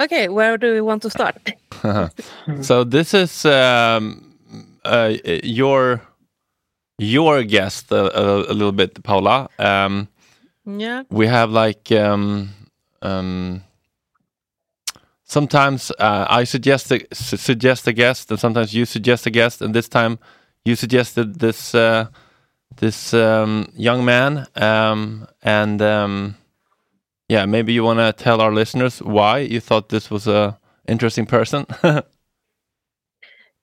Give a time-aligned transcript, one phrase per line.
[0.00, 1.36] Okay, where do we want to start?
[2.62, 4.34] so this is um,
[4.84, 5.14] uh,
[5.44, 6.00] your
[6.98, 9.48] your guest a, a, a little bit, Paula.
[9.58, 10.08] Um,
[10.66, 11.02] Yeah.
[11.10, 12.48] we have like um,
[13.02, 13.62] um,
[15.24, 19.62] sometimes uh, I suggest a, su- suggest a guest, and sometimes you suggest a guest,
[19.62, 20.18] and this time
[20.64, 22.06] you suggested this uh,
[22.80, 26.34] this um, young man, um, and um,
[27.28, 31.26] yeah, maybe you want to tell our listeners why you thought this was a interesting
[31.26, 31.66] person.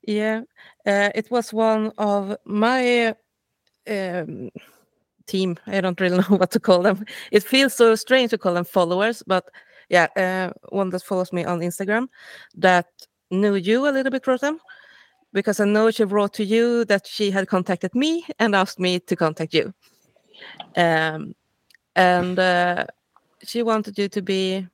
[0.06, 0.42] Yeah,
[0.84, 3.14] uh, it was one of my
[3.88, 4.50] um,
[5.26, 5.56] team.
[5.66, 7.04] I don't really know what to call them.
[7.30, 9.44] It feels so strange to call them followers, but
[9.88, 12.08] yeah, uh, one that follows me on Instagram
[12.56, 12.86] that
[13.30, 14.58] knew you a little bit, Rotem,
[15.32, 18.98] because I know she wrote to you that she had contacted me and asked me
[19.00, 19.72] to contact you.
[20.76, 21.34] Um,
[21.94, 22.86] and uh,
[23.44, 24.66] she wanted you to be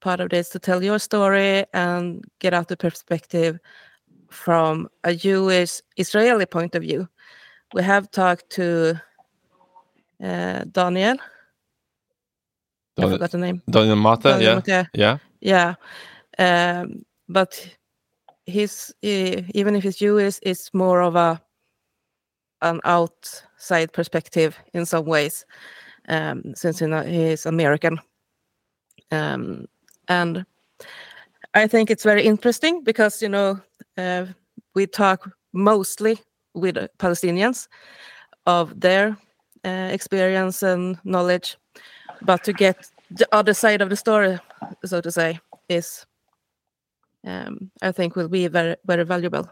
[0.00, 3.58] part of this to tell your story and get out the perspective
[4.30, 7.08] from a Jewish Israeli point of view.
[7.72, 9.00] We have talked to
[10.22, 11.16] uh, Daniel.
[12.96, 13.62] I Daniel- forgot the name.
[13.68, 14.88] Daniel Maté, Daniel yeah, Maté.
[14.94, 15.18] yeah.
[15.40, 15.74] Yeah,
[16.38, 17.68] um, but
[18.46, 21.40] he's eh, even if he's Jewish, it's more of a
[22.62, 25.44] an outside perspective in some ways,
[26.08, 27.98] um, since he's American.
[29.10, 29.66] Um,
[30.08, 30.44] and
[31.54, 33.60] I think it's very interesting because you know
[33.96, 34.26] uh,
[34.74, 36.18] we talk mostly
[36.54, 37.68] with Palestinians
[38.46, 39.16] of their
[39.64, 41.56] uh, experience and knowledge,
[42.22, 44.38] but to get the other side of the story,
[44.84, 46.06] so to say, is
[47.26, 49.48] um, I think will be very very valuable.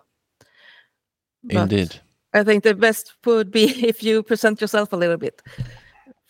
[1.45, 2.01] But Indeed.
[2.35, 5.43] I think the best would be if you present yourself a little bit,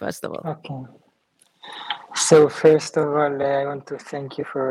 [0.03, 0.45] first of all.
[0.55, 0.81] Okay.
[2.15, 4.69] So first of all, I want to thank you for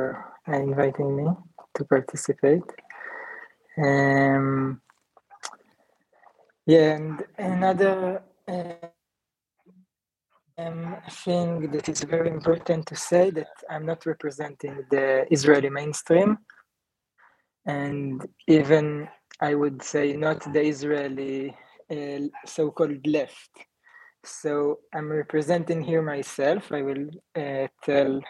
[0.48, 1.28] inviting me
[1.76, 2.68] to participate.
[3.78, 4.82] Um,
[6.66, 8.88] yeah, and another uh,
[10.58, 16.38] um, thing that is very important to say that I'm not representing the Israeli mainstream,
[17.66, 19.08] and even
[19.40, 21.56] I would say not the Israeli
[21.90, 23.52] uh, so-called left.
[24.24, 26.72] So I'm representing here myself.
[26.72, 28.22] I will uh, tell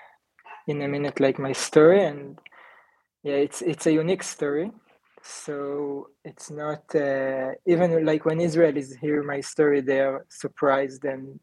[0.67, 2.39] in a minute like my story, and
[3.23, 4.71] yeah, it's it's a unique story.
[5.21, 11.39] So it's not uh, even like when Israelis hear my story, they are surprised and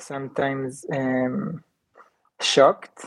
[0.00, 1.62] sometimes um,
[2.40, 3.06] shocked.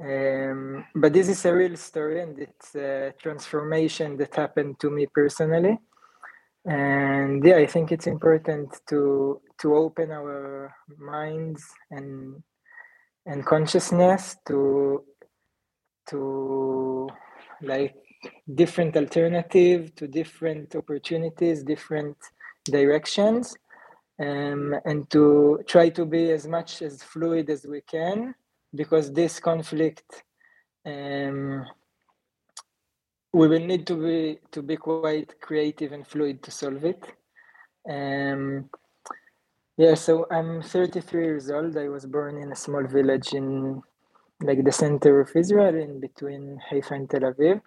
[0.00, 5.06] Um, but this is a real story, and it's a transformation that happened to me
[5.06, 5.78] personally
[6.66, 12.42] and yeah i think it's important to to open our minds and
[13.26, 15.04] and consciousness to
[16.08, 17.08] to
[17.60, 17.94] like
[18.54, 22.16] different alternative to different opportunities different
[22.64, 23.54] directions
[24.20, 28.34] um, and to try to be as much as fluid as we can
[28.74, 30.24] because this conflict
[30.86, 31.66] um,
[33.34, 37.02] we will need to be to be quite creative and fluid to solve it.
[37.90, 38.70] Um,
[39.76, 41.76] yeah, so I'm 33 years old.
[41.76, 43.82] I was born in a small village in
[44.40, 47.60] like the center of Israel, in between Haifa and Tel Aviv.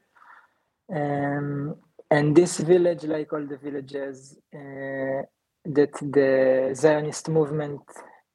[0.89, 1.75] Um,
[2.09, 5.21] and this village, like all the villages uh,
[5.65, 7.81] that the Zionist movement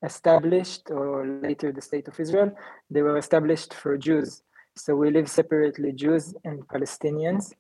[0.05, 2.53] established, or later the state of Israel,
[2.91, 4.43] they were established for Jews.
[4.75, 7.53] So we live separately, Jews and Palestinians.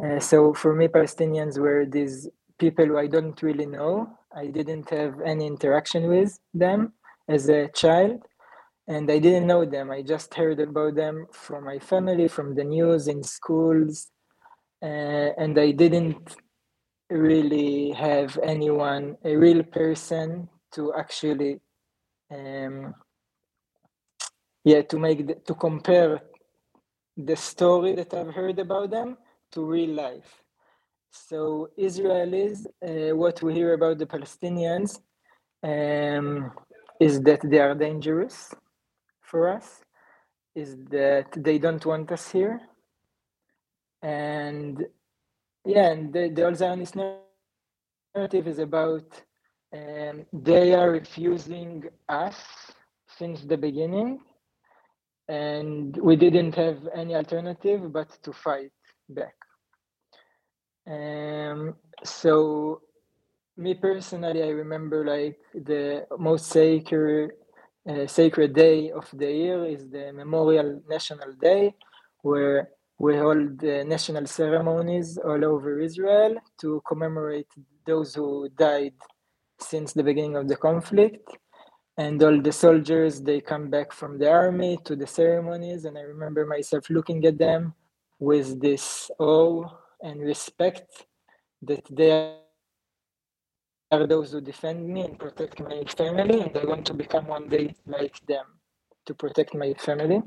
[0.00, 2.28] Uh, so for me, Palestinians were these
[2.58, 4.16] people who I don't really know.
[4.34, 6.92] I didn't have any interaction with them
[7.28, 8.22] as a child,
[8.86, 9.90] and I didn't know them.
[9.90, 14.10] I just heard about them from my family, from the news in schools,
[14.82, 16.36] uh, and I didn't
[17.10, 21.60] really have anyone, a real person, to actually,
[22.32, 22.94] um,
[24.64, 26.20] yeah, to make the, to compare
[27.16, 29.16] the story that I've heard about them
[29.52, 30.42] to real life.
[31.10, 35.00] So Israelis, uh, what we hear about the Palestinians
[35.62, 36.50] um,
[37.00, 38.52] is that they are dangerous
[39.20, 39.80] for us,
[40.54, 42.60] is that they don't want us here,
[44.02, 44.84] and
[45.64, 46.96] yeah, and the, the Zionist
[48.14, 49.22] narrative is about
[49.72, 52.36] um, they are refusing us
[53.06, 54.20] since the beginning
[55.28, 58.72] and we didn't have any alternative but to fight
[59.08, 59.34] back.
[60.86, 62.82] Um, so,
[63.56, 67.32] me personally, I remember like the most sacred
[67.88, 71.74] uh, sacred day of the year is the Memorial National Day,
[72.22, 77.48] where we hold uh, national ceremonies all over Israel to commemorate
[77.86, 78.94] those who died
[79.60, 81.36] since the beginning of the conflict
[81.96, 86.00] and all the soldiers they come back from the army to the ceremonies and i
[86.00, 87.74] remember myself looking at them
[88.18, 89.64] with this awe
[90.02, 91.06] and respect
[91.62, 92.10] that they
[93.92, 97.48] are those who defend me and protect my family and i want to become one
[97.48, 98.46] day like them
[99.06, 100.22] to protect my family.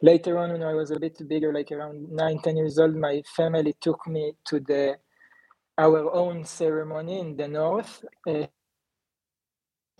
[0.00, 3.22] Later on when i was a bit bigger like around 9 10 years old my
[3.34, 4.96] family took me to the
[5.78, 8.46] our own ceremony in the north uh,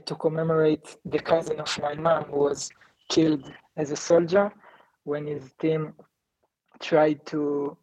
[0.05, 2.71] to commemorate the cousin of my mom who was
[3.09, 4.53] killed as a soldier
[5.05, 5.95] when his team
[6.81, 7.77] tried to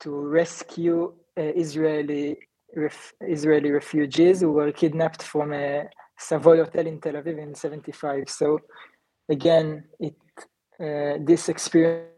[0.00, 2.36] to rescue uh, Israeli
[2.74, 5.88] ref, Israeli refugees who were kidnapped from a
[6.18, 8.28] Savoy hotel in Tel Aviv in 75.
[8.28, 8.58] So
[9.28, 10.16] again, it
[10.80, 12.10] uh, this experience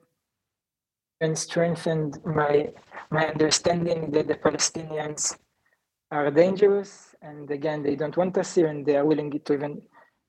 [1.35, 2.73] strengthened my
[3.11, 5.37] my understanding that the Palestinians
[6.11, 9.83] are dangerous and again they don't want us here and they are willing to even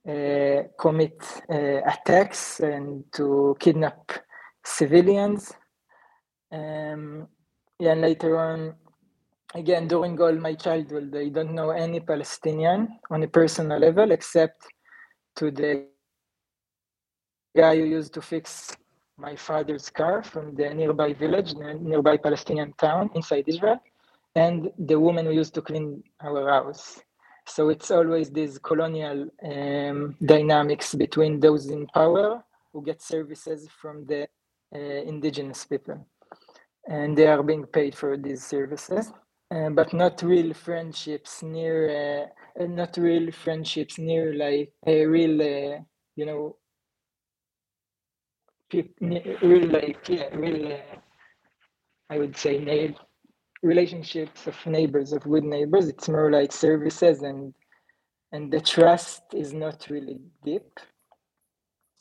[0.07, 4.11] uh, commit uh, attacks and to kidnap
[4.65, 5.53] civilians.
[6.51, 7.27] Um,
[7.79, 8.75] yeah, and later on,
[9.53, 14.65] again, during all my childhood, I don't know any Palestinian on a personal level except
[15.35, 15.87] to the
[17.55, 18.75] guy who used to fix
[19.17, 23.79] my father's car from the nearby village, nearby Palestinian town inside Israel,
[24.35, 27.01] and the woman who used to clean our house.
[27.47, 34.05] So it's always these colonial um, dynamics between those in power who get services from
[34.05, 34.27] the
[34.75, 36.05] uh, indigenous people.
[36.87, 39.11] And they are being paid for these services,
[39.51, 45.79] uh, but not real friendships near, uh, not real friendships near like a real, uh,
[46.15, 46.55] you know,
[48.71, 50.97] real like, yeah, real, uh,
[52.11, 52.93] I would say, nail
[53.61, 55.87] relationships of neighbors of good neighbors.
[55.87, 57.53] It's more like services and
[58.31, 60.79] and the trust is not really deep.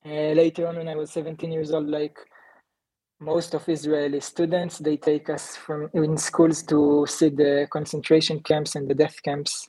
[0.06, 2.16] Uh, later on when i was 17 years old like
[3.20, 8.76] most of israeli students they take us from in schools to see the concentration camps
[8.76, 9.66] and the death camps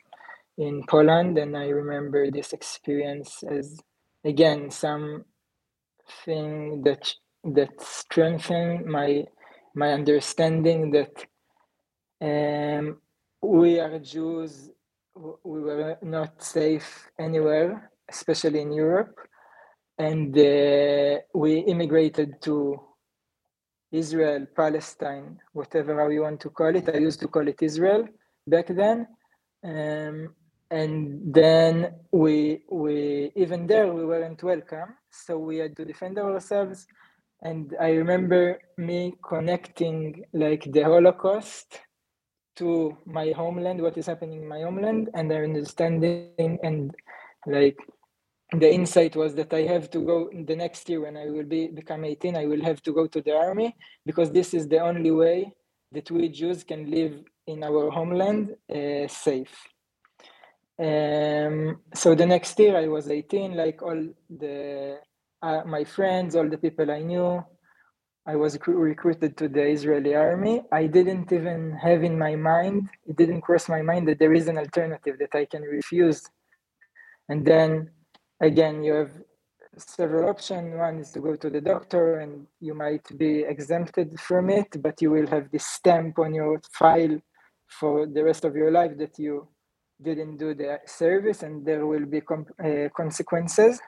[0.60, 1.38] in poland.
[1.40, 3.80] And i remember this experience as
[4.24, 5.24] again something
[6.84, 7.12] that
[7.44, 9.26] that strengthened my
[9.74, 11.26] my understanding that
[12.22, 12.98] um,
[13.42, 14.70] we are Jews.
[15.16, 19.16] We were not safe anywhere, especially in Europe,
[19.98, 22.80] and uh, we immigrated to
[23.92, 26.90] Israel, Palestine, whatever you want to call it.
[26.90, 28.08] I used to call it Israel
[28.48, 29.08] back then,
[29.64, 30.36] um,
[30.72, 36.86] and then we we even there we weren't welcome, so we had to defend ourselves.
[37.42, 41.80] And I remember me connecting like the Holocaust
[42.60, 46.94] to my homeland, what is happening in my homeland, and their understanding and
[47.46, 47.78] like
[48.52, 51.68] the insight was that I have to go the next year when I will be
[51.68, 53.76] become 18, I will have to go to the army
[54.06, 55.54] because this is the only way
[55.92, 57.14] that we Jews can live
[57.48, 59.56] in our homeland uh, safe.
[60.80, 65.00] Um, so the next year I was 18, like all the
[65.42, 67.44] uh, my friends, all the people I knew,
[68.32, 70.62] I was recruited to the Israeli army.
[70.72, 74.48] I didn't even have in my mind, it didn't cross my mind that there is
[74.48, 76.22] an alternative that I can refuse.
[77.30, 77.90] And then
[78.40, 79.14] again, you have
[79.78, 80.76] several options.
[80.76, 85.02] One is to go to the doctor and you might be exempted from it, but
[85.02, 87.18] you will have this stamp on your file
[87.80, 89.48] for the rest of your life that you
[90.04, 93.82] didn't do the service and there will be uh, consequences.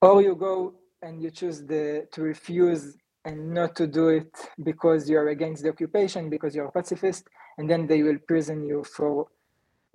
[0.00, 5.08] Or you go and you choose the to refuse and not to do it because
[5.08, 9.26] you're against the occupation, because you're a pacifist, and then they will prison you for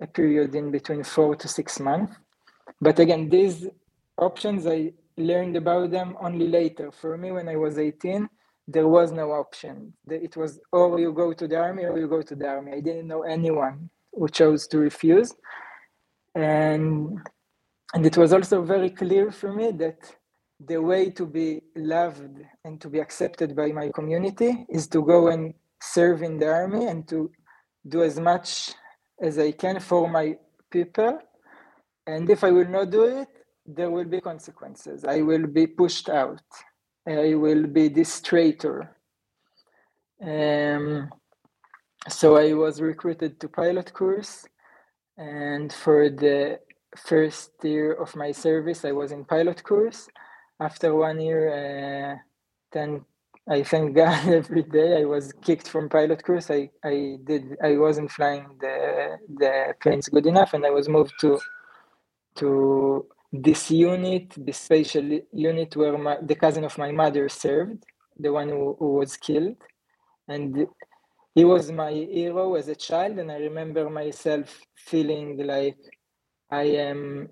[0.00, 2.16] a period in between four to six months.
[2.80, 3.66] But again, these
[4.16, 6.90] options, I learned about them only later.
[6.92, 8.28] For me, when I was 18,
[8.68, 9.94] there was no option.
[10.08, 12.72] It was or you go to the army or you go to the army.
[12.72, 15.34] I didn't know anyone who chose to refuse.
[16.34, 17.18] And
[17.94, 19.98] and it was also very clear for me that
[20.60, 25.28] the way to be loved and to be accepted by my community is to go
[25.28, 27.30] and serve in the army and to
[27.88, 28.72] do as much
[29.20, 30.36] as I can for my
[30.70, 31.20] people.
[32.06, 33.28] And if I will not do it,
[33.66, 35.04] there will be consequences.
[35.04, 36.42] I will be pushed out.
[37.06, 38.96] I will be this traitor.
[40.20, 41.10] Um,
[42.08, 44.46] so I was recruited to pilot course,
[45.16, 46.58] and for the
[46.96, 50.08] first year of my service, I was in pilot course
[50.60, 51.42] after one year,
[52.14, 52.18] uh,
[52.72, 53.04] then
[53.50, 55.02] I thank God every day.
[55.02, 56.50] I was kicked from pilot course.
[56.50, 61.14] I, I did I wasn't flying the the planes good enough, and I was moved
[61.22, 61.40] to
[62.36, 67.84] to this unit, this special unit where my, the cousin of my mother served,
[68.18, 69.56] the one who, who was killed,
[70.28, 70.66] and
[71.34, 73.18] he was my hero as a child.
[73.18, 75.78] And I remember myself feeling like
[76.50, 77.30] I am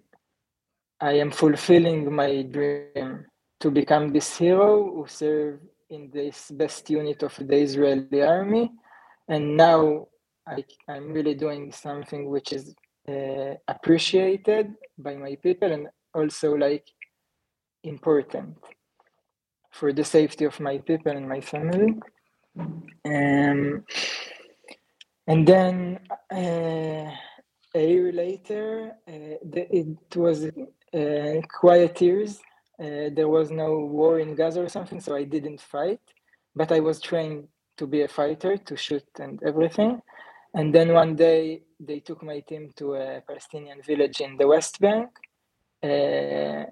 [1.01, 3.27] I am fulfilling my dream
[3.61, 8.73] to become this hero who served in this best unit of the Israeli army.
[9.29, 10.09] And now
[10.47, 12.75] I, I'm really doing something which is
[13.09, 16.87] uh, appreciated by my people and also like
[17.83, 18.57] important
[19.71, 21.95] for the safety of my people and my family.
[23.05, 23.85] Um,
[25.27, 26.01] and then
[26.33, 27.11] uh,
[27.75, 30.49] a year later, uh, the, it was
[30.97, 32.41] uh, quiet years.
[32.79, 36.01] Uh, there was no war in Gaza or something, so I didn't fight.
[36.55, 40.01] But I was trained to be a fighter, to shoot and everything.
[40.55, 44.81] And then one day they took my team to a Palestinian village in the West
[44.81, 45.11] Bank.
[45.83, 46.65] Uh,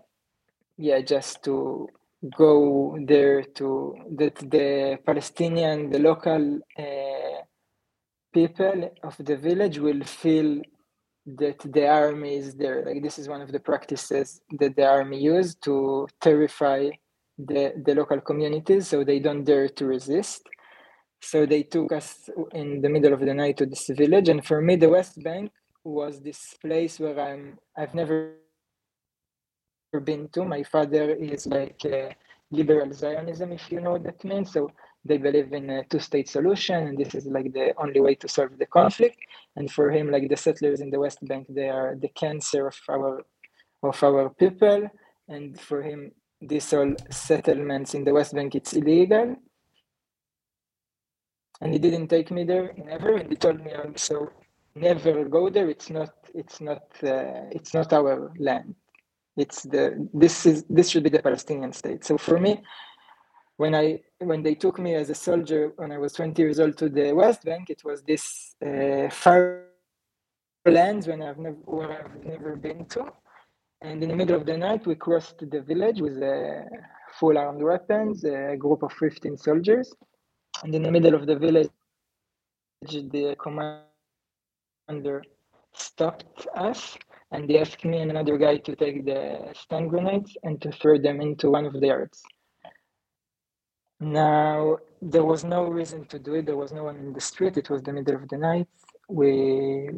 [0.78, 1.88] yeah, just to
[2.37, 7.40] go there to that the Palestinian, the local uh,
[8.33, 10.62] people of the village will feel
[11.26, 12.85] that the army is there.
[12.85, 16.90] Like this is one of the practices that the army use to terrify
[17.38, 20.43] the, the local communities so they don't dare to resist.
[21.21, 24.28] So they took us in the middle of the night to this village.
[24.28, 25.50] And for me, the West Bank
[25.83, 28.35] was this place where I'm I've never
[30.04, 30.45] been to.
[30.45, 31.81] My father is like
[32.50, 34.52] liberal Zionism, if you know what that means.
[34.52, 34.71] So
[35.04, 38.58] they believe in a two-state solution, and this is like the only way to solve
[38.58, 39.18] the conflict.
[39.56, 42.76] And for him, like the settlers in the West Bank, they are the cancer of
[42.88, 43.25] our
[43.82, 44.88] of our people.
[45.28, 49.37] And for him, these all settlements in the West Bank, it's illegal.
[51.61, 53.16] And he didn't take me there, never.
[53.16, 54.30] And he told me also,
[54.75, 55.68] never go there.
[55.68, 56.12] It's not.
[56.34, 56.82] It's not.
[57.02, 58.75] Uh, it's not our land.
[59.37, 60.08] It's the.
[60.12, 60.64] This is.
[60.68, 62.04] This should be the Palestinian state.
[62.04, 62.62] So for me,
[63.56, 66.76] when I when they took me as a soldier when I was 20 years old
[66.78, 69.64] to the West Bank, it was this uh, far
[70.66, 73.12] lands when I've never where I've never been to.
[73.83, 76.66] And in the middle of the night, we crossed the village with a
[77.19, 79.93] full armed weapons, a group of 15 soldiers.
[80.62, 81.69] And in the middle of the village,
[82.83, 85.23] the commander
[85.75, 86.97] stopped us
[87.31, 90.97] and they asked me and another guy to take the stun grenades and to throw
[90.99, 92.23] them into one of the yards.
[94.01, 96.47] Now, there was no reason to do it.
[96.47, 97.57] There was no one in the street.
[97.57, 98.69] It was the middle of the night.
[99.09, 99.91] We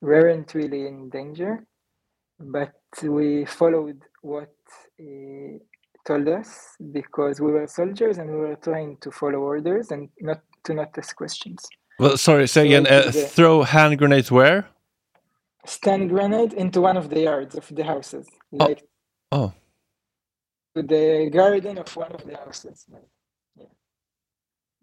[0.00, 1.64] weren't really in danger,
[2.38, 4.52] but we followed what
[4.96, 5.58] he
[6.06, 10.40] told us because we were soldiers and we were trying to follow orders and not
[10.64, 11.66] to not ask questions.
[11.98, 12.86] Well, sorry, say again.
[12.86, 14.68] Uh, throw hand grenades where?
[15.64, 18.84] Stun grenade into one of the yards of the houses, like
[19.32, 19.52] Oh,
[20.76, 22.86] to the garden of one of the houses.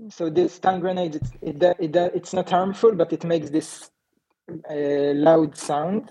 [0.10, 3.90] So this stun grenade it's, it, it, it's not harmful, but it makes this
[4.50, 6.10] uh, loud sound.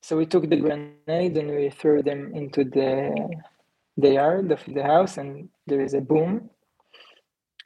[0.00, 3.28] So we took the grenade and we threw them into the
[3.96, 6.50] the yard of the house, and there is a boom.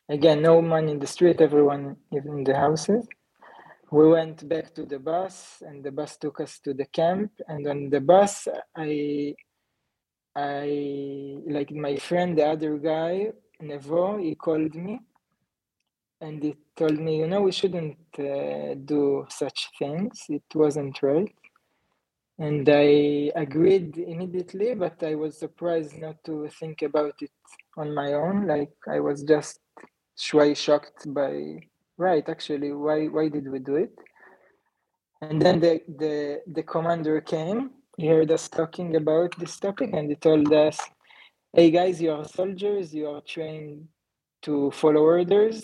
[0.08, 3.06] Again, no one in the street, everyone in the houses.
[3.90, 7.32] We went back to the bus, and the bus took us to the camp.
[7.46, 8.46] And on the bus,
[8.76, 9.34] I,
[10.36, 15.00] I like my friend, the other guy, Nevo, he called me
[16.20, 20.24] and he told me, you know, we shouldn't uh, do such things.
[20.28, 21.32] It wasn't right.
[22.38, 27.32] And I agreed immediately, but I was surprised not to think about it
[27.76, 28.46] on my own.
[28.46, 29.58] Like I was just
[30.16, 31.58] shway shocked by,
[31.96, 33.92] right, actually, why, why did we do it?
[35.20, 40.08] And then the, the, the commander came, he heard us talking about this topic and
[40.08, 40.78] he told us,
[41.52, 43.88] hey guys, you are soldiers, you are trained
[44.42, 45.62] to follow orders.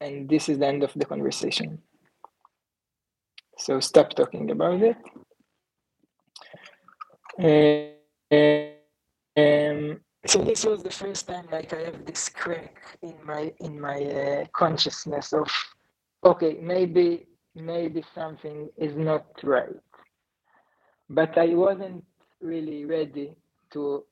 [0.00, 1.78] And this is the end of the conversation.
[3.58, 4.96] So stop talking about it.
[7.38, 7.96] Uh,
[9.40, 13.78] um, so this was the first time like I have this crack in my in
[13.80, 15.48] my uh, consciousness of
[16.24, 19.76] okay maybe maybe something is not right,
[21.10, 22.04] but I wasn't
[22.40, 23.34] really ready
[23.72, 24.04] to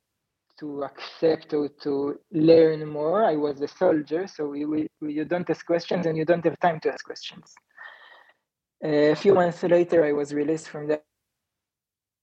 [0.58, 3.24] to accept or to learn more.
[3.24, 6.58] I was a soldier, so we, we, you don't ask questions and you don't have
[6.60, 7.54] time to ask questions.
[8.82, 11.00] A few months later, I was released from the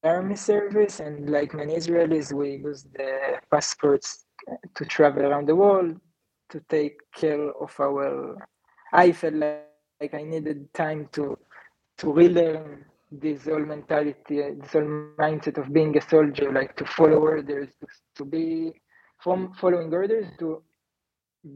[0.03, 4.25] army service, and like many Israelis, we use the passports
[4.75, 5.99] to travel around the world
[6.49, 8.35] to take care of our.
[8.93, 9.67] I felt like,
[9.99, 11.37] like I needed time to
[11.99, 17.17] to relearn this whole mentality, this whole mindset of being a soldier, like to follow
[17.17, 18.71] orders, to, to be
[19.19, 20.63] from following orders to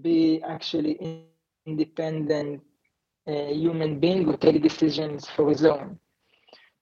[0.02, 1.26] be actually
[1.66, 2.62] independent
[3.28, 5.98] uh, human being who take decisions for his own.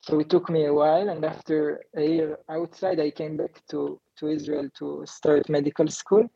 [0.02, 4.02] So it took me a while, and after a year outside, I came back to,
[4.18, 6.30] to Israel to start medical school.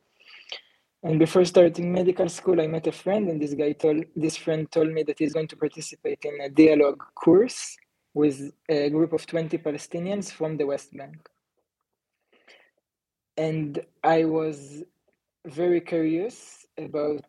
[1.04, 4.72] And before starting medical school, I met a friend, and this guy told this friend
[4.72, 7.78] told me that he's going to participate in a dialogue course
[8.22, 8.38] with
[8.70, 11.20] a group of 20 Palestinians from the West Bank.
[13.38, 14.84] and I was
[15.46, 17.24] very curious about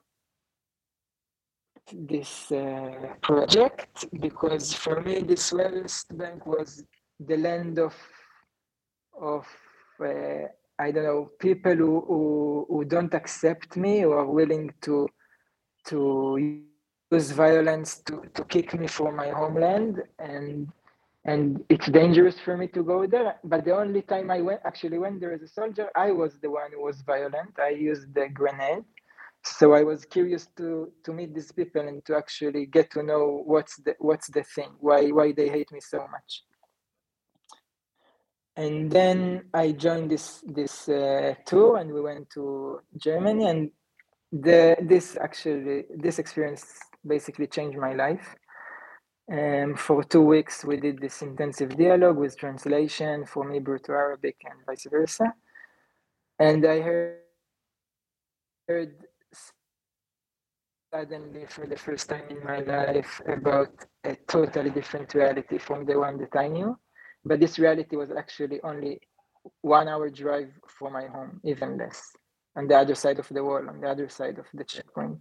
[1.93, 6.85] this uh, project because for me this West Bank was
[7.21, 7.95] the land of
[9.21, 9.47] of
[10.01, 10.47] uh,
[10.79, 15.09] I don't know people who, who who don't accept me or are willing to
[15.87, 16.63] to
[17.11, 20.71] use violence to, to kick me from my homeland and
[21.29, 24.99] and it's dangerous for me to go there but the only time i went actually
[24.99, 27.53] went there as a soldier i was the one who was violent.
[27.59, 28.85] I used the grenade.
[29.59, 30.67] So i was curious to
[31.05, 34.71] to meet these people and to actually get to know what's the what's the thing
[34.87, 36.31] why why they hate me so much.
[38.63, 39.19] And then
[39.63, 40.27] i joined this
[40.59, 42.45] this uh, tour and we went to
[43.07, 43.45] germany.
[43.53, 43.61] And
[44.47, 46.65] the this actually this experience
[47.15, 48.29] basically changed my life
[49.31, 54.37] um, for two weeks, we did this intensive dialogue with translation from Hebrew to Arabic
[54.45, 55.35] and vice versa.
[56.39, 57.19] And I heard,
[58.67, 58.95] heard
[60.93, 63.73] suddenly for the first time in my life about
[64.05, 66.79] a totally different reality from the one that I knew.
[67.25, 69.01] But this reality was actually only
[69.61, 72.03] one hour drive from my home, even less,
[72.57, 75.21] on the other side of the wall, on the other side of the checkpoint.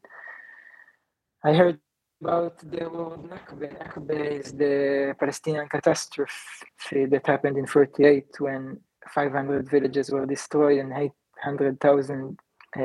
[1.43, 1.79] I heard
[2.21, 3.67] about the Nakba.
[3.77, 8.79] Nakba is the Palestinian catastrophe that happened in 48 when
[9.13, 12.37] 500 villages were destroyed and 800,000
[12.75, 12.79] uh,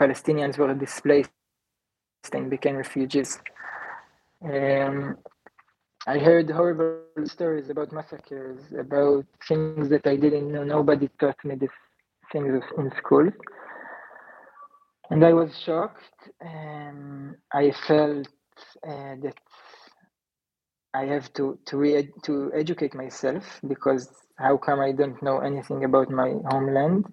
[0.00, 1.30] Palestinians were displaced
[2.32, 3.38] and became refugees.
[4.42, 5.18] Um,
[6.06, 10.64] I heard horrible stories about massacres, about things that I didn't know.
[10.64, 11.70] Nobody taught me these
[12.32, 13.30] things in school
[15.10, 16.30] and I was shocked.
[17.52, 18.28] I felt
[18.86, 19.38] uh, that
[20.94, 25.84] I have to to re- to educate myself because how come I don't know anything
[25.84, 27.06] about my homeland?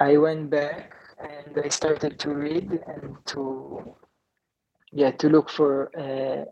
[0.00, 3.94] I went back and I started to read and to
[4.92, 6.44] yeah to look for uh,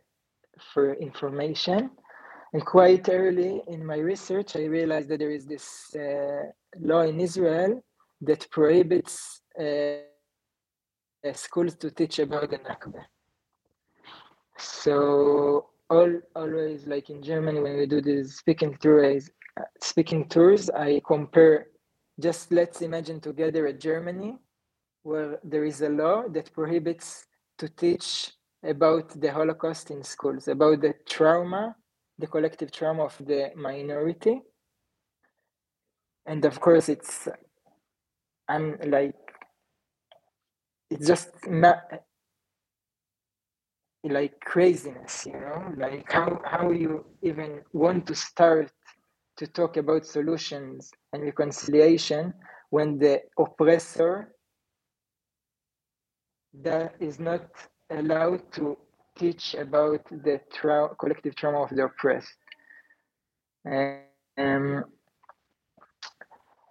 [0.73, 1.91] for information.
[2.53, 7.19] And quite early in my research, I realized that there is this uh, law in
[7.19, 7.83] Israel
[8.21, 10.12] that prohibits uh,
[11.33, 13.05] schools to teach about the Nakba.
[14.59, 20.71] So all always like in Germany when we do these speaking tours, uh, speaking tours,
[20.71, 21.67] I compare.
[22.21, 24.39] Just let's imagine together a Germany
[25.03, 27.27] where there is a law that prohibits
[27.59, 28.33] to teach
[28.65, 31.75] about the Holocaust in schools, about the trauma,
[32.19, 34.43] the collective trauma of the minority.
[36.27, 37.29] And of course, it's
[38.49, 39.22] I'm like
[40.93, 41.79] it's just not
[44.05, 48.71] like craziness, you know, like how how you even want to start
[49.37, 52.35] to talk about solutions and reconciliation
[52.71, 54.35] when the oppressor
[56.63, 57.49] that is not
[57.91, 58.77] allowed to
[59.17, 62.39] teach about the tra- collective trauma of the oppressed.
[63.67, 64.85] Um,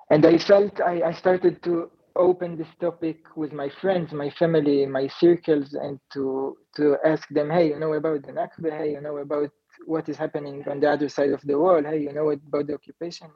[0.09, 4.85] and I felt I, I started to open this topic with my friends, my family,
[4.85, 8.71] my circles, and to to ask them, hey, you know about the Nakba?
[8.77, 9.51] Hey, you know about
[9.85, 11.85] what is happening on the other side of the world?
[11.85, 13.29] Hey, you know about the occupation?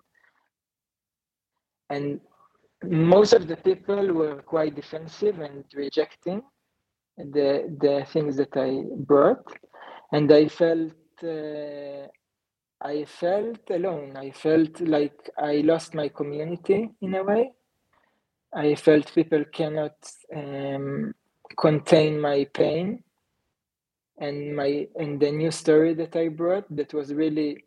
[1.90, 2.20] And
[2.84, 6.42] most of the people were quite defensive and rejecting
[7.18, 9.46] the the things that I brought,
[10.12, 10.94] and I felt.
[11.24, 12.08] Uh,
[12.82, 14.18] I felt alone.
[14.18, 17.54] I felt like I lost my community in a way.
[18.54, 19.96] I felt people cannot
[20.36, 21.14] um,
[21.58, 23.04] contain my pain
[24.18, 27.66] and my and the new story that I brought that was really,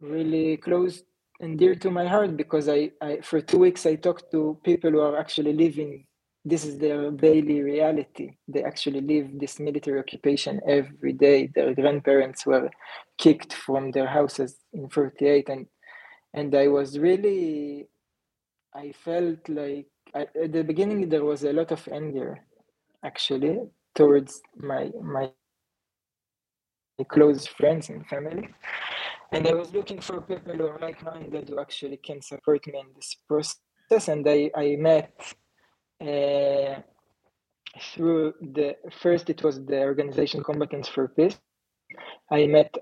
[0.00, 1.02] really close
[1.40, 4.90] and dear to my heart because I, I for two weeks I talked to people
[4.90, 6.06] who are actually living
[6.44, 8.32] this is their daily reality.
[8.48, 11.46] They actually live this military occupation every day.
[11.46, 12.68] Their grandparents were
[13.16, 15.66] kicked from their houses in 48 and
[16.34, 17.86] and I was really
[18.74, 22.40] I felt like I, at the beginning there was a lot of anger
[23.04, 23.60] actually
[23.94, 25.30] towards my my
[27.08, 28.48] close friends and family.
[29.32, 32.86] And I was looking for people who are like-minded who actually can support me in
[32.94, 34.08] this process.
[34.08, 35.12] And I, I met
[36.00, 36.80] uh,
[37.80, 41.38] through the first it was the organization combatants for peace.
[42.30, 42.74] I met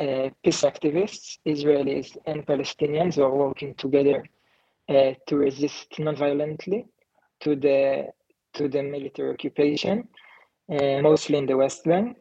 [0.00, 4.24] uh, peace activists israelis and palestinians who are working together
[4.90, 6.86] uh, to resist non-violently
[7.40, 8.08] to the
[8.54, 10.08] to the military occupation
[10.72, 12.16] uh, mostly in the west bank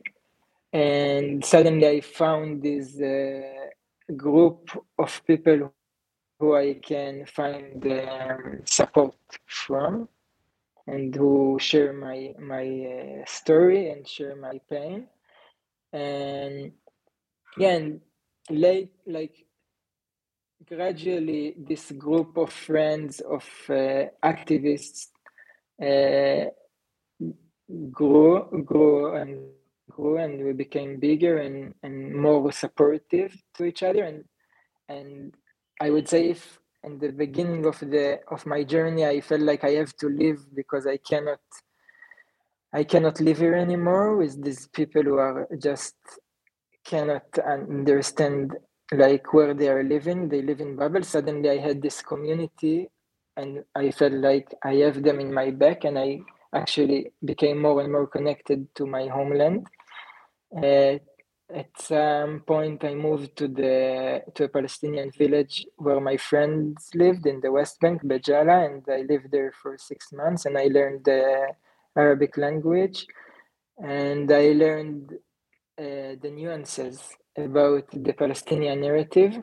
[0.74, 3.70] and suddenly i found this uh,
[4.18, 5.72] group of people
[6.40, 9.16] who I can find um, support
[9.48, 10.08] from
[10.88, 12.66] and who share my my
[13.22, 15.08] uh, story and share my pain.
[15.94, 16.74] And
[17.58, 18.02] yeah and
[18.50, 19.46] late like
[20.68, 25.08] gradually this group of friends of uh, activists
[25.82, 26.50] uh,
[27.92, 29.40] grew grew and
[29.90, 34.04] grew and we became bigger and, and more supportive to each other.
[34.04, 34.26] And
[34.88, 35.34] and
[35.82, 39.64] I would say if in the beginning of the of my journey I felt like
[39.64, 41.42] I have to leave because I cannot
[42.74, 45.96] I cannot live here anymore with these people who are just
[46.86, 48.56] cannot understand
[48.92, 52.90] like where they are living they live in bubble suddenly i had this community
[53.38, 56.20] and i felt like i have them in my back and i
[56.54, 59.68] actually became more and more connected to my homeland.
[60.56, 60.98] Uh,
[61.52, 67.26] at some point i moved to the to a palestinian village where my friends lived
[67.26, 70.66] in the west bank Beit Jala and i lived there for six months and i
[70.66, 71.48] learned the
[71.98, 73.08] arabic language
[73.84, 75.14] and i learned
[75.80, 79.42] uh, the nuances about the Palestinian narrative.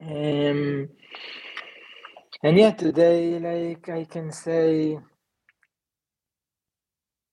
[0.00, 0.88] Um,
[2.42, 4.98] and yeah, today, like I can say,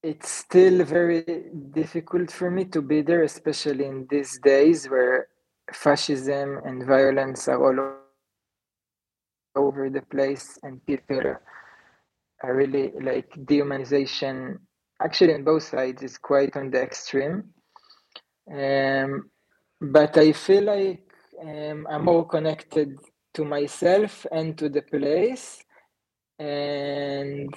[0.01, 1.23] it's still very
[1.71, 5.27] difficult for me to be there, especially in these days where
[5.73, 7.95] fascism and violence are all
[9.55, 11.21] over the place and people
[12.43, 14.59] are really like dehumanization
[15.01, 17.43] actually on both sides is quite on the extreme
[18.51, 19.29] um,
[19.81, 21.09] but I feel like
[21.41, 22.97] um, I'm more connected
[23.33, 25.63] to myself and to the place,
[26.39, 27.53] and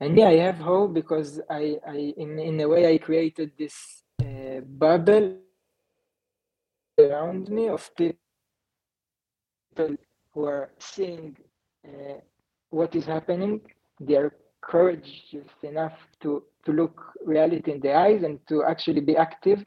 [0.00, 4.02] and yeah, I have hope because I, I in in a way I created this
[4.22, 5.38] uh, bubble
[6.98, 8.18] around me of people
[10.32, 11.36] who are seeing
[11.86, 12.20] uh,
[12.70, 13.62] what is happening.
[13.98, 19.16] They are courageous enough to to look reality in the eyes and to actually be
[19.16, 19.64] active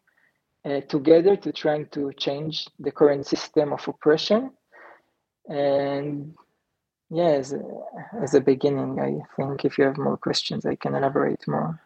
[0.70, 4.52] uh, together to trying to change the current system of oppression.
[5.48, 6.36] And
[7.10, 7.42] yeah,
[8.22, 11.80] as a, beginning, I think if you have more questions, I can elaborate more.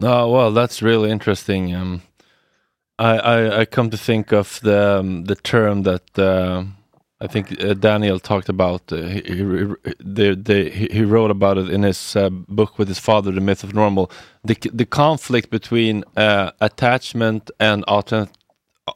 [0.00, 1.74] No, well, that's really interesting.
[1.74, 2.02] Um,
[2.98, 6.64] I, I, I come to think of the um, the term that uh,
[7.18, 8.92] I think uh, Daniel talked about.
[8.92, 9.44] Uh, he, he,
[9.98, 13.64] the, the, he wrote about it in his uh, book with his father, The Myth
[13.64, 14.10] of Normal.
[14.44, 17.84] The, the conflict between uh, attachment and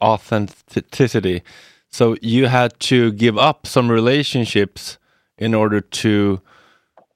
[0.03, 1.43] authenticity.
[1.89, 4.99] So you had to give up some relationships
[5.39, 6.43] in order to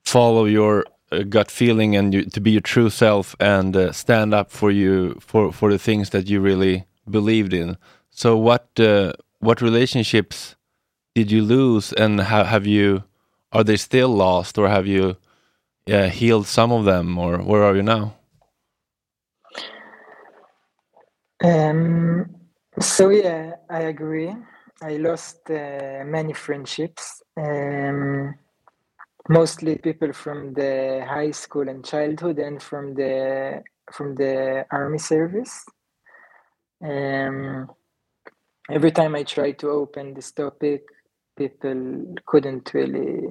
[0.04, 4.32] follow your uh, gut feeling and you, to be your true self and uh, stand
[4.32, 7.76] up for you for, for the things that you really believed in.
[8.10, 8.70] So what
[9.40, 10.56] what relationships
[11.14, 13.04] did you lose and ha have you
[13.52, 15.16] are they still lost or have you
[16.10, 18.14] healed some of them or where are you now?
[21.44, 22.26] Um
[22.80, 24.34] so yeah i agree.
[24.82, 27.22] I lost uh, many friendships.
[27.36, 28.34] Um
[29.28, 35.64] mostly people from the high school and childhood and from the from the army service.
[36.82, 37.68] Um
[38.70, 40.82] every time i try to open this topic
[41.36, 43.28] people couldn't really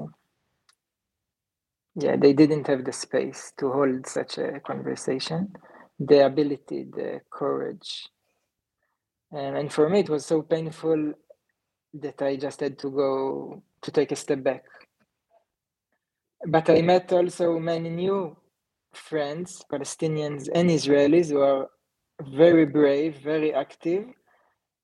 [1.95, 5.53] yeah they didn't have the space to hold such a conversation.
[5.99, 8.07] The ability the courage.
[9.31, 11.13] And, and for me it was so painful
[11.93, 14.63] that i just had to go to take a step back.
[16.47, 18.35] But i met also many new
[18.93, 21.69] friends palestinians and israelis who are
[22.21, 24.05] very brave very active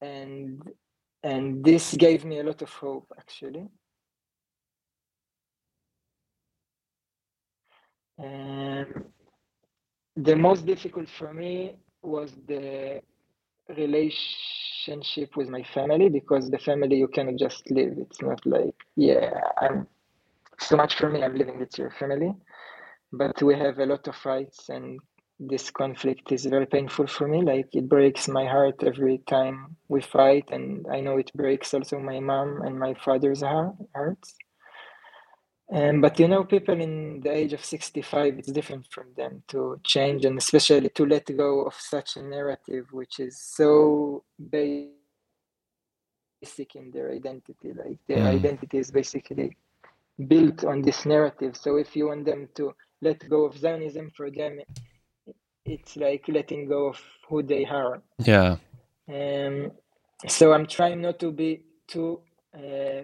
[0.01, 0.61] and
[1.23, 3.67] and this gave me a lot of hope actually.
[10.17, 13.01] The most difficult for me was the
[13.69, 17.93] relationship with my family because the family you cannot just live.
[17.97, 19.87] It's not like yeah i'm
[20.59, 22.33] so much for me i'm living with your family.
[23.11, 24.99] But we have a lot of fights and
[25.39, 27.41] this conflict is very painful for me.
[27.41, 31.99] Like it breaks my heart every time we fight, and I know it breaks also
[31.99, 34.35] my mom and my father's hearts.
[35.71, 39.79] Um, but you know, people in the age of 65, it's different from them to
[39.83, 44.89] change and especially to let go of such a narrative, which is so basic
[46.73, 47.71] in their identity.
[47.73, 48.35] Like their mm.
[48.35, 49.55] identity is basically
[50.27, 51.55] built on this narrative.
[51.55, 54.59] So if you want them to let go of Zionism, for them,
[55.69, 58.01] it's like letting go of who they are.
[58.19, 58.57] Yeah.
[59.07, 59.71] Um,
[60.27, 62.21] so I'm trying not to be too
[62.55, 63.03] uh,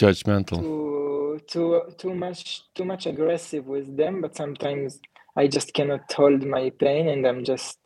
[0.00, 0.60] Judgmental.
[0.60, 4.98] too too too much too much aggressive with them but sometimes
[5.36, 7.78] i just cannot hold my pain and i'm just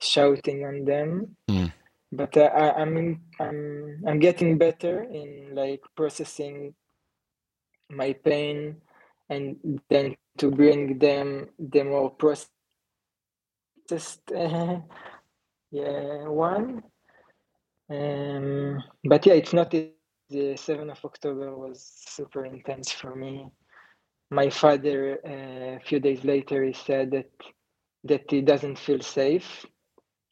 [0.00, 1.72] shouting on them Mm.
[2.12, 6.74] but uh, I, i'm i'm i'm getting better in like processing
[7.90, 8.76] my pain
[9.28, 9.56] and
[9.88, 12.10] then to bring them the more
[13.90, 14.78] processed uh,
[15.70, 16.82] yeah one.
[17.90, 19.92] Um but yeah it's not the
[20.30, 23.46] 7th of october was super intense for me.
[24.30, 27.30] My father uh, a few days later he said that
[28.04, 29.66] that he doesn't feel safe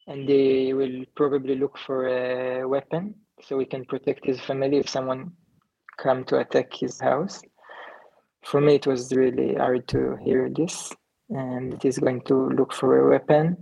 [0.06, 4.88] and they will probably look for a weapon so he can protect his family if
[4.88, 5.32] someone
[5.98, 7.42] come to attack his house.
[8.44, 10.92] For me it was really hard to hear this
[11.30, 13.56] and it is going to look for a weapon.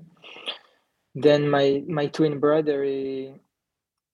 [1.15, 3.35] Then my my twin brother he,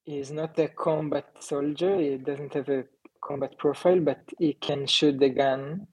[0.05, 1.99] he is not a combat soldier.
[2.01, 2.85] He doesn't have a
[3.25, 5.87] combat profile but he can shoot the gun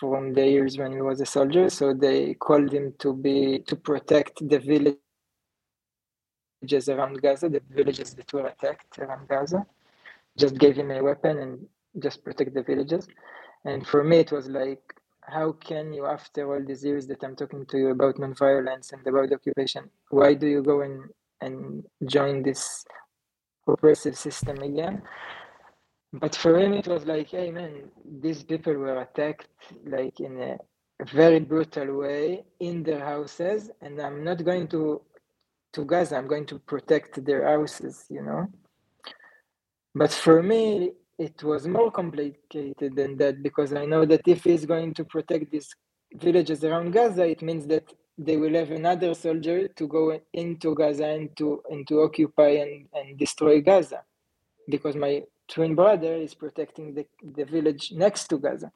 [0.00, 1.70] from the years when he was a soldier.
[1.70, 4.98] So they called him to be to protect the villages
[6.88, 9.66] around gaza the villages that were attacked around gaza.
[10.38, 11.66] Just gave him a weapon and
[12.02, 13.08] just protect the villages.
[13.64, 14.82] And for me it was like
[15.22, 19.06] how can you after all these years that i'm talking to you about nonviolence and
[19.06, 21.08] about occupation why do you go and
[21.42, 22.84] and join this
[23.66, 25.02] oppressive system again?
[26.12, 29.48] But for him it was like hey man these people were attacked
[29.86, 30.58] like in a
[31.12, 35.00] very brutal way in their houses and i'm not going to
[35.72, 38.46] to gaza i'm going to protect their houses you know?
[39.94, 44.64] But for me it was more complicated than that because i know that if he's
[44.64, 45.70] going to protect these
[46.14, 51.06] villages around gaza it means that they will have another soldier to go into gaza
[51.06, 54.02] and to and to occupy and, and destroy gaza
[54.68, 58.72] because my twin brother is protecting the, the village next to gaza.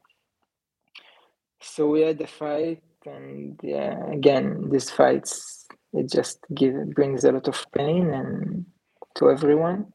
[1.60, 7.30] So we had a fight and yeah again these fights it just give, brings a
[7.32, 8.66] lot of pain and
[9.14, 9.86] to everyone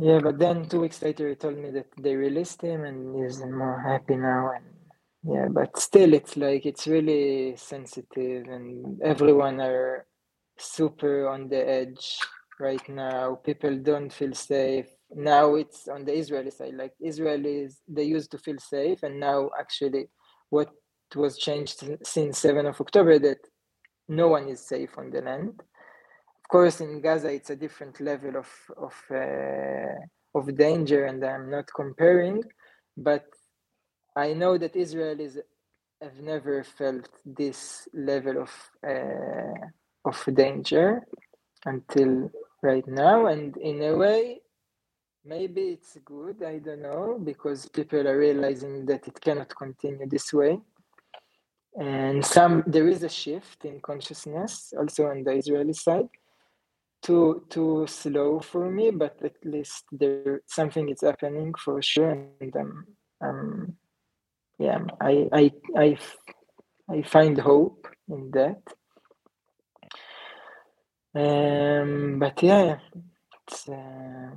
[0.00, 3.40] yeah but then two weeks later he told me that they released him and he's
[3.44, 4.64] more happy now and
[5.24, 10.06] yeah but still it's like it's really sensitive and everyone are
[10.58, 12.18] super on the edge
[12.60, 13.36] right now.
[13.44, 14.86] People don't feel safe.
[15.14, 19.50] Now it's on the israeli side like israelis they used to feel safe and now
[19.58, 20.08] actually
[20.50, 20.68] what
[21.16, 23.38] was changed since 7 of october that
[24.08, 25.62] no one is safe on the land
[26.48, 29.98] course in gaza it's a different level of of uh,
[30.34, 32.42] of danger and i'm not comparing
[32.96, 33.26] but
[34.16, 35.38] i know that israelis
[36.00, 38.52] have never felt this level of
[38.86, 39.66] uh,
[40.04, 41.02] of danger
[41.66, 42.30] until
[42.62, 44.40] right now and in a way
[45.24, 50.32] maybe it's good i don't know because people are realizing that it cannot continue this
[50.32, 50.58] way.
[51.78, 56.08] And some there is a shift in consciousness also on the israeli side
[57.02, 62.56] too too slow for me but at least there something is happening for sure and
[62.56, 62.86] um,
[63.20, 63.76] um
[64.58, 65.98] yeah i i i
[66.90, 68.62] i find hope in that
[71.14, 72.78] um but yeah
[73.46, 74.30] it's uh,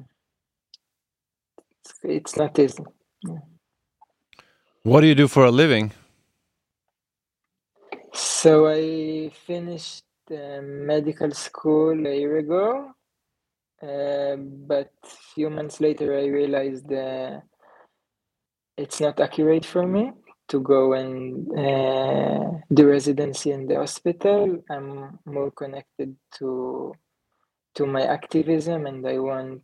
[1.79, 2.83] it's, it's not easy
[4.83, 5.91] What do you do for a living?
[8.13, 12.91] So I finished uh, medical school a year ago,
[13.83, 14.91] uh, but
[15.35, 17.41] few months later I realized uh,
[18.77, 20.11] it's not accurate for me
[20.47, 24.63] to go and uh, do residency in the hospital.
[24.69, 26.93] I'm more connected to
[27.75, 29.63] to my activism, and I want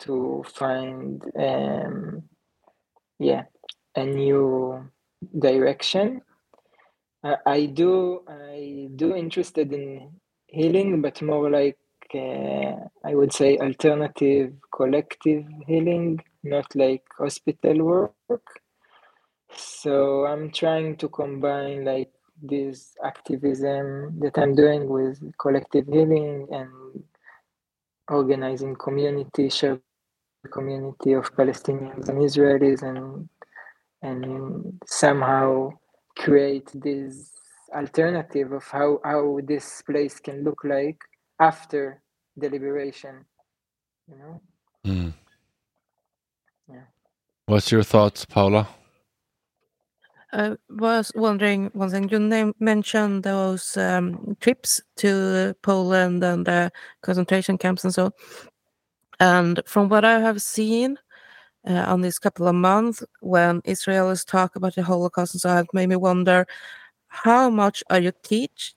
[0.00, 2.22] to find um,
[3.18, 3.44] yeah
[3.94, 4.90] a new
[5.38, 6.22] direction.
[7.46, 10.10] I do I do interested in
[10.46, 11.78] healing, but more like
[12.14, 18.60] uh, I would say alternative collective healing, not like hospital work.
[19.56, 27.04] So I'm trying to combine like this activism that I'm doing with collective healing and
[28.10, 29.80] organizing community, share
[30.52, 33.28] community of Palestinians and Israelis and
[34.02, 35.72] and somehow
[36.16, 37.32] create this
[37.74, 40.98] alternative of how, how this place can look like
[41.40, 42.00] after
[42.36, 43.24] the liberation
[44.08, 44.40] you know
[44.84, 45.14] Mm.
[46.68, 46.82] Yeah.
[47.46, 48.68] What's your thoughts, Paula?
[50.32, 52.08] I was wondering one thing.
[52.08, 58.10] You name, mentioned those um, trips to Poland and the concentration camps and so.
[59.20, 60.98] And from what I have seen
[61.68, 65.66] uh, on these couple of months, when Israelis talk about the Holocaust and so it
[65.72, 66.46] made me wonder
[67.08, 68.74] how much are you teach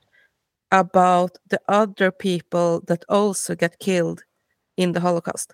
[0.71, 4.23] about the other people that also get killed
[4.77, 5.53] in the Holocaust?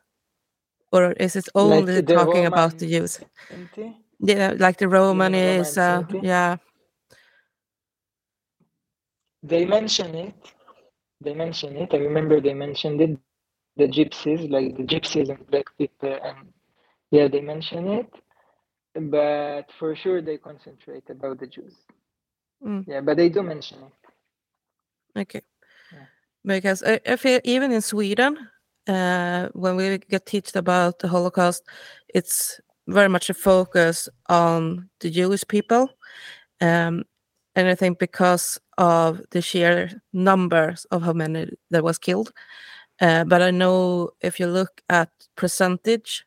[0.92, 3.20] Or is it only Like talking about the Jews?
[4.20, 6.58] Yeah, like the Roman Roman is, uh, yeah,
[9.44, 10.36] They mention it.
[11.22, 11.94] They mention it.
[11.94, 13.20] I remember they mentioned it.
[13.78, 16.53] The gypsies, like the gypsies and black people, and
[17.14, 18.12] yeah, they mention it.
[18.96, 21.76] But for sure, they concentrate about the Jews.
[22.66, 22.86] Mm.
[22.88, 25.20] Yeah, but they do mention it.
[25.22, 25.42] Okay.
[25.92, 26.06] Yeah.
[26.44, 28.38] Because I, I feel even in Sweden,
[28.88, 31.64] uh, when we get taught about the Holocaust,
[32.14, 35.90] it's very much a focus on the Jewish people.
[36.62, 37.04] Um,
[37.56, 42.34] and I think because of the sheer numbers of how many that was killed.
[43.00, 46.26] Uh, but I know if you look at percentage,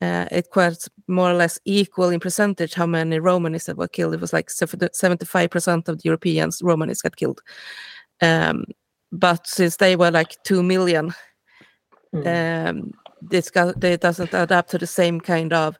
[0.00, 4.14] uh, it quite more or less equal in percentage how many Romanists that were killed.
[4.14, 7.40] It was like 75% of the Europeans, Romanists, got killed.
[8.20, 8.64] Um,
[9.12, 11.14] but since they were like 2 million,
[12.14, 12.68] Mm.
[12.70, 15.78] um, this got, it doesn't add up to the same kind of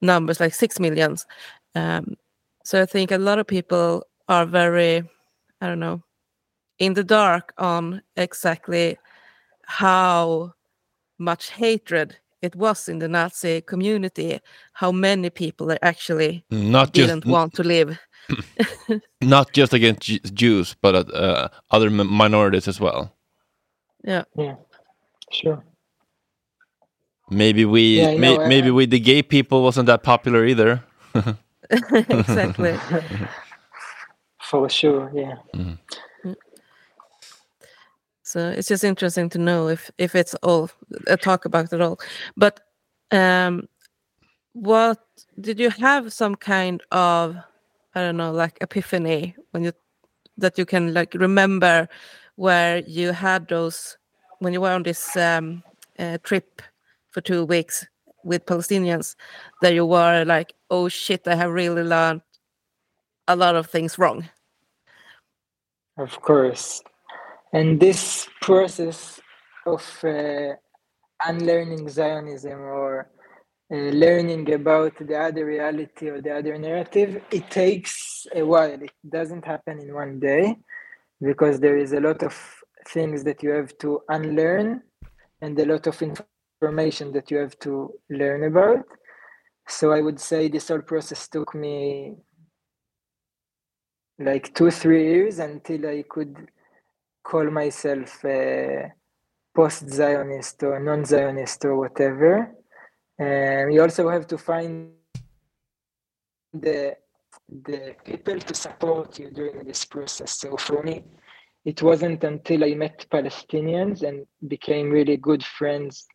[0.00, 1.26] numbers like 6 millions.
[1.74, 2.16] Um,
[2.64, 5.08] so I think a lot of people are very,
[5.60, 6.02] I don't know,
[6.78, 8.98] in the dark on exactly
[9.66, 10.54] how
[11.18, 14.40] much hatred it was in the Nazi community,
[14.72, 17.98] how many people they actually Not just didn't want to live.
[19.20, 20.02] not just against
[20.34, 23.12] Jews, but uh, uh, other m- minorities as well.
[24.04, 24.24] Yeah.
[24.36, 24.54] Yeah,
[25.32, 25.62] sure.
[27.30, 30.82] Maybe we, Yeah, may, know, uh, maybe we, the gay people wasn't that popular either.
[31.70, 32.78] exactly.
[34.40, 35.36] For sure, yeah.
[38.28, 40.70] So it's just interesting to know if if it's all
[41.06, 41.98] a talk about it all.
[42.36, 42.60] But
[43.10, 43.66] um,
[44.52, 44.98] what
[45.40, 47.36] did you have some kind of
[47.94, 49.72] I don't know like epiphany when you
[50.36, 51.88] that you can like remember
[52.36, 53.96] where you had those
[54.40, 55.62] when you were on this um,
[55.98, 56.60] uh, trip
[57.08, 57.86] for two weeks
[58.24, 59.16] with Palestinians
[59.62, 62.20] that you were like oh shit I have really learned
[63.26, 64.28] a lot of things wrong.
[65.96, 66.82] Of course.
[67.52, 69.20] And this process
[69.66, 70.54] of uh,
[71.24, 73.10] unlearning Zionism or
[73.72, 78.82] uh, learning about the other reality or the other narrative, it takes a while.
[78.82, 80.56] It doesn't happen in one day
[81.20, 82.34] because there is a lot of
[82.88, 84.82] things that you have to unlearn
[85.40, 88.84] and a lot of information that you have to learn about.
[89.68, 92.16] So I would say this whole process took me
[94.18, 96.48] like two, three years until I could
[97.30, 98.92] call myself a
[99.54, 102.30] post-Zionist or non-Zionist or whatever.
[103.18, 104.92] And you also have to find
[106.66, 106.96] the
[107.66, 110.30] the people to support you during this process.
[110.42, 110.96] So for me,
[111.64, 116.06] it wasn't until I met Palestinians and became really good friends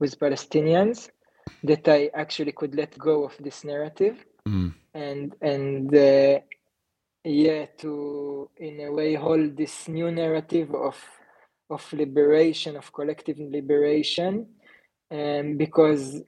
[0.00, 0.98] with Palestinians
[1.70, 4.16] that I actually could let go of this narrative
[4.48, 4.74] Mm.
[4.94, 6.40] and and uh,
[7.24, 10.96] yeah to in a way hold this new narrative of
[11.70, 14.46] of liberation of collective liberation.
[15.10, 16.22] And because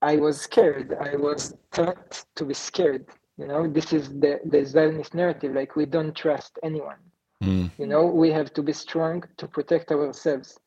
[0.00, 3.06] i was scared i was taught to be scared
[3.38, 3.66] you know?
[3.66, 6.98] This is the the zionist narrative like we don't trust anyone.
[7.42, 7.70] Mm.
[7.78, 10.58] you know we have to be strong to protect ourselves.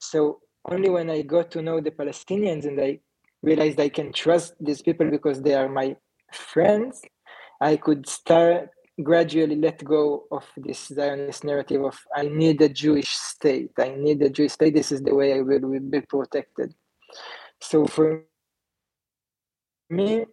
[0.00, 2.98] So only when i got to know the palestinians and i
[3.42, 5.96] realized i can trust these people because they are my
[6.32, 7.02] friends
[7.60, 8.70] i could start
[9.02, 13.70] gradually let go of this zionist narrative of i need a jewish state.
[13.78, 14.74] I need a jewish state.
[14.74, 16.74] This is the way i will, be protected.
[17.60, 18.24] So for
[19.90, 20.26] me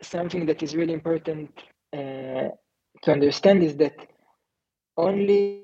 [0.00, 1.50] something that is really important
[1.92, 2.48] uh,
[3.02, 3.94] to understand is that
[4.96, 5.62] only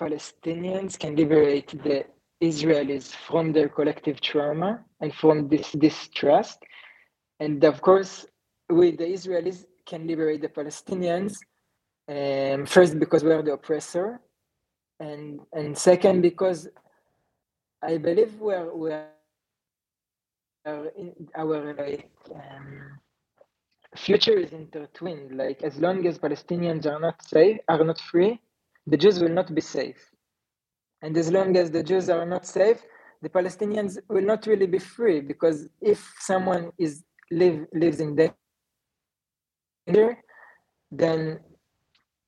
[0.00, 2.04] Palestinians can liberate the
[2.42, 6.58] Israelis from their collective trauma and from this distrust.
[7.40, 8.26] And of course,
[8.70, 11.36] we, the Israelis, can liberate the Palestinians.
[12.08, 14.20] Um, first, because we are the oppressor,
[15.00, 16.68] and and second, because
[17.82, 19.08] I believe we are we are
[20.96, 22.98] in our like um,
[23.96, 25.36] future is intertwined.
[25.36, 28.40] Like as long as Palestinians are not safe, are not free,
[28.86, 30.10] the Jews will not be safe.
[31.02, 32.82] And as long as the Jews are not safe,
[33.22, 38.34] the Palestinians will not really be free because if someone is live lives in danger,
[39.86, 41.40] then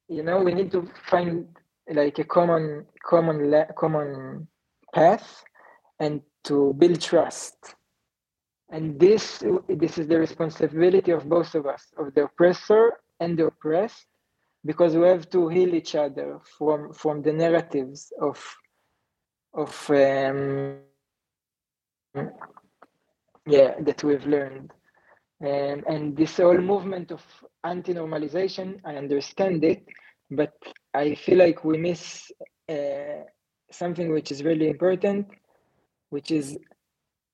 [0.09, 1.47] you know we need to find
[1.93, 4.49] like a common common common
[4.95, 5.43] path
[6.01, 7.75] and to build trust.
[8.71, 13.47] And this this is the responsibility of both of us of the oppressor and the
[13.47, 14.07] oppressed
[14.65, 18.39] because we have to heal each other from from the narratives of
[19.55, 20.79] of um,
[23.47, 24.71] yeah that we've learned
[25.41, 27.23] um, and this whole movement of
[27.65, 29.85] anti-normalization i understand it
[30.31, 30.53] but
[30.95, 32.31] i feel like we miss
[32.69, 33.23] uh,
[33.71, 35.27] something which is really important
[36.11, 36.59] which is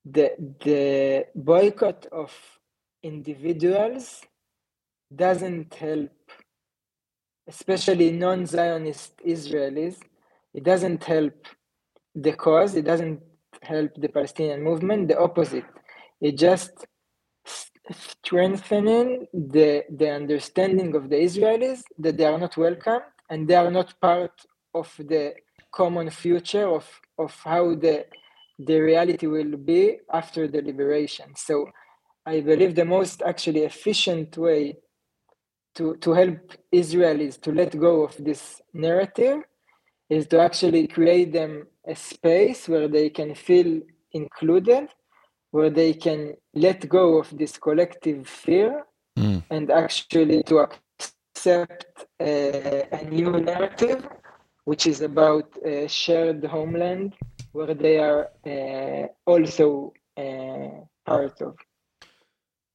[0.05, 0.32] the
[0.64, 2.32] the boycott of
[3.02, 4.20] individuals
[5.14, 6.11] doesn't help
[7.46, 9.96] especially non-zionist israelis.
[10.55, 11.46] It doesn't help
[12.14, 12.74] the cause.
[12.74, 13.20] It doesn't
[13.62, 15.09] help the palestinian movement.
[15.09, 15.64] The opposite.
[16.20, 16.86] It just
[17.93, 23.70] strengthening the the understanding of the israelis that they are not welcome and they are
[23.70, 24.32] not part
[24.74, 25.35] of the
[25.72, 26.87] common future of
[27.18, 28.07] of how the
[28.59, 31.35] the reality will be after the liberation.
[31.37, 31.68] So
[32.26, 34.76] I believe the most actually efficient way
[35.76, 39.43] to, to help Israelis to let go of this narrative
[40.11, 43.80] is to actually create them a space where they can feel
[44.12, 44.89] included,
[45.55, 46.20] where they can
[46.66, 48.84] let go of this collective fear
[49.16, 49.44] Mm.
[49.50, 54.09] and actually to accept a, a new narrative,
[54.64, 57.14] which is about a shared homeland
[57.52, 61.55] where they are uh, also uh, part of.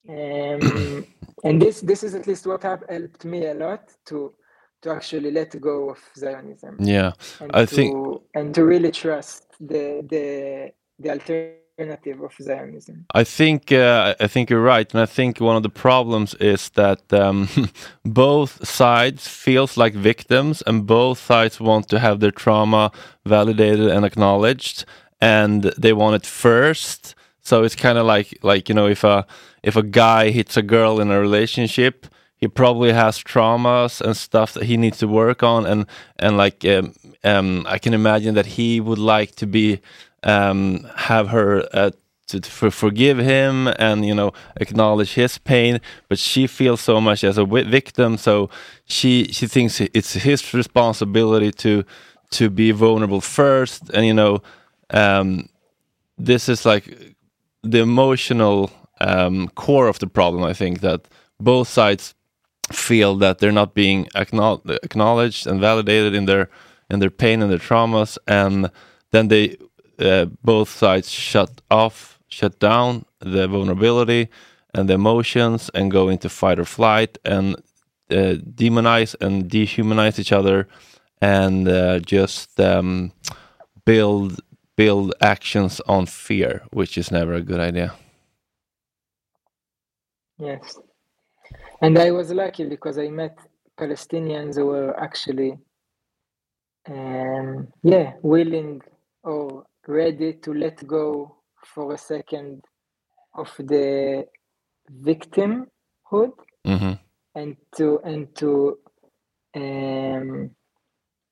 [0.08, 1.06] Um,
[1.44, 4.34] and this this is at least what have helped me a lot to
[4.82, 7.12] to actually let go of Zionism Yeah,
[7.54, 13.06] I to think and to really trust the the the alternative of Zionism.
[13.14, 16.70] I think uh, I think you're right, and I think one of the problems is
[16.72, 17.50] that um,
[18.04, 22.92] both sides feels like victims, and both sides want to have their trauma
[23.26, 24.86] validated and acknowledged,
[25.22, 27.16] and they want it first.
[27.42, 29.26] So it's kind of like like you know if a
[29.64, 34.54] if a guy hits a girl in a relationship, he probably has traumas and stuff
[34.54, 35.86] that he needs to work on, and
[36.18, 39.82] and like um, um, I can imagine that he would like to be
[40.24, 41.92] um, have her uh,
[42.28, 47.02] to, to for, forgive him and you know acknowledge his pain, but she feels so
[47.02, 48.50] much as a victim, so
[48.86, 51.84] she she thinks it's his responsibility to
[52.32, 54.42] to be vulnerable first, and you know
[54.92, 55.50] um,
[56.18, 57.16] this is like
[57.64, 60.44] the emotional um, core of the problem.
[60.44, 61.08] I think that
[61.40, 62.14] both sides
[62.72, 66.50] feel that they're not being acknowledged and validated in their
[66.92, 68.70] in their pain and their traumas, and
[69.12, 69.58] then they
[70.00, 74.30] uh, both sides shut off, shut down the vulnerability
[74.74, 77.56] and the emotions, and go into fight or flight and
[78.12, 80.68] uh, demonize and dehumanize each other,
[81.22, 83.12] and uh, just um,
[83.86, 84.40] build
[84.76, 87.94] build actions on fear, which is never a good idea.
[90.38, 90.80] Yes.
[91.82, 93.38] And I was lucky because I met
[93.78, 95.58] Palestinians who were actually,
[96.88, 98.82] um, yeah, willing
[99.24, 102.64] or ready to let go for a second
[103.36, 104.26] of the
[105.04, 106.34] victimhood
[106.66, 106.94] hmm
[107.36, 108.78] and to and to
[109.56, 110.52] um,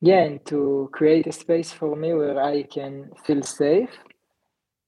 [0.01, 3.91] yeah and to create a space for me where I can feel safe.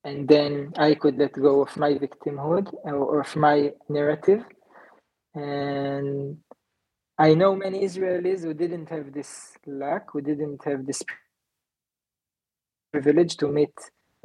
[0.06, 4.44] And then I could let go of my victimhood or of my narrative.
[5.36, 6.38] And
[7.18, 11.04] I know many Israelis who didn't have this luck, who didn't have this
[12.92, 13.74] privilege to meet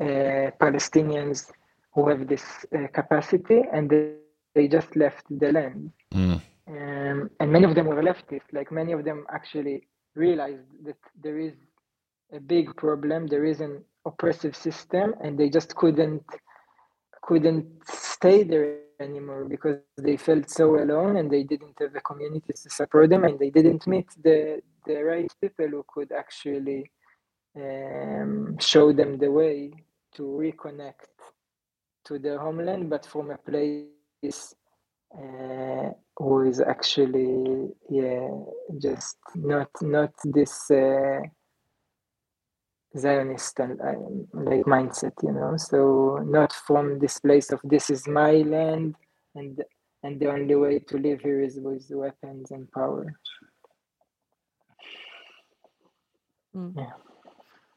[0.00, 1.50] uh, Palestinians
[1.92, 4.14] who have this uh, capacity, and they,
[4.54, 5.92] they just left the land.
[6.12, 6.40] Mm.
[6.66, 8.52] Um, and many of them were leftists.
[8.52, 11.54] Like many of them actually realized that there is
[12.32, 16.24] a big problem, there is an oppressive system, and they just couldn't
[17.22, 22.52] couldn't stay there anymore because they felt so alone and they didn't have a community
[22.52, 26.90] to support them and they didn't meet the the right people who could actually
[27.56, 29.72] um, show them the way
[30.14, 31.08] to reconnect
[32.04, 34.54] to their homeland but from a place
[35.16, 38.28] uh, who is actually yeah
[38.78, 41.20] just not not this uh,
[42.96, 45.56] Zionist and um, like mindset, you know.
[45.56, 48.94] So not from this place of this is my land
[49.34, 49.62] and
[50.02, 53.12] and the only way to live here is with weapons and power.
[56.54, 56.76] Mm.
[56.76, 57.13] Yeah.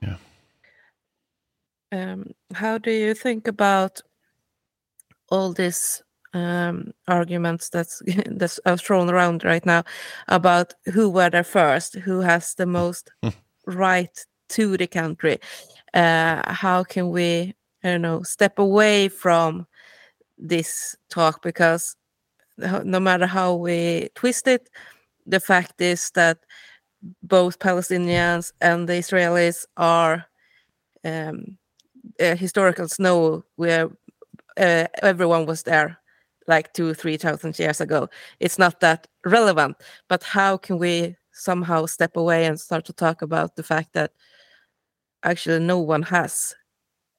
[0.02, 0.18] Yeah.
[1.92, 4.02] Um, how do you think about
[5.30, 6.02] all these
[6.34, 9.84] um, arguments that's that's are thrown around right now
[10.28, 13.12] about who were there first, who has the most
[13.68, 15.40] right to the country.
[15.94, 19.68] Uh, how can we, I don't know, step away from
[20.38, 21.42] this talk?
[21.42, 21.96] Because
[22.58, 24.70] no matter how we twist it,
[25.26, 26.38] the fact is that
[27.24, 30.26] both Palestinians and the Israelis are
[31.04, 31.58] um,
[32.20, 33.90] uh, historical snow where
[34.58, 36.00] uh, everyone was there
[36.48, 38.10] like two, three thousand years ago.
[38.40, 39.78] It's not that relevant.
[40.08, 44.12] But how can we somehow step away and start to talk about the fact that
[45.24, 46.56] actually no one has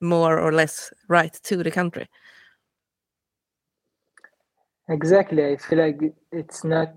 [0.01, 2.07] more or less right to the country?
[4.89, 5.45] Exactly.
[5.45, 5.99] I feel like
[6.31, 6.89] it's not.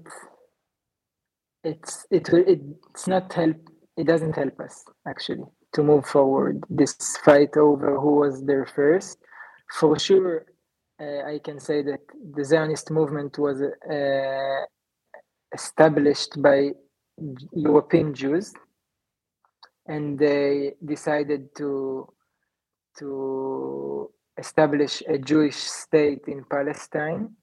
[1.64, 3.56] It's it it's not help.
[3.96, 5.44] It doesn't help us actually
[5.74, 6.64] to move forward.
[6.68, 9.18] This fight over who was there first,
[9.78, 10.46] for sure
[11.00, 12.00] uh, I can say that
[12.34, 14.64] the Zionist movement was uh,
[15.52, 16.70] established by
[17.52, 18.52] European Jews,
[19.86, 22.08] and they decided to
[22.98, 27.36] to establish a Jewish state in Palestine.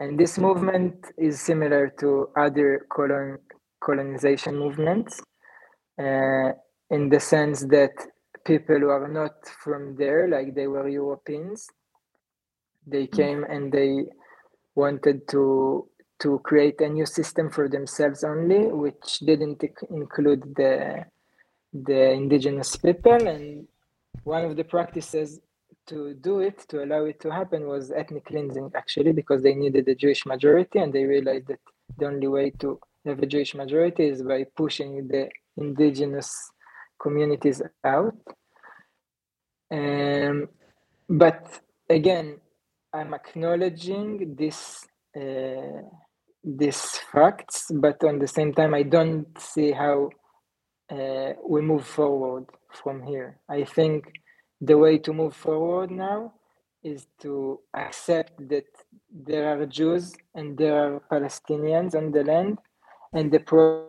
[0.00, 3.38] And this movement is similar to other colon,
[3.80, 5.20] colonization movements
[5.98, 6.52] uh,
[6.90, 7.92] in the sense that
[8.44, 11.66] people who are not from there, like they were Europeans,
[12.86, 13.12] they mm.
[13.12, 14.04] came and they
[14.74, 15.88] wanted to
[16.20, 21.04] to create a new system for themselves only, which didn't include the
[21.72, 23.28] the indigenous people.
[23.28, 23.68] And
[24.24, 25.40] one of the practices
[25.86, 29.86] to do it, to allow it to happen, was ethnic cleansing, actually, because they needed
[29.88, 31.60] a Jewish majority, and they realized that
[31.98, 36.30] the only way to a Jewish majority is by pushing the indigenous
[37.00, 38.16] communities out.
[39.70, 40.48] Um,
[41.08, 42.38] but again,
[42.92, 44.86] I'm acknowledging this
[45.16, 45.82] uh,
[46.44, 46.82] these
[47.12, 50.10] facts, but on the same time, I don't see how
[50.90, 53.38] uh, we move forward from here.
[53.48, 54.12] I think
[54.60, 56.32] the way to move forward now
[56.82, 58.66] is to accept that
[59.10, 62.58] there are Jews and there are Palestinians on the land,
[63.12, 63.88] and the problem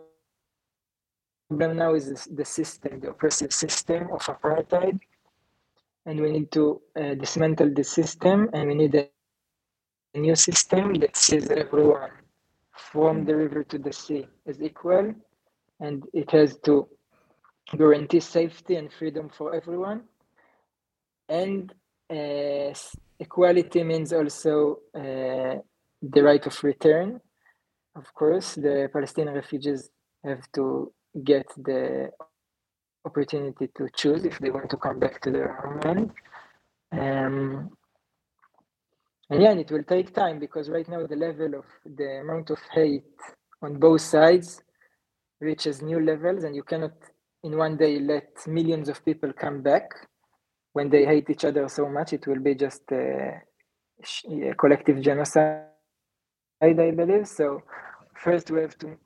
[1.76, 4.98] now is the system, the oppressive system of apartheid,
[6.06, 9.08] and we need to uh, dismantle the system and we need a,
[10.12, 12.10] new system that sees everyone
[12.72, 15.14] from the river to the sea as equal.
[15.78, 16.88] And it has to
[17.76, 20.02] guarantee safety and freedom for everyone.
[21.28, 21.72] And
[22.10, 22.74] uh,
[23.20, 25.58] equality means also uh,
[26.02, 27.20] the right of return
[28.02, 29.82] of course the palestinian refugees
[30.28, 30.64] have to
[31.30, 32.10] get the
[33.04, 36.10] opportunity to choose if they want to come back to their homeland.
[36.92, 37.70] Um,
[39.30, 42.50] and yeah, and it will take time because right now the level of the amount
[42.50, 43.04] of hate
[43.62, 44.62] on both sides
[45.40, 46.92] reaches new levels, and you cannot
[47.44, 49.88] in one day let millions of people come back
[50.72, 52.12] when they hate each other so much.
[52.12, 53.40] It will be just a,
[54.28, 55.64] a collective genocide,
[56.60, 57.26] I believe.
[57.28, 57.62] So
[58.22, 58.96] first we have to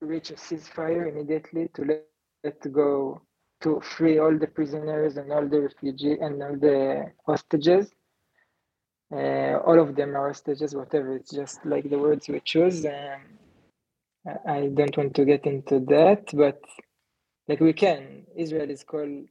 [0.00, 2.04] reach a ceasefire immediately to let,
[2.42, 3.20] let go
[3.62, 7.90] to free all the prisoners and all the refugees and all the hostages.
[9.12, 11.14] Uh, all of them are hostages, whatever.
[11.16, 12.84] It's just like the words we choose.
[12.84, 13.20] Um,
[14.46, 16.60] I don't want to get into that, but
[17.46, 18.24] like we can.
[18.36, 19.26] Israel is called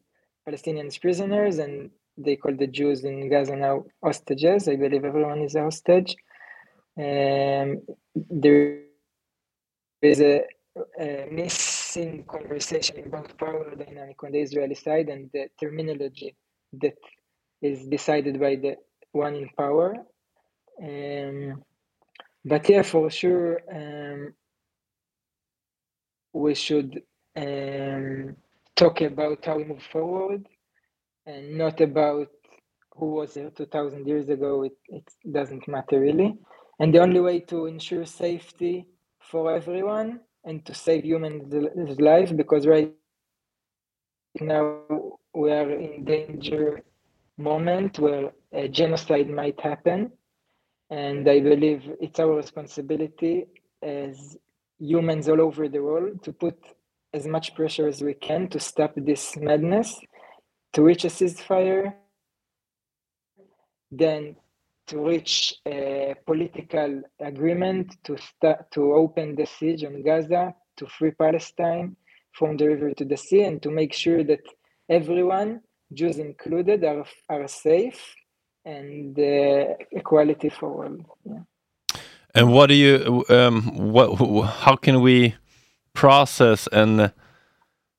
[0.48, 4.68] Palestinians prisoners, and they call the Jews in Gaza now hostages.
[4.68, 6.16] I believe everyone is a hostage.
[6.98, 7.82] Um,
[8.30, 8.84] there
[10.06, 10.44] is a,
[11.00, 16.36] a missing conversation about power dynamic on the Israeli side and the terminology
[16.82, 16.96] that
[17.62, 18.76] is decided by the
[19.12, 19.96] one in power.
[20.82, 21.64] Um,
[22.46, 24.34] but yeah, for sure, um,
[26.34, 27.02] we should
[27.36, 28.36] um,
[28.76, 30.48] talk about how we move forward
[31.26, 32.30] and not about
[32.96, 34.64] who was here 2000 years ago.
[34.64, 36.36] It, it doesn't matter really.
[36.80, 38.88] And the only way to ensure safety
[39.32, 42.94] for everyone and to save humans' lives because right
[44.40, 44.82] now
[45.34, 46.82] we are in danger
[47.38, 50.12] moment where a genocide might happen.
[50.90, 53.46] And i believe it's our responsibility
[53.82, 54.38] as
[54.80, 56.58] humans all over the world to put
[57.14, 60.00] as much pressure as we can to stop this madness
[60.74, 61.94] to reach a ceasefire
[63.92, 64.36] then
[64.88, 71.12] to reach a political agreement to start to open the siege on Gaza, to free
[71.12, 71.96] Palestine
[72.32, 74.42] from the river to the sea, and to make sure that
[74.90, 75.62] everyone,
[75.94, 78.16] Jews included, are are safe
[78.66, 80.98] and uh, equality for all.
[81.26, 81.44] Yeah.
[82.36, 83.24] And what do you?
[83.30, 84.16] Um, what?
[84.64, 85.36] How can we
[85.94, 87.12] process and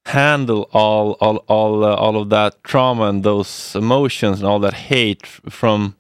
[0.06, 4.74] handle all all all uh, all of that trauma and those emotions and all that
[4.74, 5.96] hate from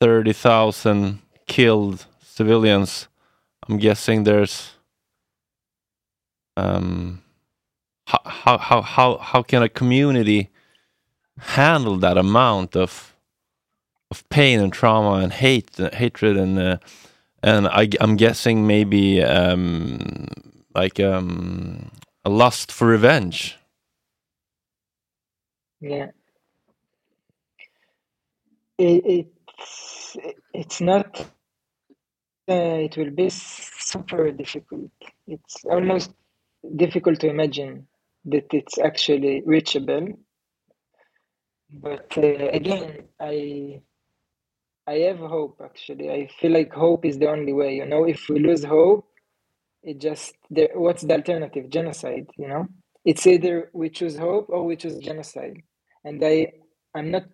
[0.00, 3.08] 30,000 killed civilians
[3.68, 4.72] i'm guessing there's
[6.56, 7.22] um
[8.06, 10.50] how how how how can a community
[11.38, 13.14] handle that amount of
[14.10, 16.78] of pain and trauma and hate and hatred and uh,
[17.42, 20.28] and I, I'm guessing maybe um,
[20.74, 21.90] like um,
[22.24, 23.56] a lust for revenge.
[25.80, 26.08] Yeah,
[28.78, 29.33] it, it's
[30.54, 31.20] it's not.
[32.48, 34.90] Uh, it will be super difficult.
[35.26, 36.12] It's almost
[36.76, 37.88] difficult to imagine
[38.26, 40.08] that it's actually reachable.
[41.72, 43.82] But uh, again, I
[44.86, 46.10] I have hope actually.
[46.10, 47.76] I feel like hope is the only way.
[47.76, 49.08] You know, if we lose hope,
[49.82, 50.70] it just there.
[50.74, 51.70] What's the alternative?
[51.70, 52.28] Genocide.
[52.38, 52.68] You know,
[53.04, 55.58] it's either we choose hope or we choose genocide.
[56.04, 56.52] And I,
[56.94, 57.24] I'm not.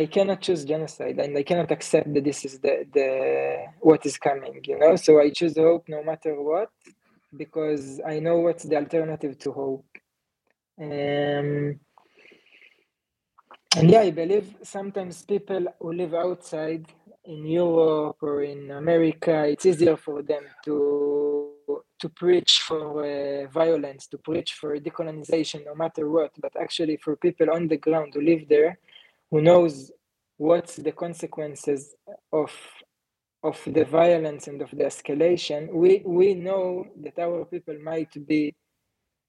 [0.00, 3.08] I cannot choose genocide, and I cannot accept that this is the the
[3.88, 4.60] what is coming.
[4.70, 6.70] You know, so I choose hope no matter what,
[7.42, 9.86] because I know what's the alternative to hope.
[10.86, 11.78] Um,
[13.76, 16.84] and yeah, I believe sometimes people who live outside
[17.24, 20.76] in Europe or in America, it's easier for them to
[22.00, 26.32] to preach for uh, violence, to preach for decolonization, no matter what.
[26.44, 28.72] But actually, for people on the ground who live there,
[29.34, 29.92] who knows
[30.38, 31.96] what's the consequences
[32.32, 32.52] of
[33.42, 38.54] of the violence and of the escalation, we we know that our people might be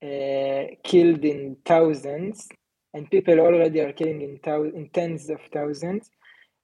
[0.03, 2.47] uh, killed in thousands
[2.93, 6.09] and people already are killing in, thou- in tens of thousands.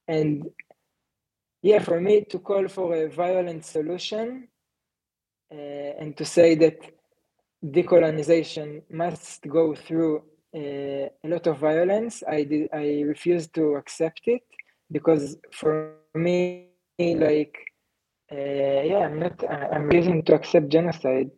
[0.08, 0.50] And
[1.64, 4.50] yeah, for me to call for a violent solution
[5.54, 5.58] uh,
[6.02, 6.78] and to say that
[7.66, 10.24] decolonization must go through
[10.56, 14.44] uh, a lot of violence, I did, I refuse to accept it
[14.92, 16.68] because for me,
[17.00, 17.56] like,
[18.32, 21.32] uh, yeah, I'm not, I'm refusing to accept genocide.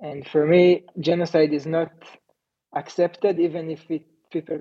[0.00, 1.92] And for me, genocide is not
[2.74, 4.60] accepted, even if it, people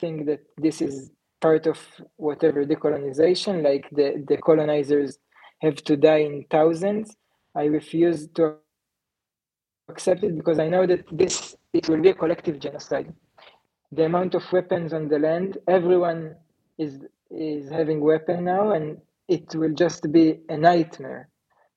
[0.00, 1.78] think that this is part of
[2.16, 5.18] whatever decolonization, like the, the colonizers
[5.60, 7.16] have to die in thousands.
[7.54, 8.56] I refuse to
[9.88, 13.12] accept it because I know that this it will be a collective genocide.
[13.92, 16.36] The amount of weapons on the land, everyone
[16.78, 16.98] is
[17.30, 18.98] is having weapon now, and
[19.28, 21.28] it will just be a nightmare.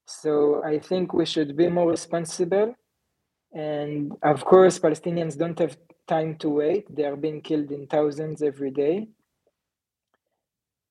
[0.05, 2.75] So I think we should be more responsible
[3.53, 5.77] and of course, Palestinians don't have
[6.07, 6.93] time to wait.
[6.93, 9.07] They are being killed in thousands every day.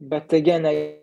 [0.00, 0.98] But again, I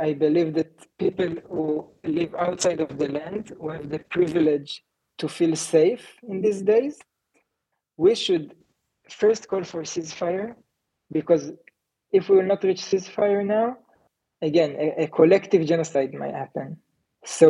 [0.00, 4.84] I believe that people who live outside of the land, who have the privilege
[5.20, 6.94] to feel safe in these days,
[8.04, 8.46] we should
[9.22, 10.48] first call for ceasefire,
[11.16, 11.44] because
[12.18, 13.76] if we will not reach ceasefire now,
[14.42, 16.68] again, a, a collective genocide might happen.
[17.24, 17.44] So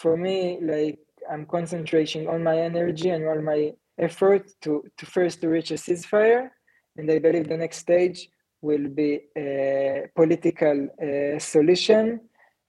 [0.00, 0.98] for me, like
[1.30, 5.74] I'm concentrating on my energy and all my effort to, to first to reach a
[5.74, 6.50] ceasefire.
[6.96, 8.28] And I believe the next stage
[8.60, 12.20] will be a political uh, solution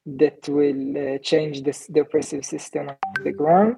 [0.06, 3.78] that will uh, change this, the oppressive system on the ground.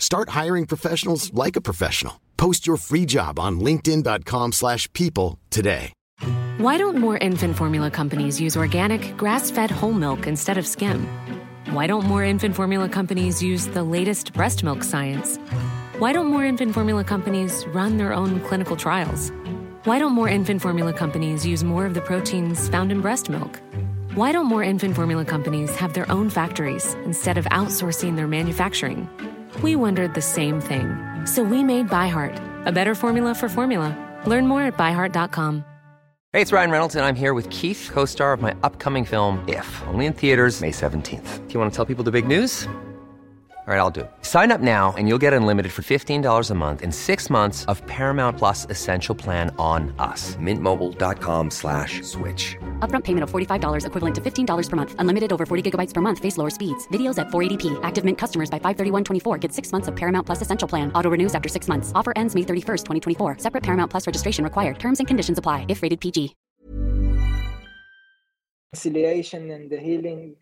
[0.00, 2.20] Start hiring professionals like a professional.
[2.38, 5.92] Post your free job on linkedin.com slash people today.
[6.56, 11.06] Why don't more infant formula companies use organic, grass fed whole milk instead of skim?
[11.70, 15.36] Why don't more infant formula companies use the latest breast milk science?
[15.98, 19.30] Why don't more infant formula companies run their own clinical trials?
[19.84, 23.60] Why don't more infant formula companies use more of the proteins found in breast milk?
[24.14, 29.08] Why don't more infant formula companies have their own factories instead of outsourcing their manufacturing?
[29.62, 30.88] We wondered the same thing.
[31.24, 33.96] So we made ByHeart, a better formula for formula.
[34.26, 35.64] Learn more at byheart.com.
[36.32, 39.42] Hey, it's Ryan Reynolds, and I'm here with Keith, co star of my upcoming film,
[39.48, 41.48] If, only in theaters, May 17th.
[41.48, 42.68] Do you want to tell people the big news?
[43.70, 44.10] All right, I'll do it.
[44.22, 47.86] Sign up now and you'll get unlimited for $15 a month in six months of
[47.86, 50.34] Paramount Plus Essential Plan on us.
[50.42, 52.56] Mintmobile.com slash switch.
[52.80, 54.96] Upfront payment of $45 equivalent to $15 per month.
[54.98, 56.18] Unlimited over 40 gigabytes per month.
[56.18, 56.88] Face lower speeds.
[56.88, 57.78] Videos at 480p.
[57.84, 60.90] Active Mint customers by 531.24 get six months of Paramount Plus Essential Plan.
[60.92, 61.92] Auto renews after six months.
[61.94, 62.82] Offer ends May 31st,
[63.18, 63.38] 2024.
[63.38, 64.80] Separate Paramount Plus registration required.
[64.80, 66.34] Terms and conditions apply if rated PG.
[68.72, 70.34] Reconciliation and the healing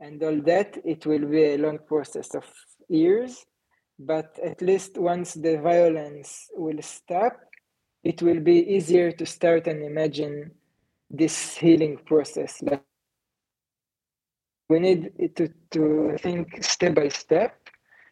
[0.00, 2.44] and all that, it will be a long process of
[2.90, 3.46] years.
[3.98, 7.38] But at least once the violence will stop,
[8.02, 10.52] it will be easier to start and imagine
[11.10, 12.62] this healing process.
[12.62, 12.82] Like
[14.68, 17.56] we need to, to think step by step.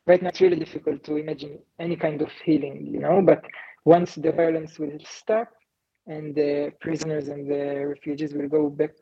[0.06, 3.22] Right now, it's really difficult to imagine any kind of healing, you know.
[3.22, 3.44] But
[3.84, 5.48] once the violence will stop
[6.06, 8.92] and the prisoners and the refugees will go back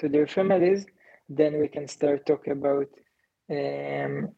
[0.00, 0.86] to their families,
[1.28, 2.88] then we can start talking about
[3.50, 4.30] um,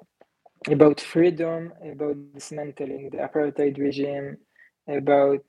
[0.66, 4.36] about freedom, about dismantling the apartheid regime,
[4.86, 5.44] about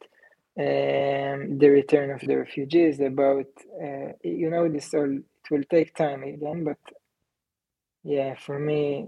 [0.58, 3.48] um, the return of the refugees, about
[3.82, 5.12] uh, you know this all.
[5.12, 6.78] It will take time again, but
[8.04, 9.08] yeah, for me,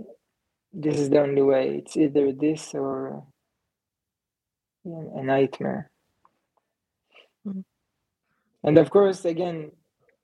[0.74, 1.78] this is the only way.
[1.78, 3.24] It's either this or
[4.86, 5.90] a nightmare.
[7.48, 7.62] Mm-hmm.
[8.64, 9.72] And of course, again,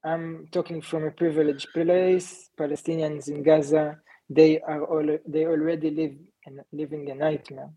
[0.03, 2.49] I'm talking from a privileged place.
[2.57, 3.99] Palestinians in Gaza,
[4.29, 6.15] they are all they already live
[6.45, 7.71] and living a nightmare.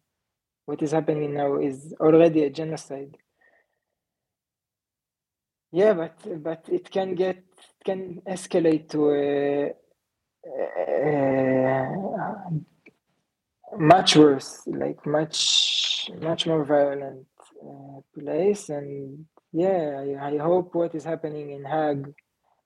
[0.66, 3.16] What is happening now is already a genocide.
[5.72, 7.42] Yeah, but but it can get
[7.84, 9.74] can escalate to a,
[10.46, 11.86] a
[13.78, 17.26] much worse, like much much more violent
[17.62, 18.68] uh, place.
[18.68, 22.12] And yeah, I, I hope what is happening in Hague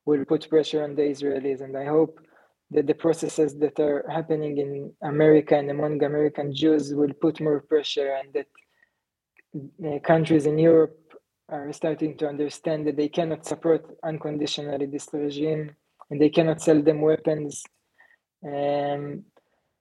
[0.04, 2.20] will put pressure on the Israelis, and I hope
[2.70, 7.60] that the processes that are happening in America and among American Jews will put more
[7.60, 8.48] pressure, and that
[9.86, 10.98] uh, countries in Europe
[11.48, 15.74] are starting to understand that they cannot support unconditionally this regime,
[16.10, 17.62] and they cannot sell them weapons
[18.44, 19.22] um,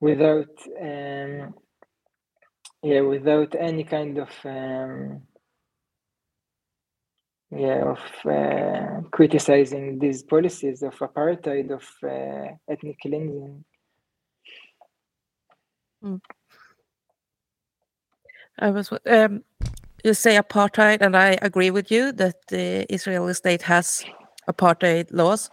[0.00, 1.54] without, um,
[2.82, 4.30] yeah, without any kind of.
[4.44, 5.22] Um,
[7.50, 13.64] yeah, of uh, criticizing these policies of apartheid, of uh, ethnic cleansing.
[16.02, 16.20] Mm.
[18.58, 19.44] I was um,
[20.04, 24.04] you say apartheid, and I agree with you that the Israeli state has
[24.48, 25.50] apartheid laws,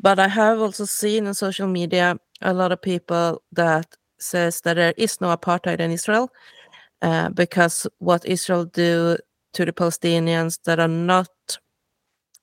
[0.00, 3.86] but I have also seen on social media a lot of people that
[4.18, 6.30] says that there is no apartheid in Israel
[7.02, 9.16] uh, because what Israel do
[9.56, 11.30] to the Palestinians that are not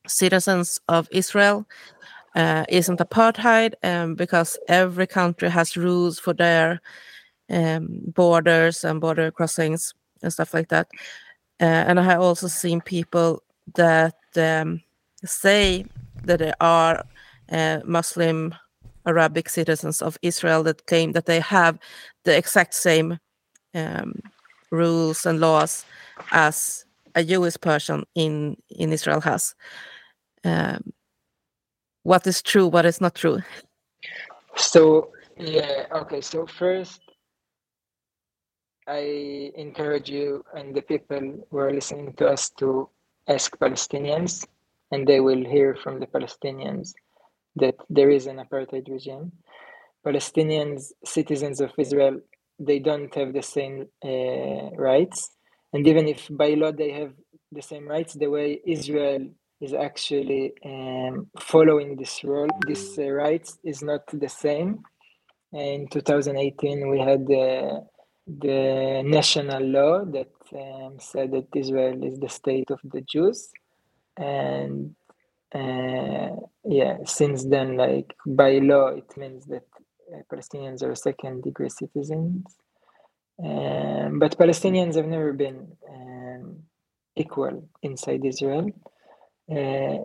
[0.07, 1.65] citizens of Israel
[2.35, 6.81] uh, isn't apartheid um, because every country has rules for their
[7.51, 9.93] um, borders and border crossings
[10.23, 10.87] and stuff like that.
[11.61, 13.43] Uh, and I have also seen people
[13.75, 14.81] that um,
[15.23, 15.85] say
[16.25, 17.05] that they are
[17.51, 18.55] uh, Muslim
[19.05, 21.77] Arabic citizens of Israel that claim that they have
[22.23, 23.19] the exact same
[23.75, 24.19] um,
[24.71, 25.85] rules and laws
[26.31, 26.85] as
[27.15, 29.55] a Jewish person in in Israel has.
[30.43, 30.93] Um,
[32.03, 33.39] what is true, what is not true?
[34.55, 36.21] So yeah, okay.
[36.21, 37.01] So first,
[38.87, 42.89] I encourage you and the people who are listening to us to
[43.27, 44.45] ask Palestinians,
[44.91, 46.93] and they will hear from the Palestinians
[47.55, 49.31] that there is an apartheid regime.
[50.05, 52.19] Palestinians, citizens of Israel,
[52.59, 55.29] they don't have the same uh, rights
[55.73, 57.13] and even if by law they have
[57.51, 59.27] the same rights, the way Israel
[59.59, 64.83] is actually um, following this role, this uh, rights is not the same.
[65.51, 67.85] In 2018, we had the,
[68.27, 73.49] the national law that um, said that Israel is the state of the Jews,
[74.17, 74.95] and
[75.53, 79.65] uh, yeah, since then, like by law, it means that
[80.11, 82.43] uh, Palestinians are second degree citizens
[83.39, 86.63] um, but Palestinians have never been um,
[87.15, 88.69] equal inside Israel.
[89.49, 89.99] Uh,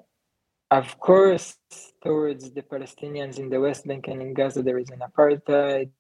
[0.71, 1.57] of course,
[2.03, 5.91] towards the Palestinians in the West Bank and in Gaza, there is an apartheid.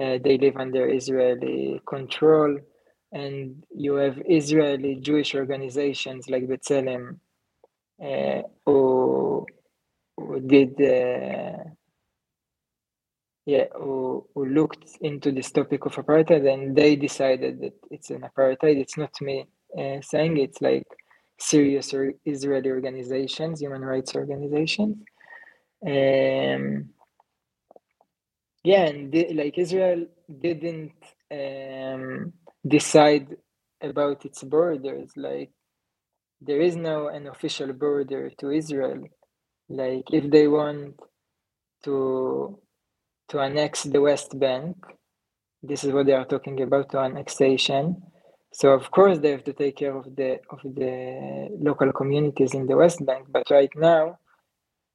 [0.00, 2.58] Uh, they live under Israeli control,
[3.12, 7.18] and you have Israeli Jewish organizations like B'Tselem
[8.02, 9.46] uh, who,
[10.18, 11.64] who did uh,
[13.46, 18.22] yeah, who, who looked into this topic of apartheid and they decided that it's an
[18.22, 18.78] apartheid.
[18.78, 19.46] It's not me
[19.78, 20.86] uh, saying it's like
[21.38, 24.96] serious or Israeli organizations, human rights organizations.
[25.86, 26.90] Um,
[28.64, 30.06] yeah, and the, like Israel
[30.40, 30.92] didn't
[31.30, 32.32] um,
[32.66, 33.36] decide
[33.80, 35.12] about its borders.
[35.16, 35.52] Like
[36.40, 39.04] there is no an official border to Israel.
[39.68, 40.98] Like if they want
[41.84, 42.58] to
[43.28, 44.76] to annex the West Bank,
[45.62, 48.02] this is what they are talking about to annexation.
[48.52, 52.66] So of course they have to take care of the of the local communities in
[52.66, 53.26] the West Bank.
[53.28, 54.18] But right now,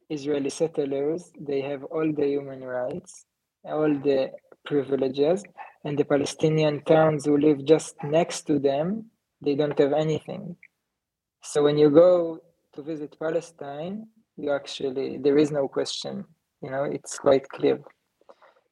[0.10, 3.26] Israeli settlers they have all the human rights,
[3.64, 4.32] all the
[4.66, 5.44] privileges,
[5.84, 9.12] and the Palestinian towns who live just next to them
[9.44, 10.56] they don't have anything.
[11.44, 12.40] So when you go
[12.74, 14.08] to visit Palestine,
[14.38, 16.26] you actually there is no question.
[16.62, 17.80] You know, it's quite clear.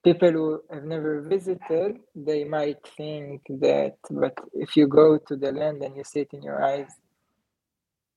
[0.04, 5.52] People who have never visited, they might think that, but if you go to the
[5.52, 6.89] land and you see it in your eyes,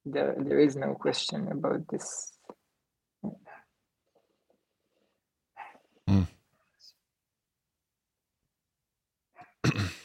[0.05, 2.33] there there is no question about this.
[6.07, 6.22] Hmm.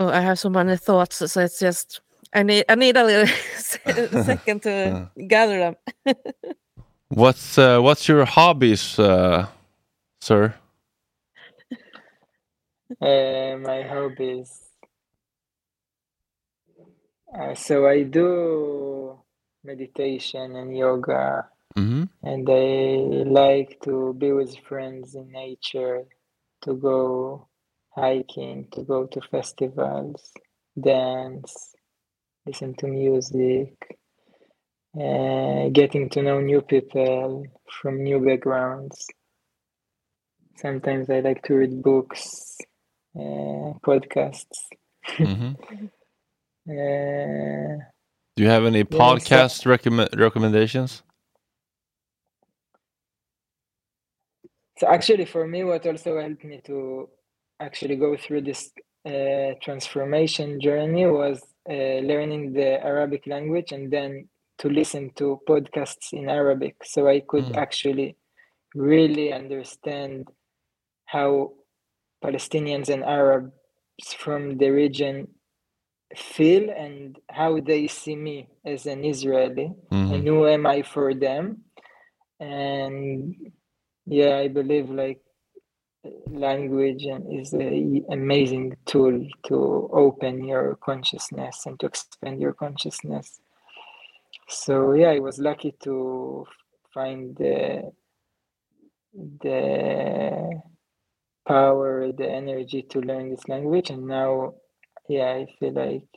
[0.00, 2.00] Oh, I have so many thoughts, so it's just
[2.32, 3.26] I need I need a little
[4.24, 5.06] second to uh-huh.
[5.28, 5.76] gather them.
[7.14, 9.46] What's uh, what's your hobbies, uh,
[10.20, 10.54] sir?
[13.00, 14.70] Uh, my hobbies.
[17.38, 19.20] Uh, so I do
[19.64, 26.04] meditation and yoga, hmm and I like to be with friends in nature,
[26.62, 27.48] to go
[27.90, 30.32] hiking, to go to festivals,
[30.80, 31.74] dance,
[32.46, 33.98] listen to music,
[34.98, 37.46] uh, getting to know new people
[37.80, 39.06] from new backgrounds.
[40.56, 42.58] Sometimes I like to read books,
[43.16, 44.58] uh, podcasts.
[45.18, 45.52] Mm-hmm.
[46.64, 47.74] Uh,
[48.36, 51.02] Do you have any Yeah, so- podcast recommend recommendations?
[54.78, 57.08] So actually, for me, what also helped me to
[57.60, 58.70] actually go through this
[59.04, 61.72] uh, transformation journey was uh,
[62.10, 64.28] learning the Arabic language and then
[64.62, 67.56] to listen to podcasts in Arabic, so I could Mm.
[67.56, 68.16] actually
[68.74, 70.28] really understand
[71.04, 71.54] how
[72.22, 73.52] Palestinians and Arabs
[74.16, 75.34] from the region
[76.14, 80.14] feel and how they see me as an Israeli Mhm.
[80.14, 81.64] and who am I for them.
[82.38, 83.52] And
[84.06, 85.20] yeah, I believe like
[86.26, 89.56] language is an amazing tool to
[89.92, 93.40] open your consciousness and to expand your consciousness.
[94.48, 96.46] So yeah, I was lucky to
[96.94, 97.92] find the
[99.14, 100.60] the
[101.46, 104.54] power, the energy to learn this language, and now
[105.08, 106.08] yeah, I feel like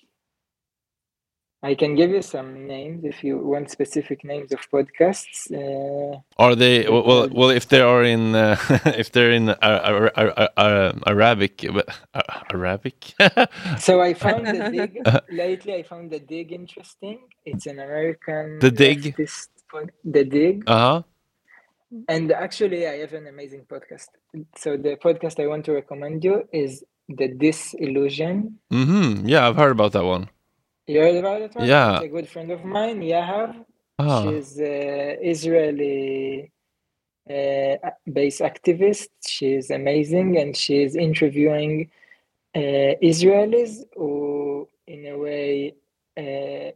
[1.65, 5.39] I can give you some names if you want specific names of podcasts.
[5.51, 7.27] Uh, Are they well?
[7.37, 8.55] Well, if they are in uh,
[9.01, 11.65] if they're in uh, uh, uh, uh, Arabic,
[12.53, 12.99] Arabic.
[13.79, 14.93] so I found the dig
[15.43, 15.73] lately.
[15.79, 17.17] I found the dig interesting.
[17.45, 19.01] It's an American The Dig?
[19.71, 21.01] pod- the dig, uh huh.
[22.07, 24.09] and actually I have an amazing podcast.
[24.55, 28.59] So the podcast I want to recommend you is the Disillusion.
[28.71, 29.27] Mm-hmm.
[29.27, 30.29] Yeah, I've heard about that one.
[30.87, 31.55] You heard about it?
[31.55, 31.67] One?
[31.67, 31.95] Yeah.
[31.95, 33.65] It's a good friend of mine, Yahav.
[33.97, 34.23] Ah.
[34.23, 36.51] She's uh, Israeli
[37.29, 39.07] uh, based activist.
[39.25, 41.89] She's amazing, and she's interviewing
[42.53, 42.59] uh,
[43.01, 45.73] Israelis who, in a way,
[46.17, 46.71] uh,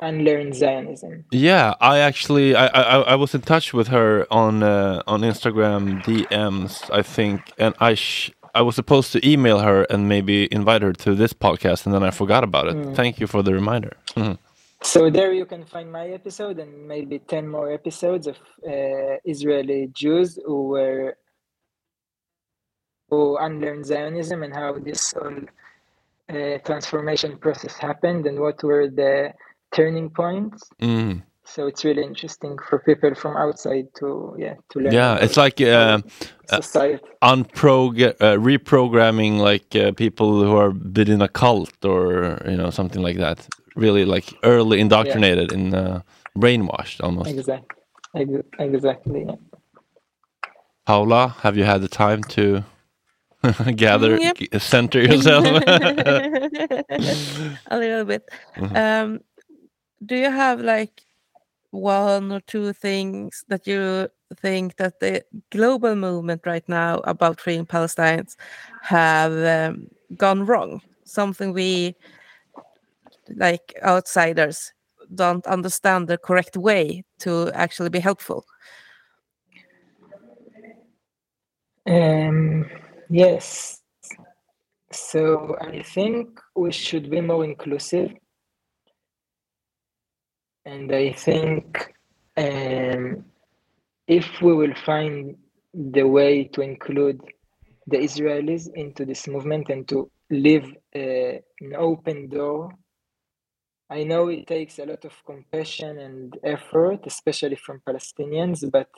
[0.00, 1.24] unlearn Zionism.
[1.30, 6.02] Yeah, I actually I, I I was in touch with her on uh, on Instagram
[6.04, 10.80] DMs, I think, and I sh I was supposed to email her and maybe invite
[10.80, 12.76] her to this podcast, and then I forgot about it.
[12.96, 13.92] Thank you for the reminder.
[14.16, 14.38] Mhm.
[14.82, 18.36] So there you can find my episode and maybe 10 more episodes of
[18.66, 21.16] uh, Israeli Jews who were
[23.10, 25.40] who unlearned Zionism and how this whole
[26.36, 29.32] uh, transformation process happened and what were the
[29.76, 30.58] turning points.
[30.80, 31.22] Mm.
[31.46, 34.92] So it's really interesting for people from outside to yeah to learn.
[34.92, 36.00] Yeah, it's like uh,
[36.48, 36.98] society.
[37.22, 42.70] unprog uh, reprogramming like uh, people who are been in a cult or you know
[42.70, 43.46] something like that.
[43.76, 46.00] Really like early indoctrinated in uh,
[46.36, 47.30] brainwashed almost.
[47.30, 47.76] Exactly.
[48.58, 49.24] Exactly.
[49.26, 49.36] Yeah.
[50.86, 52.64] Paula, have you had the time to
[53.76, 54.36] gather, Yep.
[54.36, 55.44] g- center yourself?
[55.66, 56.88] a
[57.78, 58.28] little bit.
[58.56, 58.76] Mhm.
[58.76, 59.20] Um,
[60.04, 61.05] do you have like
[61.70, 67.66] one or two things that you think that the global movement right now about freeing
[67.66, 68.36] Palestinians
[68.82, 70.80] have um, gone wrong?
[71.04, 71.94] Something we,
[73.36, 74.72] like outsiders,
[75.14, 78.44] don't understand the correct way to actually be helpful?
[81.86, 82.68] Um,
[83.08, 83.80] yes.
[84.90, 88.12] So I think we should be more inclusive.
[90.66, 91.94] And I think
[92.36, 93.24] um,
[94.08, 95.36] if we will find
[95.72, 97.20] the way to include
[97.86, 102.72] the Israelis into this movement and to leave uh, an open door,
[103.88, 108.90] I know it takes a lot of compassion and effort, especially from Palestinians, but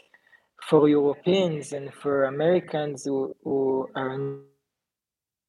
[0.67, 4.17] for Europeans and for Americans who, who are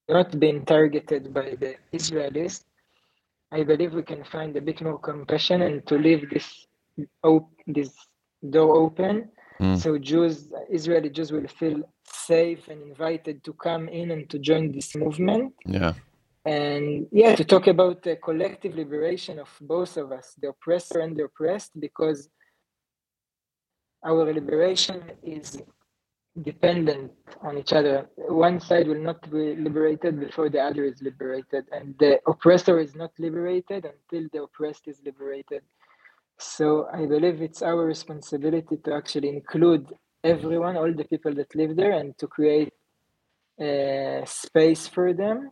[0.09, 2.65] not being targeted by the Israelis,
[3.51, 6.67] I believe we can find a bit more compassion and to leave this
[7.23, 7.91] op- this
[8.49, 9.29] door open,
[9.61, 9.77] Mm.
[9.77, 14.71] so Jews, Israeli Jews, will feel safe and invited to come in and to join
[14.71, 15.53] this movement.
[15.65, 15.93] Yeah.
[16.45, 21.17] And yeah, to talk about the collective liberation of both of us, the oppressor and
[21.17, 22.29] the oppressed, because
[24.05, 25.61] our liberation is
[26.43, 27.11] dependent
[27.41, 28.09] on each other.
[28.15, 32.95] One side will not be liberated before the other is liberated, and the oppressor is
[32.95, 35.63] not liberated until the oppressed is liberated.
[36.37, 39.87] So I believe it's our responsibility to actually include
[40.23, 42.73] everyone, all the people that live there, and to create
[43.59, 45.51] a space for them.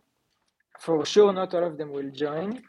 [0.80, 2.62] For sure, not all of them will join,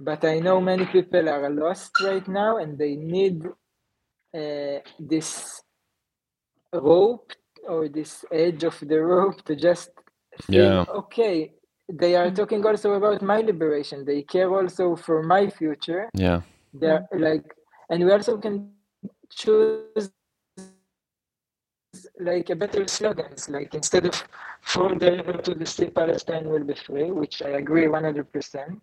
[0.00, 3.44] but I know many people are lost right now and they need
[4.34, 5.62] uh, this
[6.72, 7.32] rope
[7.68, 9.90] or this edge of the rope to just
[10.42, 10.84] feel Yeah.
[10.88, 11.52] okay.
[11.92, 14.04] They are talking also about my liberation.
[14.04, 16.08] They care also for my future.
[16.14, 16.42] Yeah.
[16.72, 17.44] They're like,
[17.90, 18.72] and we also can
[19.30, 20.10] choose
[22.20, 24.14] like a better slogans, like instead of
[24.60, 28.80] from the river to the sea, Palestine will be free, which I agree 100%.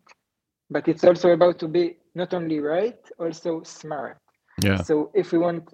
[0.69, 4.17] But it's also about to be not only right, also smart.
[4.61, 4.82] Yeah.
[4.84, 5.69] So if we want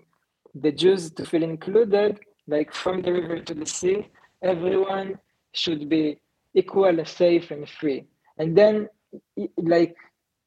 [0.53, 4.09] the Jews to feel included, like from the river to the sea,
[4.41, 5.19] everyone
[5.53, 6.19] should be
[6.53, 8.05] equal, safe, and free.
[8.37, 8.89] And then,
[9.57, 9.95] like,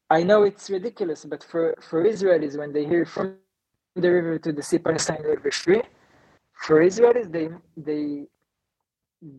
[0.09, 3.35] I know it's ridiculous, but for, for Israelis, when they hear from
[3.95, 5.81] the river to the sea, Palestine be free,
[6.53, 8.25] for Israelis, they they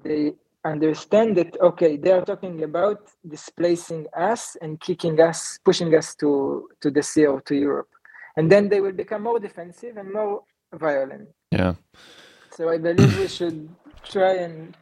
[0.04, 0.32] they
[0.64, 6.68] understand that okay, they are talking about displacing us and kicking us, pushing us to
[6.80, 7.88] to the sea or to Europe,
[8.36, 10.42] and then they will become more defensive and more
[10.72, 11.28] violent.
[11.50, 11.74] Yeah.
[12.58, 13.68] So I believe we should
[14.02, 14.76] try and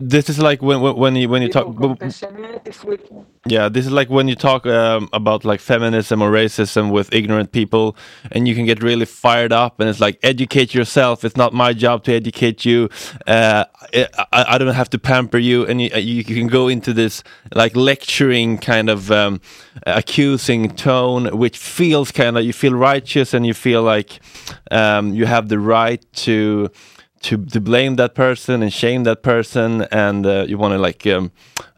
[0.00, 1.68] This is like when when when you when you talk.
[1.68, 2.98] more compassionate if we
[3.46, 7.52] Yeah, this is like when you talk um, about like feminism or racism with ignorant
[7.52, 7.96] people,
[8.32, 11.24] and you can get really fired up, and it's like educate yourself.
[11.24, 12.88] It's not my job to educate you.
[13.24, 17.22] Uh, I, I don't have to pamper you, and you, you can go into this
[17.54, 19.40] like lecturing kind of um,
[19.86, 24.18] accusing tone, which feels kind of you feel righteous, and you feel like
[24.72, 26.68] um, you have the right to
[27.24, 31.06] to to blame that person and shame that person, and uh, you want to like
[31.06, 31.30] um,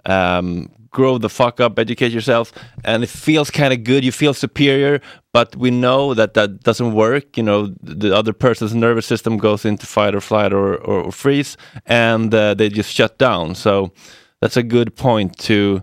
[0.05, 2.53] um, grow the fuck up, educate yourself,
[2.85, 4.05] and it feels kind of good.
[4.05, 5.01] You feel superior,
[5.33, 7.37] but we know that that doesn't work.
[7.37, 11.13] You know, the other person's nervous system goes into fight or flight or or, or
[11.13, 13.55] freeze, and uh, they just shut down.
[13.55, 13.93] So
[14.41, 15.83] that's a good point to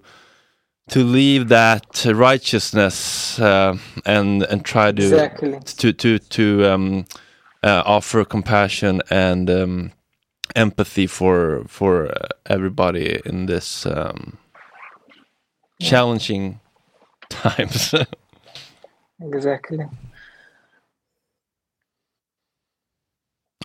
[0.89, 5.59] to leave that righteousness uh, and and try to Exactly.
[5.77, 7.05] to to to um,
[7.63, 9.91] uh, offer compassion and um,
[10.55, 12.13] empathy for for
[12.45, 14.37] everybody in this um,
[15.81, 16.59] challenging
[17.29, 17.95] times.
[19.21, 19.79] exactly.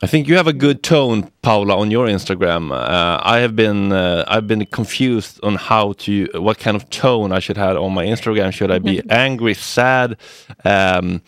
[0.00, 2.70] I think you have a good tone, Paula, on your Instagram.
[2.70, 7.32] Uh, I have been uh, I've been confused on how to what kind of tone
[7.32, 8.52] I should have on my Instagram.
[8.52, 10.16] Should I be angry, sad,
[10.64, 11.20] um,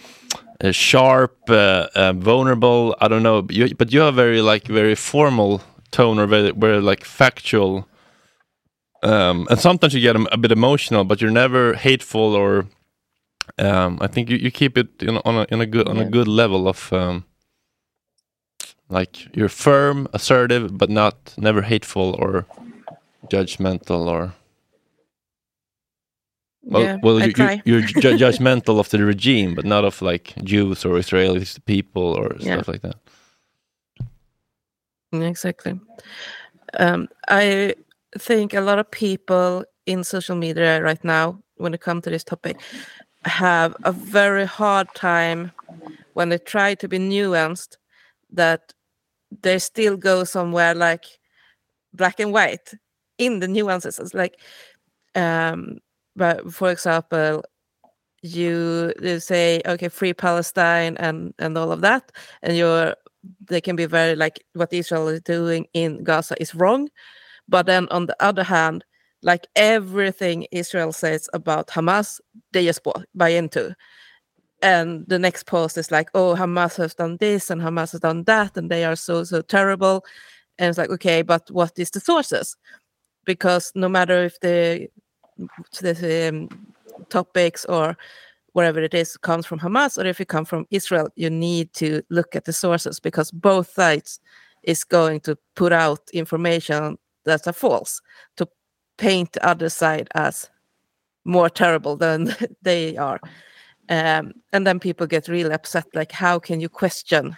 [0.62, 2.94] uh, sharp, uh, uh, vulnerable?
[3.00, 3.42] I don't know.
[3.42, 7.88] But you, but you have very like very formal tone or very very like factual.
[9.02, 12.66] Um, and sometimes you get a, a bit emotional, but you're never hateful or.
[13.58, 16.04] Um, I think you, you keep it in, on a in a good on a
[16.04, 16.92] good level of.
[16.92, 17.24] Um,
[18.90, 22.46] like you're firm, assertive, but not never hateful or
[23.28, 24.34] judgmental or
[26.62, 30.84] well, yeah, well you, are ju- judgmental of the regime, but not of like Jews
[30.84, 32.54] or Israelis people or Yeah.
[32.54, 32.96] stuff like that.
[35.12, 35.80] Exactly.
[36.78, 37.74] Um, I
[38.18, 42.24] think a lot of people in social media right now, when it comes to this
[42.24, 42.60] topic,
[43.24, 45.52] have a very hard time
[46.14, 47.76] when they try to be nuanced
[48.32, 48.72] that
[49.42, 51.04] they still go somewhere like
[51.92, 52.72] black and white
[53.18, 53.98] in the nuances.
[53.98, 54.40] It's like,
[55.14, 55.78] um,
[56.20, 57.42] but for example,
[58.22, 62.94] you, you say okay free palestine and and all of that and you're
[63.48, 66.90] they can be very like what israel is doing in gaza is wrong
[67.48, 68.84] but then on the other hand
[69.22, 72.20] like everything israel says about hamas
[72.52, 72.82] they just
[73.14, 73.74] buy into
[74.60, 78.22] and the next post is like oh hamas has done this and hamas has done
[78.24, 80.04] that and they are so so terrible
[80.58, 82.56] and it's like okay but what is the sources?
[83.24, 84.88] Because no matter if the
[85.80, 86.48] the um,
[87.08, 87.96] topics or
[88.52, 92.02] whatever it is comes from Hamas or if it comes from Israel, you need to
[92.10, 94.20] look at the sources because both sides
[94.62, 98.00] is going to put out information that are false
[98.36, 98.48] to
[98.98, 100.50] paint the other side as
[101.24, 103.20] more terrible than they are.
[103.88, 107.36] Um, and then people get really upset like, how can you question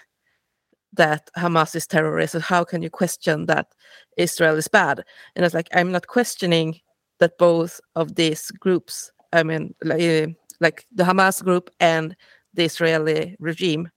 [0.95, 2.35] that Hamas is terrorist?
[2.35, 3.69] Or How can you question that
[4.17, 5.03] Israel is bad?
[5.35, 6.81] And it's like, I'm not questioning
[7.23, 12.17] that both of these groups, I mean, like, like the Hamas group and
[12.53, 13.89] the Israeli regime,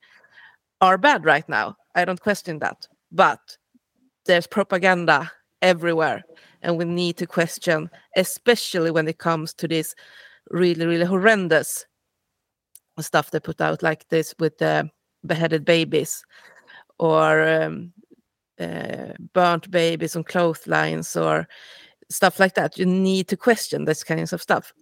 [0.80, 1.76] are bad right now.
[1.96, 2.88] I don't question that.
[3.12, 3.40] But
[4.28, 5.32] there's propaganda
[5.64, 6.24] everywhere.
[6.62, 9.96] And we need to question, especially when it comes to this
[10.52, 11.84] really, really horrendous
[13.00, 14.88] stuff they put out, like this with the
[15.26, 16.24] beheaded babies
[17.00, 17.92] or um,
[18.60, 21.48] uh, burnt babies on clotheslines or
[22.10, 22.78] stuff like that.
[22.78, 24.74] You need to question this kinds of stuff.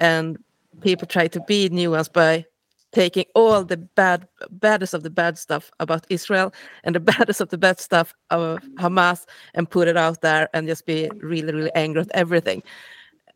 [0.00, 0.38] And
[0.80, 2.44] people try to be nuanced by
[2.92, 6.54] taking all the bad baddest of the bad stuff about Israel
[6.84, 10.68] and the baddest of the bad stuff of Hamas and put it out there and
[10.68, 12.62] just be really really angry at everything.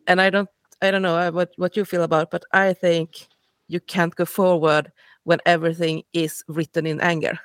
[0.06, 0.48] And I don't
[0.80, 3.26] I don't know uh, what what you feel about, but I think
[3.66, 4.92] you can't go forward
[5.24, 7.38] when everything is written in anger.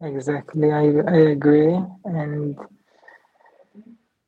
[0.00, 1.74] Exactly, I I agree,
[2.04, 2.58] and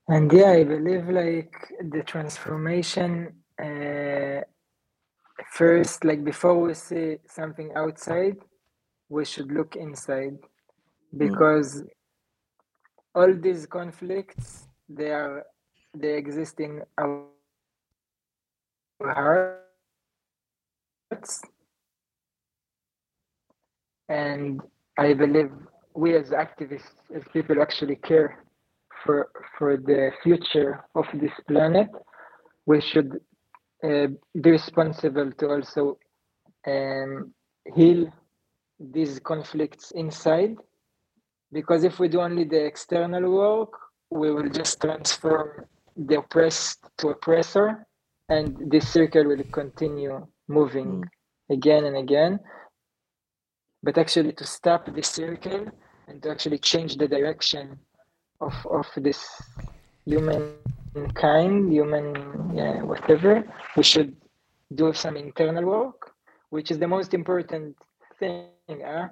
[0.09, 1.55] and yeah, I believe like
[1.91, 4.43] the transformation uh,
[5.53, 8.37] first, like before we see something outside,
[9.09, 10.37] we should look inside.
[11.17, 11.83] Because
[13.15, 15.45] all these conflicts they are
[15.95, 17.25] they exist in our
[19.03, 19.61] hearts.
[24.09, 24.61] And
[24.99, 25.51] I believe
[25.95, 28.46] we as activists, as people actually care
[29.07, 31.89] for for the future of this planet,
[32.67, 33.21] we should
[33.83, 34.09] uh,
[34.43, 35.99] be responsible to also
[36.67, 37.33] um,
[37.75, 38.13] heal
[38.79, 40.57] these conflicts inside.
[41.53, 43.73] Because if we do only the external work,
[44.11, 45.65] we will just transform
[45.97, 47.87] the oppressed to oppressor,
[48.29, 51.05] and this circle will continue moving
[51.49, 52.41] again and again
[53.87, 55.67] but actually to stop this circle
[56.09, 57.79] and to actually change the direction
[58.41, 59.21] of of this
[60.05, 60.55] human
[61.15, 62.15] kind, human
[62.55, 63.45] yeah, whatever,
[63.77, 64.17] we should
[64.75, 66.13] do some internal work,
[66.51, 67.77] which is the most important
[68.19, 68.49] thing.
[68.69, 69.09] Huh?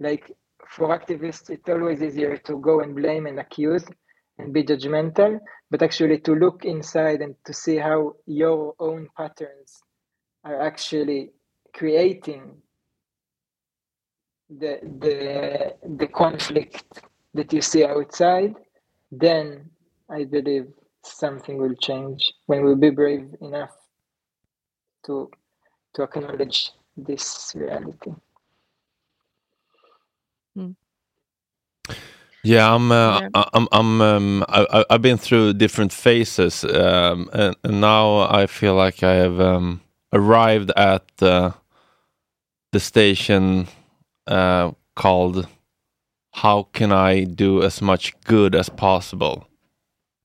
[0.00, 0.32] Like
[0.68, 3.84] for activists, it's always easier to go and blame and accuse
[4.38, 5.40] and be judgmental,
[5.70, 9.82] but actually to look inside and to see how your own patterns
[10.44, 11.30] are actually
[11.74, 12.56] creating
[14.48, 17.02] the the the conflict
[17.34, 18.54] that you see outside,
[19.12, 19.70] then
[20.10, 20.68] I believe
[21.04, 23.76] something will change when we'll be brave enough
[25.06, 25.30] to
[25.94, 28.12] to acknowledge this reality.
[32.42, 32.90] Yeah, I'm.
[32.92, 33.30] Uh, Yeah.
[33.34, 33.68] I- I'm.
[33.72, 34.00] I'm.
[34.00, 39.02] Um, I, I- I've been through different phases, um, and, and now I feel like
[39.02, 39.82] I have um,
[40.12, 41.52] arrived at uh,
[42.72, 43.68] the station
[44.26, 45.48] uh, called
[46.42, 49.48] "How can I do as much good as possible?"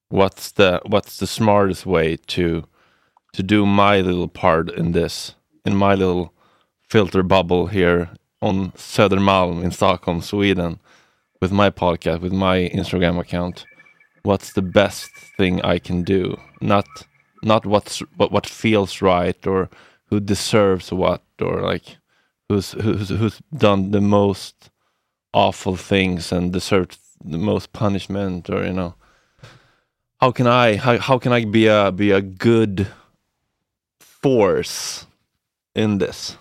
[0.09, 2.63] What's the What's the smartest way to
[3.33, 5.35] to do my little part in this,
[5.65, 6.33] in my little
[6.89, 8.09] filter bubble here
[8.41, 10.79] on Södermalm in Stockholm, Sweden?
[11.43, 13.65] with my podcast, with my Instagram account,
[14.23, 16.37] what's the best thing I can do?
[16.61, 16.87] Not
[17.43, 19.69] not what's what what feels right or
[20.05, 21.97] who deserves what or like
[22.47, 24.69] who's who's who's done the most
[25.33, 28.95] awful things and deserved the most punishment or you know
[30.21, 32.87] how can I how, how can I be a be a good
[33.99, 35.05] force
[35.75, 36.37] in this?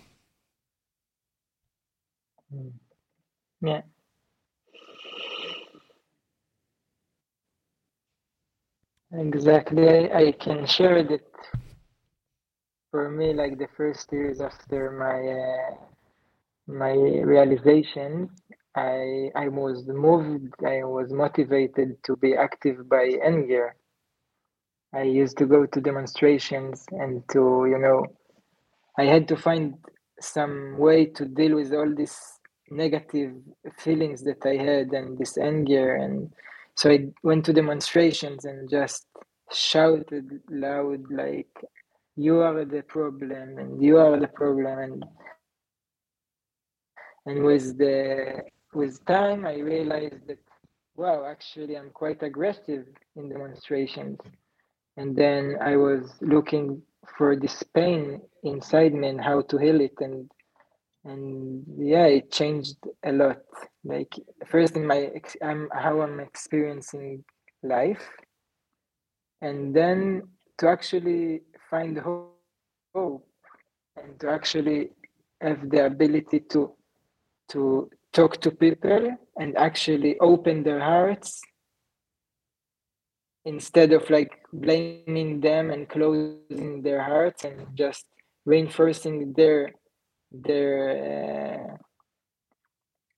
[3.60, 3.82] Yeah.
[9.12, 9.88] Exactly.
[9.88, 11.22] I, I can share that
[12.90, 15.86] for me, like the first years after my uh,
[16.66, 18.30] my realization,
[18.76, 23.76] I I was moved, I was motivated to be active by anger.
[24.94, 28.06] I used to go to demonstrations and to, you know,
[28.98, 29.74] I had to find
[30.20, 32.18] some way to deal with all these
[32.70, 33.34] negative
[33.78, 35.96] feelings that I had and this anger.
[35.96, 36.30] And
[36.76, 39.06] so I went to demonstrations and just
[39.50, 41.50] shouted loud, like,
[42.16, 44.78] you are the problem and you are the problem.
[44.78, 45.04] And
[47.26, 48.42] and with the
[48.74, 50.38] with time i realized that
[50.96, 52.86] wow actually i'm quite aggressive
[53.16, 54.18] in demonstrations.
[54.96, 56.82] And then i was looking
[57.16, 59.94] for this pain inside me and how to heal it.
[60.00, 60.30] And
[61.04, 63.42] and yeah it changed a lot.
[63.84, 64.14] Like
[64.46, 65.10] first in my
[65.42, 67.24] i'm how i'm experiencing
[67.62, 68.08] life.
[69.40, 70.22] And then
[70.58, 71.40] to actually
[71.70, 73.26] find hope
[73.96, 74.90] and to actually
[75.40, 76.72] have the ability to
[77.48, 81.40] to talk to people and actually open their hearts
[83.44, 88.06] instead of like blaming them and closing their hearts and just
[88.44, 89.72] reinforcing their
[90.30, 91.78] their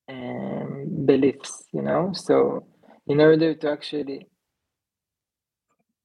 [0.09, 2.13] uh, um, beliefs you know?
[2.15, 2.67] So
[3.07, 4.29] in order to actually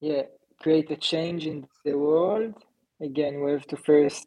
[0.00, 0.22] yeah
[0.60, 2.54] create a change in the world
[3.00, 4.26] again we have to first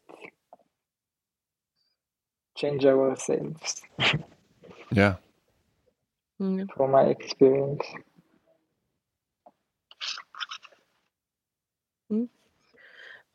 [2.56, 3.82] change ourselves
[4.94, 5.16] Yeah.
[6.40, 6.66] Mm.
[6.76, 7.84] from my experience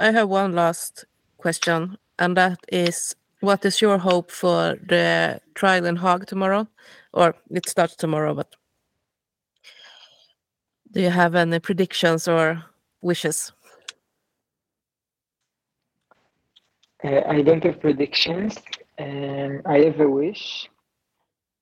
[0.01, 1.03] I have one last
[1.37, 6.67] question, and that is what is your hope for the trial in Hague tomorrow?
[7.13, 8.55] Or it starts tomorrow, but
[10.91, 12.63] do you have any predictions or
[13.01, 13.51] wishes?
[17.03, 18.57] Uh, I don't have predictions.
[18.99, 20.69] Um, I have a wish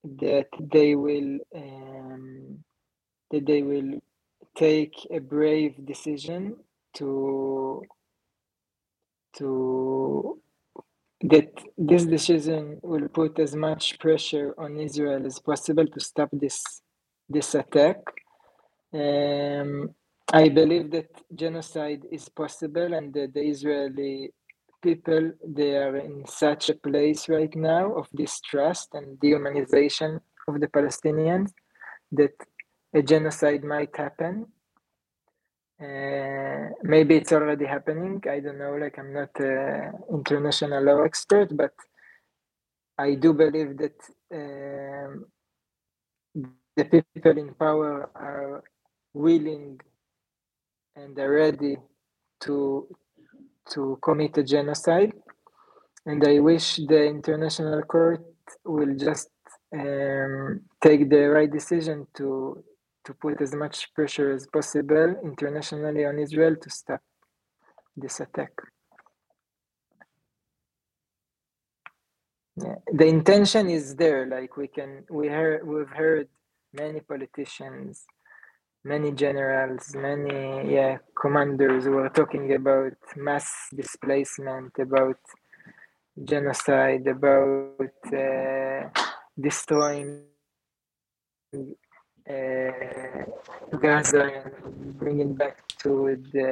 [0.03, 2.63] that they will um,
[3.31, 3.99] that they will
[4.57, 6.55] take a brave decision
[6.95, 7.83] to
[9.37, 10.39] to
[11.21, 16.81] that this decision will put as much pressure on Israel as possible to stop this
[17.29, 17.97] this attack.
[18.93, 19.89] Um,
[20.33, 24.31] I believe that genocide is possible and that the Israeli
[24.81, 30.67] people they are in such a place right now of distrust and dehumanization of the
[30.67, 31.51] Palestinians
[32.11, 32.33] that
[32.93, 34.47] a genocide might happen.
[35.81, 38.21] Uh, maybe it's already happening.
[38.29, 38.75] I don't know.
[38.75, 41.73] Like I'm not an international law expert, but
[42.97, 43.97] I do believe that
[44.33, 45.25] um,
[46.77, 48.63] the people in power are
[49.13, 49.79] willing
[50.95, 51.77] and are ready
[52.41, 52.87] to
[53.71, 55.13] to commit a genocide.
[56.05, 58.23] And I wish the international court
[58.63, 59.29] will just
[59.73, 62.63] um, take the right decision to
[63.07, 67.01] to put as much pressure as possible internationally on Israel to stop
[67.95, 68.51] this attack.
[72.57, 74.25] The intention is there.
[74.25, 76.27] Like we can, we heard, we've heard
[76.73, 78.05] many politicians,
[78.87, 85.19] many generals, many yeah commanders were talking about mass displacement, about
[86.31, 88.81] genocide, about uh,
[89.47, 90.23] destroying
[92.29, 93.23] uh,
[93.81, 95.91] Gaza and bringing back to
[96.33, 96.47] the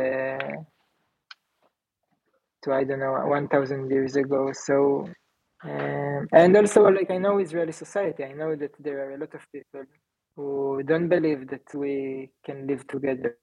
[2.62, 4.52] to I don't know one thousand years ago.
[4.54, 5.08] So
[5.64, 8.24] um, and also like I know Israeli society.
[8.24, 9.84] I know that there are a lot of people
[10.36, 13.38] who don't believe that we can live together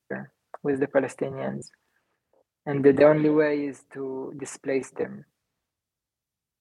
[0.62, 1.69] with the Palestinians,
[2.66, 5.24] and that the only way is to displace them.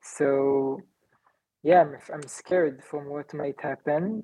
[0.01, 0.79] So
[1.63, 4.23] yeah, I'm, I'm scared from what might happen,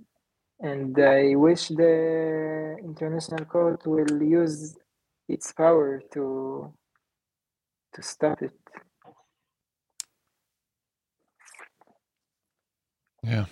[0.59, 4.75] and I wish the international court will use
[5.27, 6.73] its power to
[7.93, 8.53] to stop it.
[13.23, 13.45] Yeah.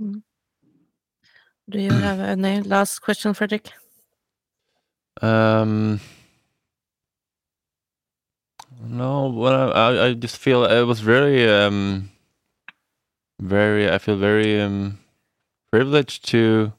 [0.00, 0.18] Mm-hmm.
[1.68, 3.72] Do you have any last question, Fredrik?
[5.22, 6.00] Um,
[8.82, 12.10] no, well, I, I just feel it was very, um,
[13.40, 13.90] very.
[13.90, 14.98] I feel very um,
[15.70, 16.72] privileged to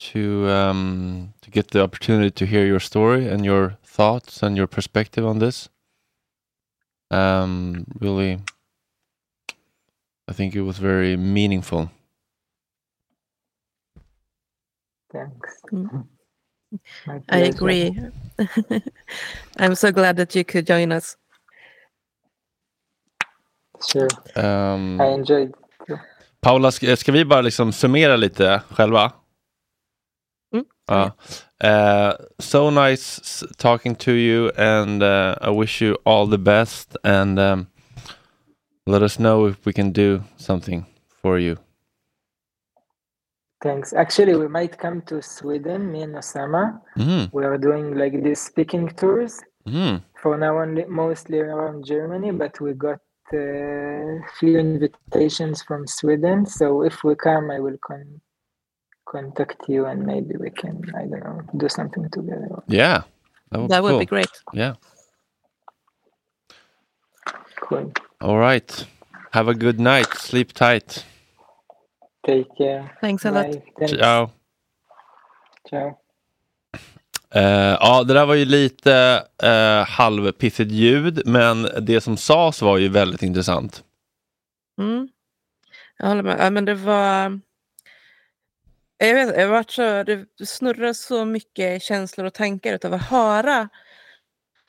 [0.00, 4.66] to um, to get the opportunity to hear your story and your thoughts and your
[4.66, 5.68] perspective on this.
[7.10, 8.40] Um, really,
[10.26, 11.90] I think it was very meaningful.
[15.14, 15.62] Thanks.
[15.72, 16.06] Mm.
[17.28, 17.96] I agree.
[19.58, 21.16] I'm so glad that you could join us.
[23.86, 25.52] Sure, Um, I enjoyed.
[26.40, 29.12] Paula, ska, ska vi bara liksom summera lite själva?
[30.54, 30.64] Mm.
[30.86, 31.12] Ja.
[31.64, 36.96] Uh, so nice talking to you, and uh, I wish you all the best.
[37.04, 37.66] And um,
[38.86, 40.84] let us know if we can do something
[41.22, 41.56] for you.
[43.64, 43.94] Thanks.
[43.94, 46.78] Actually, we might come to Sweden, me and Osama.
[46.98, 47.32] Mm.
[47.32, 49.40] We are doing like these speaking tours.
[49.66, 50.02] Mm.
[50.22, 53.00] For now, only mostly around Germany, but we got
[53.32, 56.44] a few invitations from Sweden.
[56.44, 58.20] So if we come, I will con-
[59.08, 62.62] contact you and maybe we can, I don't know, do something together.
[62.68, 63.04] Yeah,
[63.50, 63.98] that would, That would cool.
[64.00, 64.34] be great.
[64.52, 64.74] Yeah.
[67.62, 67.92] Cool.
[68.20, 68.86] All right.
[69.32, 70.12] Have a good night.
[70.18, 71.02] Sleep tight.
[72.26, 72.96] Take care.
[73.00, 73.62] Thanks a lot.
[73.88, 74.30] Ciao.
[75.68, 75.98] Ciao.
[77.34, 82.78] Eh, ja, det där var ju lite uh, halvpissigt ljud, men det som sades var
[82.78, 83.84] ju väldigt intressant.
[84.78, 85.08] Mm.
[85.98, 86.36] Jag håller med.
[86.40, 87.40] Ja, men det var...
[88.98, 93.68] Jag vet, jag varit så, det snurrar så mycket känslor och tankar utav att höra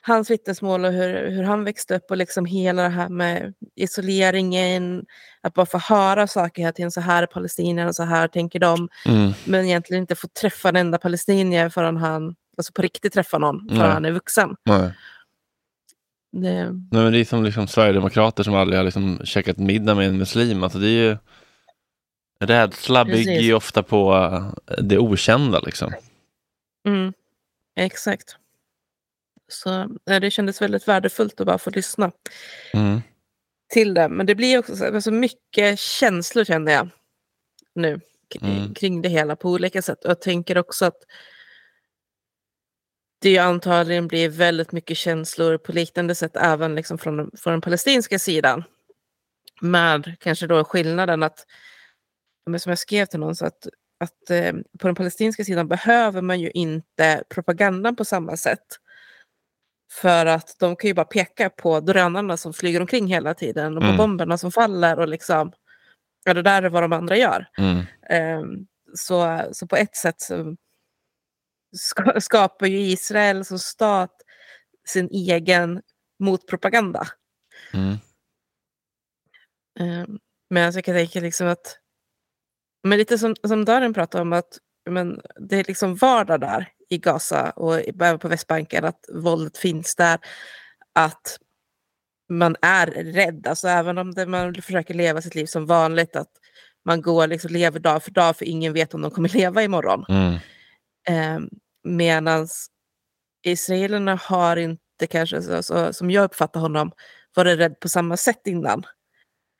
[0.06, 5.04] hans vittnesmål och hur, hur han växte upp och liksom hela det här med isoleringen,
[5.40, 8.88] att bara få höra saker hela tiden, så här är palestinierna, så här tänker de,
[9.06, 9.32] Mm.
[9.44, 13.68] men egentligen inte få träffa en enda palestinier förrän han, alltså på riktigt träffa någon,
[13.68, 13.90] förrän Nej.
[13.90, 14.56] han är vuxen.
[14.64, 14.92] Nej.
[16.32, 20.08] Det, Nej, men det är som liksom Sverigedemokrater som aldrig har liksom käkat middag med
[20.08, 20.62] en muslim.
[20.62, 21.16] Alltså det är ju,
[22.40, 24.28] rädsla bygger ju ofta på
[24.78, 25.60] det okända.
[25.60, 25.92] Liksom.
[26.88, 27.12] Mm,
[27.76, 28.36] exakt.
[29.48, 32.12] Så det kändes väldigt värdefullt att bara få lyssna
[32.74, 33.00] Mm.
[33.72, 34.08] till det.
[34.08, 36.88] Men det blir också så, alltså mycket känslor känner jag
[37.74, 38.00] nu
[38.42, 38.74] Mm.
[38.74, 40.04] kring det hela på olika sätt.
[40.04, 40.98] Och jag tänker också att
[43.18, 47.60] det ju antagligen blir väldigt mycket känslor på liknande sätt även liksom från, från den
[47.60, 48.64] palestinska sidan.
[49.60, 51.46] Med kanske då skillnaden att,
[52.60, 53.66] som jag skrev till någon, så att,
[54.00, 58.66] att eh, på den palestinska sidan behöver man ju inte propagandan på samma sätt.
[60.00, 63.80] För att de kan ju bara peka på drönarna som flyger omkring hela tiden och
[63.80, 63.96] på Mm.
[63.96, 65.52] bomberna som faller och liksom,
[66.24, 67.48] ja det där är vad de andra gör.
[67.58, 67.82] Mm.
[68.10, 70.56] Ehm, så, så på ett sätt så
[71.76, 74.12] ska, skapar ju Israel som stat
[74.88, 75.82] sin egen
[76.18, 77.06] motpropaganda.
[77.72, 77.96] Mm.
[79.80, 80.18] Um,
[80.50, 81.78] men jag kan tänka liksom att,
[82.82, 86.98] men lite som, som Darin pratade om, att men det är liksom vardag där i
[86.98, 90.18] Gaza och även på Västbanken, att våldet finns där.
[90.92, 91.38] Att
[92.28, 96.30] man är rädd, alltså även om det, man försöker leva sitt liv som vanligt, att
[96.84, 100.04] man går liksom lever dag för dag för ingen vet om de kommer leva imorgon.
[100.08, 100.34] Mm.
[101.08, 101.48] Eh,
[101.86, 102.48] Medan
[103.42, 106.92] israelerna har inte kanske, så, så, som jag uppfattar honom,
[107.34, 108.82] varit rädd på samma sätt innan.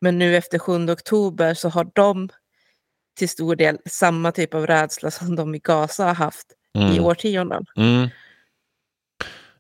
[0.01, 2.29] Men nu efter 7 oktober så har de
[3.17, 7.05] till stor del samma typ av rädsla som de i Gaza har haft i Mm.
[7.05, 7.65] årtionden.
[7.77, 8.09] Mm.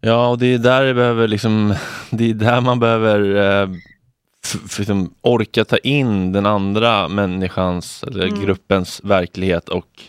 [0.01, 1.75] Ja, och det är där det behöver liksom,
[2.11, 3.21] det är där man behöver
[3.63, 3.69] eh,
[4.79, 8.41] liksom orka ta in den andra människans eller Mm.
[8.45, 10.03] gruppens verklighet och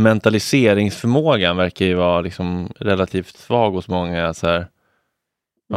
[0.00, 4.34] mentaliseringsförmågan verkar ju vara liksom relativt svag hos många.
[4.34, 4.66] Så här, ja,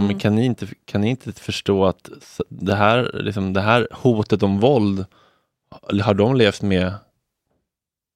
[0.02, 0.20] men Mm.
[0.20, 2.10] kan, ni inte, kan ni inte förstå att
[2.50, 5.06] det här, liksom, det här hotet om våld
[6.04, 6.94] har de levt med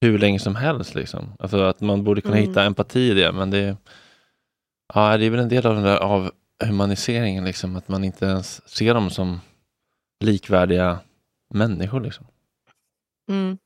[0.01, 0.95] hur länge som helst.
[0.95, 1.33] Liksom.
[1.39, 2.49] Alltså att man borde kunna Mm.
[2.49, 3.77] hitta empati i det, men det,
[4.93, 6.31] ja, det är väl en del av den där av
[6.65, 9.41] humaniseringen, liksom, att man inte ens ser dem som
[10.19, 10.99] likvärdiga
[11.53, 12.01] människor.
[12.01, 12.27] Liksom.
[13.29, 13.57] Mm.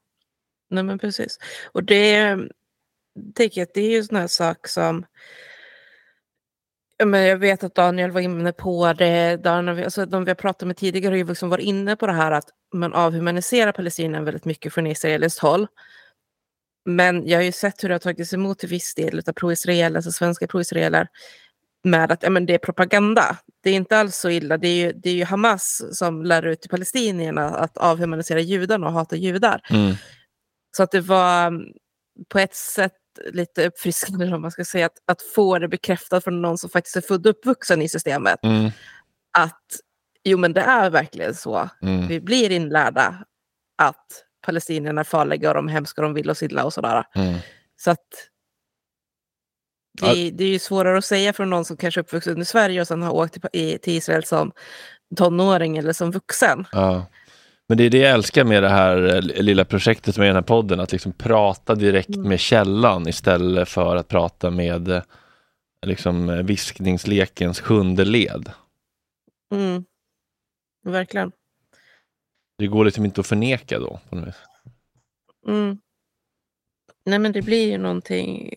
[0.70, 1.40] Nej men precis.
[1.72, 2.38] Och det
[3.36, 5.06] tänker jag att det är ju en sån här sak som
[7.06, 10.68] men jag vet att Daniel var inne på det, Daniel, alltså de vi har pratat
[10.68, 14.46] med tidigare har ju liksom varit inne på det här att man avhumaniserar Palestina väldigt
[14.46, 15.68] mycket från israeliskt håll.
[16.86, 19.96] Men jag har ju sett hur det har tagits emot till viss del av pro-israeler,
[19.96, 21.08] alltså svenska pro-israeler,
[21.84, 23.38] med att ja, men det är propaganda.
[23.64, 24.58] Det är inte alls så illa.
[24.58, 28.88] Det är ju, det är ju Hamas som lär ut till palestinierna att avhumanisera judarna
[28.88, 29.62] och hata judar.
[29.70, 29.94] Mm.
[30.78, 31.64] Så att det var mm,
[32.30, 32.94] på ett sätt
[33.32, 36.96] lite uppfriskande om man ska säga att, att få det bekräftat från någon som faktiskt
[36.96, 38.40] är född och uppvuxen i systemet.
[38.44, 38.72] Mm.
[39.38, 39.62] Att
[40.24, 41.70] jo men det är verkligen så.
[41.82, 42.08] Mm.
[42.08, 43.26] Vi blir inlärda
[43.78, 44.06] att
[44.46, 47.04] palestinierna är farliga och de hemska de vill oss illa och sådär.
[47.16, 47.40] Mm.
[47.80, 48.08] Så att
[50.02, 52.82] det, det är ju svårare att säga från någon som kanske är uppvuxen i Sverige
[52.82, 54.52] och sen har åkt till, i- till Israel som
[55.16, 56.68] tonåring eller som vuxen.
[56.72, 57.06] Ja.
[57.74, 60.42] Men det är det jag älskar med det här eh, lilla projektet med den här
[60.42, 62.30] podden, att liksom prata direkt Mm.
[62.30, 65.02] med källan istället för att prata med eh,
[65.86, 68.52] liksom eh, viskningslekens sjunde led.
[69.54, 69.86] Mm.
[70.86, 71.32] Verkligen.
[72.58, 74.00] Det går liksom inte att förneka då.
[74.10, 74.42] På något vis.
[75.48, 75.78] Mm.
[77.06, 78.56] Nej men det blir ju någonting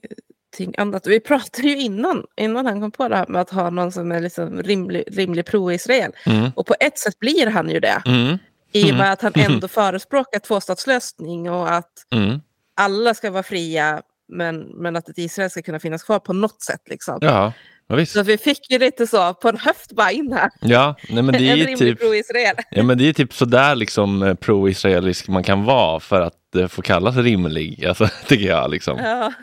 [0.77, 1.07] annat.
[1.07, 4.13] Vi pratade ju innan, innan han kom på det här med att ha någon som
[4.13, 6.13] är liksom rimlig, rimlig pro-Israel.
[6.27, 6.51] Mm.
[6.55, 8.03] Och på ett sätt blir han ju det.
[8.07, 8.39] Mm.
[8.81, 8.99] I och Mm.
[8.99, 12.41] med att han ändå förespråkar tvåstatslösning och att Mm.
[12.77, 16.63] alla ska vara fria men, men att ett Israel ska kunna finnas kvar på något
[16.63, 16.81] sätt.
[16.91, 17.19] Liksom.
[17.21, 17.53] Ja,
[17.87, 18.13] ja, visst.
[18.13, 20.51] Så vi fick ju lite så på en höft bara in här.
[20.61, 22.57] Ja, nej, men det är typ, pro-Israel.
[22.71, 26.67] ja, men det är typ sådär liksom eh, pro-israelisk man kan vara för att eh,
[26.69, 28.71] få kallas rimlig, alltså, tycker jag.
[28.71, 28.99] Liksom.
[28.99, 29.33] Ja.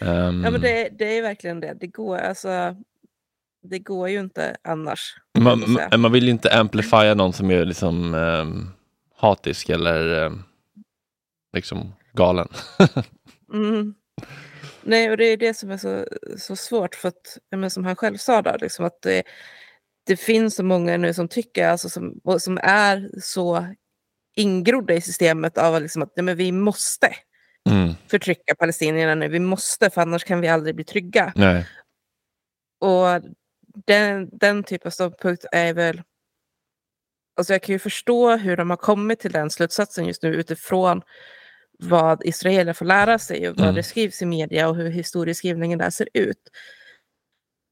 [0.00, 1.74] Ehm, ja men det, det är verkligen det.
[1.80, 2.76] Det går, alltså,
[3.62, 5.16] det går ju inte annars.
[5.38, 8.68] man, man vill ju inte amplifiera någon som är liksom ehm,
[9.16, 10.42] hatisk eller ehm,
[11.52, 12.48] liksom galen.
[13.52, 13.94] Mm.
[14.82, 16.06] Nej, och det är det som är så,
[16.38, 19.22] så svårt för att, men som han själv sa där, liksom att det,
[20.06, 23.66] det finns så många nu som tycker, alltså som, som är så
[24.36, 27.14] ingrodda i systemet av att liksom att ja, men vi måste
[27.70, 27.94] Mm.
[28.10, 31.32] förtrycka palestinierna nu, vi måste för annars kan vi aldrig bli trygga.
[31.36, 31.66] Nej.
[32.80, 33.06] Och
[33.74, 36.02] den, den typen av ståndpunkt är väl...
[37.36, 41.02] Alltså jag kan ju förstå hur de har kommit till den slutsatsen just nu utifrån
[41.78, 43.74] vad israeler får lära sig och vad Mm.
[43.74, 46.48] det skrivs i media och hur historieskrivningen där ser ut.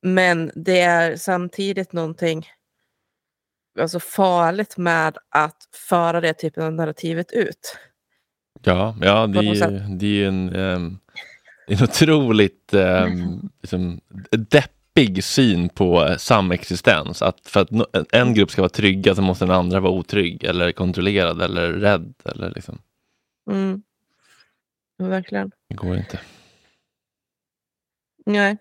[0.03, 2.47] Men det är samtidigt någonting
[3.81, 7.79] alltså farligt med att föra det typen av narrativet ut.
[8.63, 10.99] Ja, ja det, är det är en, ehm,
[11.67, 14.01] en otroligt um, liksom,
[14.95, 17.23] deppig syn på samexistens.
[17.23, 17.71] Att för att
[18.13, 22.15] en- grupp ska vara trygga så måste den andra vara otrygg eller kontrollerad eller rädd.
[22.25, 22.79] Eller liksom.
[23.51, 23.83] Mm.
[24.99, 25.51] Verkligen.
[25.69, 26.21] Det går inte.
[28.27, 28.57] Nej.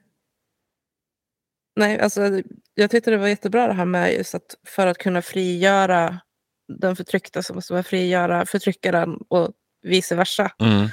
[1.75, 2.41] Nej, alltså
[2.73, 6.19] jag tyckte det var jättebra det här med just att för att kunna frigöra
[6.67, 9.51] den förtryckta så måste man frigöra förtryckaren och
[9.81, 10.51] vice versa.
[10.59, 10.87] Mm.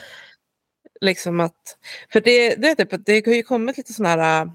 [1.01, 1.79] Liksom att,
[2.13, 4.51] för det, det, är typ, att det har ju kommit lite sådana här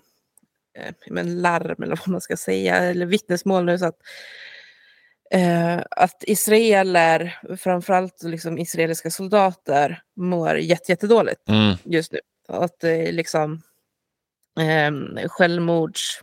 [1.10, 3.98] men larm eller vad man ska säga, eller vittnesmål nu så att
[5.34, 11.76] eh, att israeler, framförallt liksom israeliska soldater, mår jätte, jättedåligt Mm.
[11.84, 12.20] just nu.
[12.48, 13.62] Att det är liksom
[14.60, 16.22] eh, självmords...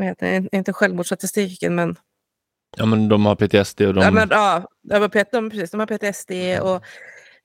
[0.00, 0.48] Heter?
[0.52, 1.96] Inte självmordsstatistiken, men...
[2.76, 4.04] Ja men de har PTSD och de...
[4.04, 4.68] Ja, men, ja,
[5.32, 6.84] de, precis, de har PTSD och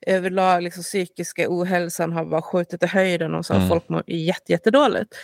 [0.08, 3.70] överlag liksom, psykiska ohälsan har bara skjutit i höjden och så Mm.
[3.70, 5.16] folk mår jätte, jättedåligt.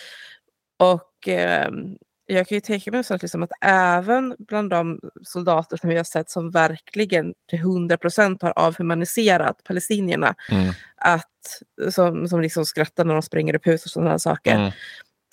[0.79, 1.69] Och eh,
[2.25, 5.97] jag kan ju tänka mig så att, liksom, att även bland de soldater som vi
[5.97, 10.73] har sett som verkligen till 100% har avhumaniserat palestinierna, Mm.
[10.95, 14.71] att, som, som liksom skrattar när de springer upp hus och sådana saker, Mm.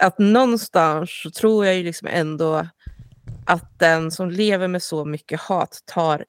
[0.02, 2.66] att någonstans så tror jag ju liksom ändå
[3.46, 6.24] att den som lever med så mycket hat tar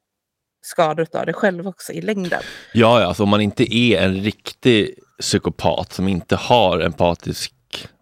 [0.62, 2.42] skador av det själv också i längden.
[2.72, 7.54] Ja, ja, alltså om man inte är en riktig psykopat som inte har empatisk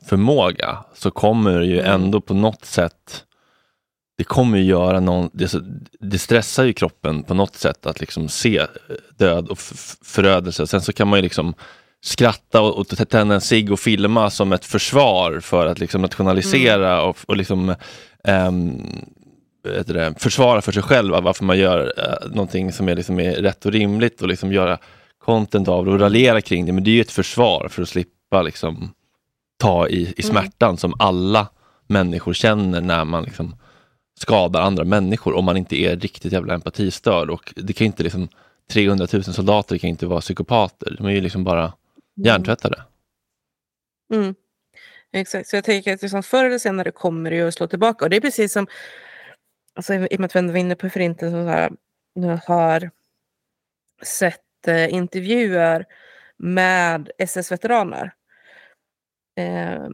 [0.08, 1.92] förmåga så kommer det ju Mm.
[1.92, 3.24] ändå på något sätt
[4.18, 5.54] det kommer ju göra någon, det,
[6.00, 8.66] det stressar ju kroppen på något sätt att liksom se eh,
[9.18, 9.58] död och
[10.04, 10.66] förödelse.
[10.66, 11.54] Sen så kan man ju liksom
[12.02, 17.02] skratta och, och tända en cigg och filma som ett försvar för att liksom nationalisera
[17.02, 17.74] och, och liksom
[18.24, 19.19] heter
[19.62, 23.66] det, försvara för sig själv varför man gör eh, någonting som är, liksom är rätt
[23.66, 24.78] och rimligt och liksom göra
[25.24, 26.72] content av det och raljera kring det.
[26.72, 28.94] Men det är ju ett försvar för att slippa liksom
[29.58, 30.30] ta i, i Mm.
[30.32, 31.48] smärtan som alla
[31.86, 33.56] människor känner när man liksom
[34.20, 37.30] skadar andra människor om man inte är riktigt jävla empatistörd.
[37.30, 38.28] Och det kan inte liksom
[38.72, 40.94] 300 000 soldater kan inte vara psykopater.
[40.98, 41.72] De är ju liksom bara
[42.24, 42.82] hjärntvättade.
[44.14, 44.34] Mm.
[45.12, 48.04] Exakt, så jag tänker att liksom förr eller senare kommer det ju att slå tillbaka.
[48.04, 48.66] Och det är precis som,
[49.76, 51.72] alltså, i och med att vi ändå var inne på förintelsen, så här,
[52.14, 52.90] jag har
[54.02, 55.84] sett eh, intervjuer
[56.36, 58.12] med SS-veteraner.
[59.36, 59.88] Eh,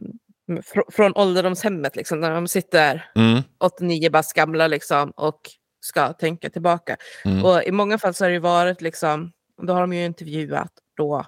[0.47, 3.43] fr- från ålderdomshemmet, liksom, när de sitter Mm.
[3.57, 5.41] 89 bast gamla liksom, och
[5.79, 6.97] ska tänka tillbaka.
[7.25, 7.45] Mm.
[7.45, 9.31] Och i många fall så har det varit liksom,
[9.61, 11.25] då har de ju intervjuat då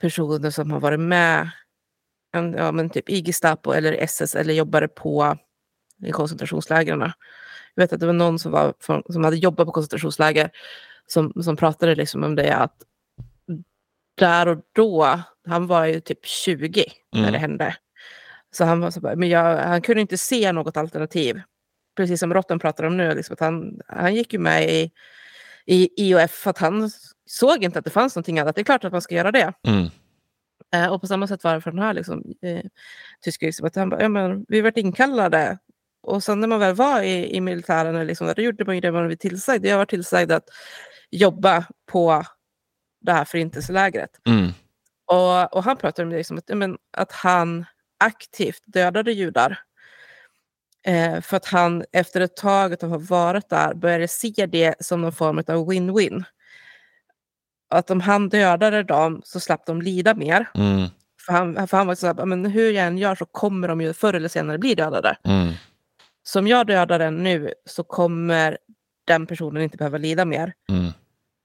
[0.00, 1.50] personer som har varit med
[2.56, 5.36] ja, men typ i Gestapo eller SS eller jobbade på
[6.12, 7.12] koncentrationslägren.
[7.74, 10.50] Jag vet att det var någon som, var från, som hade jobbat på koncentrationsläger
[11.06, 12.76] som, som pratade liksom om det att
[14.14, 17.32] där och då, han var ju typ 20 när Mm.
[17.32, 17.76] det hände.
[18.50, 21.40] Så han var så bara, men jag, han kunde inte se något alternativ.
[21.96, 24.90] Precis som Rotten pratar om nu, liksom, att han, han gick ju med i,
[25.66, 26.90] i IOF för att han
[27.26, 28.54] såg inte att det fanns någonting annat.
[28.54, 29.52] Det är klart att man ska göra det.
[29.66, 29.86] Mm.
[30.74, 32.62] Eh, och på samma sätt var det för den här liksom, eh,
[33.20, 35.58] tyska liksom, att han bara, ja, men, vi varit inkallade.
[36.02, 38.92] Och sen när man väl var i, i militären, liksom, då gjorde man ju det
[38.92, 39.66] man blev tillsagd.
[39.66, 40.44] Jag var tillsagd att
[41.10, 42.24] jobba på
[43.00, 44.10] det här förintelselägret.
[44.26, 44.50] Mm.
[45.06, 47.64] Och, och han pratar om det liksom, att, men, att han
[48.04, 49.58] aktivt dödade judar.
[50.86, 55.00] Eh, för att han efter ett tag att ha varit där började se det som
[55.00, 56.24] någon form av win-win.
[57.70, 60.50] Att om han dödade dem så slapp de lida mer.
[60.54, 60.88] Mm.
[61.26, 63.80] För han, för han var så här, men hur jag än gör så kommer de
[63.80, 65.16] ju förr eller senare bli dödade.
[65.24, 65.52] Mm.
[66.22, 68.58] Så om jag dödar den nu så kommer
[69.06, 70.52] den personen inte behöva lida mer.
[70.70, 70.92] Mm.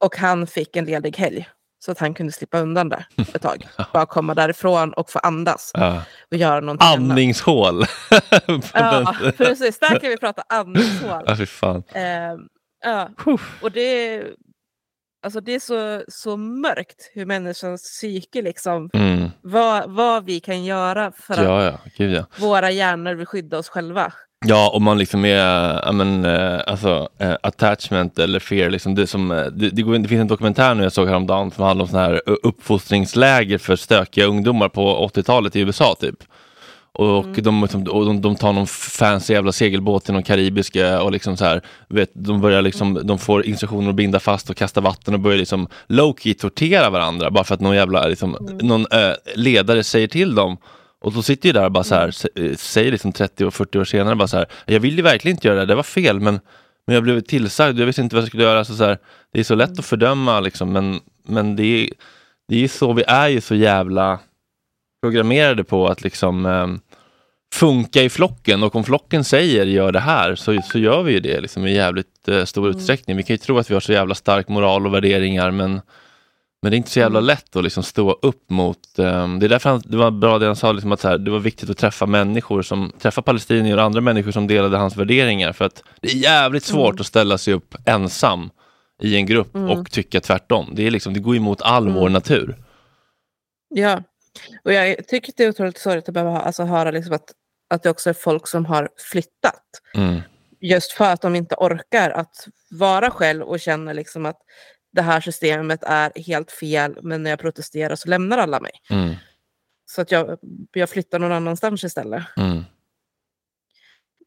[0.03, 1.49] Och han fick en ledig helg.
[1.79, 3.67] Så att han kunde slippa undan det ett tag.
[3.93, 5.71] Bara komma därifrån och få andas.
[5.73, 6.01] Ja.
[6.31, 6.87] Och göra någonting.
[6.87, 7.83] Andningshål.
[8.73, 9.79] Ja, precis.
[9.79, 11.23] Där kan vi prata andningshål.
[11.25, 11.83] Ja, fy fan.
[11.93, 12.03] Eh,
[12.83, 13.09] ja.
[13.61, 14.33] Och det är,
[15.25, 19.29] alltså det är så, så mörkt hur människans psyke liksom, Mm.
[19.41, 21.79] vad, vad vi kan göra för att Ja, ja.
[21.97, 24.13] Gud, våra hjärnor vill skydda oss själva.
[24.49, 29.07] Ja, om man liksom är, ja, men, eh, alltså, eh, attachment eller fear, liksom det,
[29.07, 31.83] som, eh, det, det, går, det finns en dokumentär nu jag såg häromdagen som handlar
[31.83, 36.15] om sån här uppfostringsläger för stökiga ungdomar på 80-talet i USA typ.
[36.91, 41.11] Och, de, liksom, och de, de tar någon fancy jävla segelbåt till någon karibiska och
[41.11, 44.81] liksom så här, vet, de börjar liksom, de får instruktioner att binda fast och kasta
[44.81, 49.13] vatten och börjar liksom low-key tortera varandra bara för att någon jävla liksom, någon eh,
[49.35, 50.57] ledare säger till dem.
[51.01, 53.53] Och då sitter ju där och bara så här, sä- eh, säger liksom 30 och
[53.53, 55.83] 40 år senare bara så här, jag ville ju verkligen inte göra det, det var
[55.83, 56.39] fel men,
[56.87, 58.65] men jag blev tillsagd, jag visste inte vad jag skulle göra.
[58.65, 58.97] Så så här,
[59.33, 61.89] det är så lätt att fördöma liksom, men, men det är
[62.47, 64.19] det är så, vi är ju så jävla
[65.01, 66.79] programmerade på att liksom ehm,
[67.53, 71.19] funka i flocken och om flocken säger gör det här så, så gör vi ju
[71.19, 73.17] det liksom, i jävligt eh, stor utsträckning.
[73.17, 75.81] Vi kan ju tro att vi har så jävla stark moral och värderingar men,
[76.61, 78.99] men det är inte så jävla lätt att liksom stå upp mot...
[78.99, 81.31] ehm, det är därför han, det var bra det han sa, liksom att här, det
[81.31, 85.53] var viktigt att träffa människor som träffa palestinier och andra människor som delade hans värderingar
[85.53, 88.49] för att det är jävligt svårt att ställa sig upp ensam
[89.01, 90.69] i en grupp och tycka tvärtom.
[90.73, 92.55] Det, är liksom, det går emot all vår natur.
[93.69, 94.03] Ja,
[94.63, 97.31] och jag tycker det är otroligt sorgligt att behöva alltså, höra liksom att,
[97.69, 99.63] att det också är folk som har flyttat.
[99.95, 100.21] Mm.
[100.61, 104.37] Just för att de inte orkar att vara själv och känner liksom att
[104.97, 108.71] det här systemet är helt fel men när jag protesterar så lämnar alla mig.
[108.89, 109.15] Mm.
[109.85, 110.39] Så att jag,
[110.71, 112.23] jag flyttar någon annanstans istället.
[112.37, 112.63] Mm.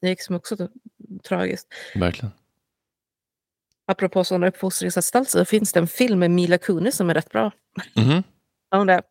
[0.01, 0.69] Det är liksom också
[1.29, 1.69] tragiskt.
[1.95, 2.33] Verkligen.
[3.87, 7.53] Apropå sådana uppfostringsanstalter så finns det en film med Mila Kunis som är rätt bra.
[8.71, 9.03] Om det.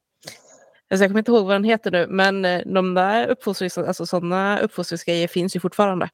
[0.92, 4.06] Alltså jag kommer inte ihåg vad den heter nu, men eh, de där uppfostrings, alltså
[4.06, 6.10] sådana uppfostringsgrejer finns ju fortfarande.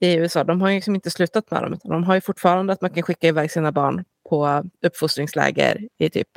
[0.00, 0.44] I USA.
[0.44, 2.90] De har ju liksom inte slutat med dem, utan de har ju fortfarande att man
[2.90, 6.28] kan skicka iväg sina barn på uppfostringsläger i typ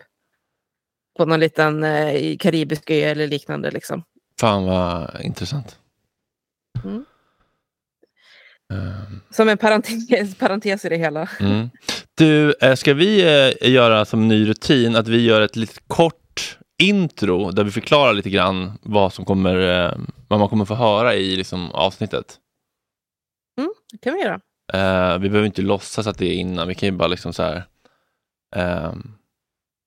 [1.18, 3.72] på någon liten eh, karibisk ö eller liknande.
[3.72, 4.03] Liksom.
[4.40, 5.77] Fan vad intressant.
[6.84, 7.06] Mm.
[8.73, 11.30] Ehm, Som en parentes, parentes i det hela.
[11.40, 11.69] Mm.
[12.15, 16.57] Du, eh, ska vi eh, göra som ny rutin att vi gör ett litet kort
[16.77, 21.15] intro där vi förklarar lite grann vad som kommer, eh, vad man kommer få höra
[21.15, 22.38] i liksom, avsnittet.
[23.91, 24.39] Det kan vi göra.
[24.73, 27.43] Eh, vi behöver inte låtsas att det är innan, vi kan ju bara liksom så
[27.43, 27.63] här.
[28.55, 29.11] ehm.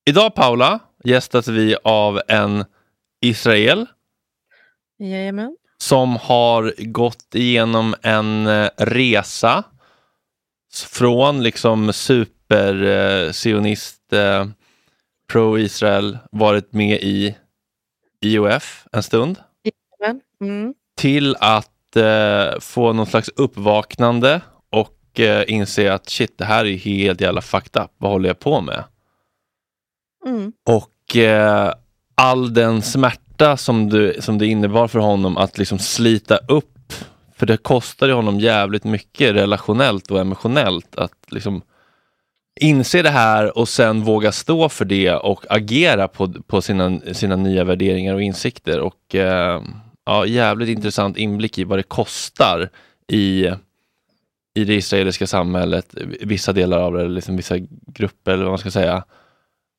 [0.09, 2.65] Idag Paula gästas vi av en
[3.21, 3.85] Israel
[4.99, 5.57] Jajamän.
[5.77, 9.63] som har gått igenom en eh, resa
[10.91, 14.45] från liksom super-sionist, eh,
[15.31, 17.35] pro-Israel, varit med i
[18.21, 19.39] IOF en stund.
[20.41, 20.73] Mm.
[20.97, 24.41] till att eh, få någon slags uppvaknande
[24.71, 27.91] och eh, inse att shit, det här är helt jävla fucked up.
[27.97, 28.83] Vad håller jag på med?
[30.25, 30.51] Mm.
[30.65, 31.73] Och eh,
[32.15, 36.93] all den smärta som det, som det innebar för honom att liksom slita upp,
[37.35, 41.61] för det kostade honom jävligt mycket relationellt och emotionellt att liksom
[42.59, 47.35] inse det här och sen våga stå för det och agera på, på sina, sina
[47.35, 48.79] nya värderingar och insikter.
[48.79, 49.61] Och eh,
[50.07, 52.69] ja, jävligt intressant inblick i vad det kostar
[53.07, 53.47] i,
[54.53, 57.57] i det israeliska samhället, vissa delar av det, eller liksom vissa
[57.87, 59.03] grupper eller vad man ska säga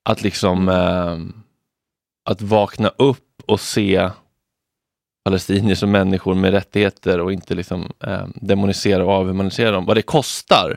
[0.05, 1.19] att liksom eh,
[2.25, 4.11] att vakna upp och se
[5.25, 9.85] palestinier som människor med rättigheter och inte liksom eh, demonisera och avhumanisera dem.
[9.85, 10.77] Vad det kostar,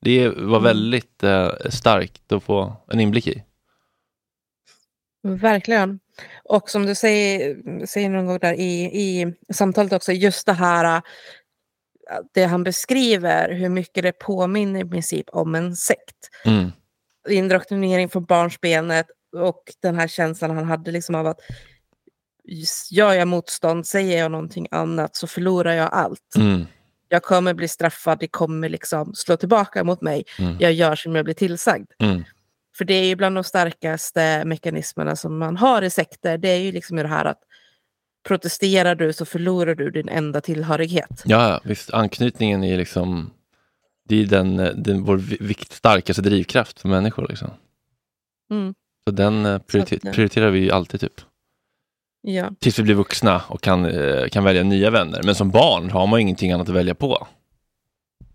[0.00, 3.42] det var väldigt eh, starkt att få en inblick i.
[5.22, 6.00] Verkligen.
[6.44, 10.96] Och som du säger, säger någon gång där i, i samtalet också, just det här
[10.96, 11.02] äh,
[12.34, 16.30] det han beskriver, hur mycket det påminner i princip om en sekt.
[16.44, 16.72] Mm.
[17.28, 21.40] Indoktrinering från barnsbenet och den här känslan han hade liksom av att
[22.90, 26.36] gör jag motstånd, säger jag någonting annat så förlorar jag allt.
[26.36, 26.66] Mm.
[27.08, 30.24] Jag kommer bli straffad, det kommer liksom slå tillbaka mot mig.
[30.38, 30.56] Mm.
[30.60, 31.90] Jag gör som jag blir tillsagd.
[31.98, 32.24] Mm.
[32.76, 36.38] För det är ju bland de starkaste mekanismerna som man har i sekter.
[36.38, 37.40] Det är ju liksom det här att
[38.28, 41.22] protesterar du så förlorar du din enda tillhörighet.
[41.24, 41.90] Ja, visst.
[41.94, 43.30] Anknytningen är liksom
[44.08, 47.26] det är den, den, vår vikt, starkaste drivkraft för människor.
[47.28, 47.50] Liksom.
[48.50, 48.74] Mm.
[49.08, 50.12] Så den eh, prioriter, Så ja.
[50.12, 51.00] prioriterar vi ju alltid.
[51.00, 51.20] typ.
[52.20, 52.50] Ja.
[52.60, 55.20] Tills vi blir vuxna och kan, eh, kan välja nya vänner.
[55.24, 57.26] Men som barn har man ingenting annat att välja på.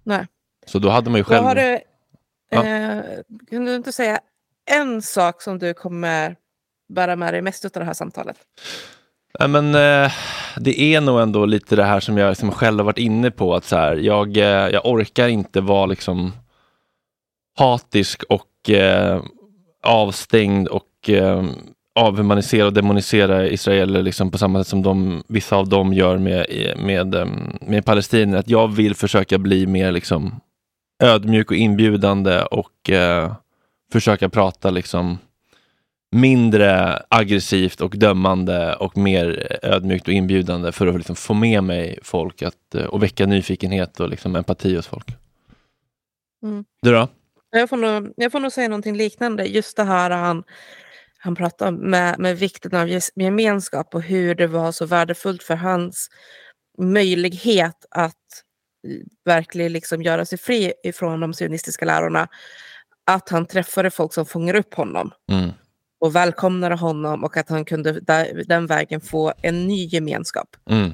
[0.03, 0.27] Nej.
[0.65, 1.43] Så då hade man ju Vad själv...
[1.45, 1.79] har du,
[2.49, 2.65] Ja.
[2.65, 3.03] eh,
[3.49, 4.19] kan du inte säga
[4.71, 6.35] en sak som du kommer
[6.89, 8.37] bära med dig mest av det här samtalet?
[9.39, 10.11] Nej, men, eh,
[10.57, 13.55] det är nog ändå lite det här som jag liksom själv har varit inne på.
[13.55, 16.31] att så här, jag, eh, jag orkar inte vara liksom
[17.57, 19.21] hatisk och eh,
[19.83, 21.43] avstängd och eh,
[21.95, 26.45] avhumanisera och demonisera israeler liksom på samma sätt som de, vissa av dem gör med,
[26.77, 27.27] med, eh,
[27.61, 28.39] med palestinier.
[28.39, 30.39] Att jag vill försöka bli mer liksom
[31.03, 33.35] ödmjuk och inbjudande och eh,
[33.91, 35.17] försöka prata liksom
[36.11, 41.99] mindre aggressivt och dömande och mer ödmjukt och inbjudande för att liksom få med mig
[42.03, 45.07] folk att, eh, och väcka nyfikenhet och liksom empati hos folk.
[46.43, 46.65] Mm.
[46.81, 47.07] Du då?
[47.49, 49.45] Jag får, nog, jag får nog säga någonting liknande.
[49.45, 50.43] Just det här han,
[51.17, 55.55] han pratar om med, med vikten av gemenskap och hur det var så värdefullt för
[55.55, 56.09] hans
[56.77, 58.16] möjlighet att
[59.25, 62.27] verkligen liksom göra sig fri ifrån de sionistiska lärorna.
[63.11, 65.49] Att han träffade folk som fångar upp honom Mm.
[65.99, 70.55] och välkomnade honom och att han kunde där, den vägen få en ny gemenskap.
[70.69, 70.91] Mm.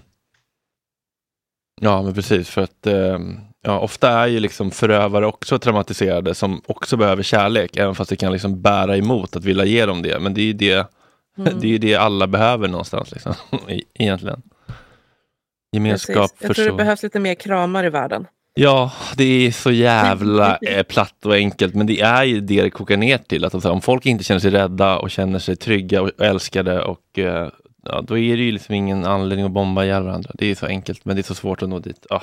[1.82, 2.50] Ja, men precis.
[2.50, 3.20] För att eh,
[3.62, 8.16] ja, ofta är ju liksom förövare också traumatiserade som också behöver kärlek, även fast det
[8.16, 10.20] kan liksom bära emot att vilja ge dem det.
[10.20, 10.88] Men det är ju det,
[11.38, 11.54] Mm.
[11.60, 13.34] det, är ju det alla behöver någonstans, liksom,
[13.94, 14.42] egentligen.
[15.74, 16.48] Gemenskap, Precis.
[16.48, 18.28] Jag tror det behövs lite mer kramar i världen.
[18.56, 22.70] Ja, det är så jävla eh, platt och enkelt, men det är ju det det
[22.70, 23.46] kokar ner till.
[23.46, 27.20] Att alltså, om folk inte känner sig rädda och känner sig trygga och älskade, och,
[27.20, 27.50] eh,
[27.84, 30.32] ja, då är det ju liksom ingen anledning att bomba ihjäl varandra.
[30.34, 32.06] Det är så enkelt, men det är så svårt att nå dit.
[32.10, 32.22] Ah.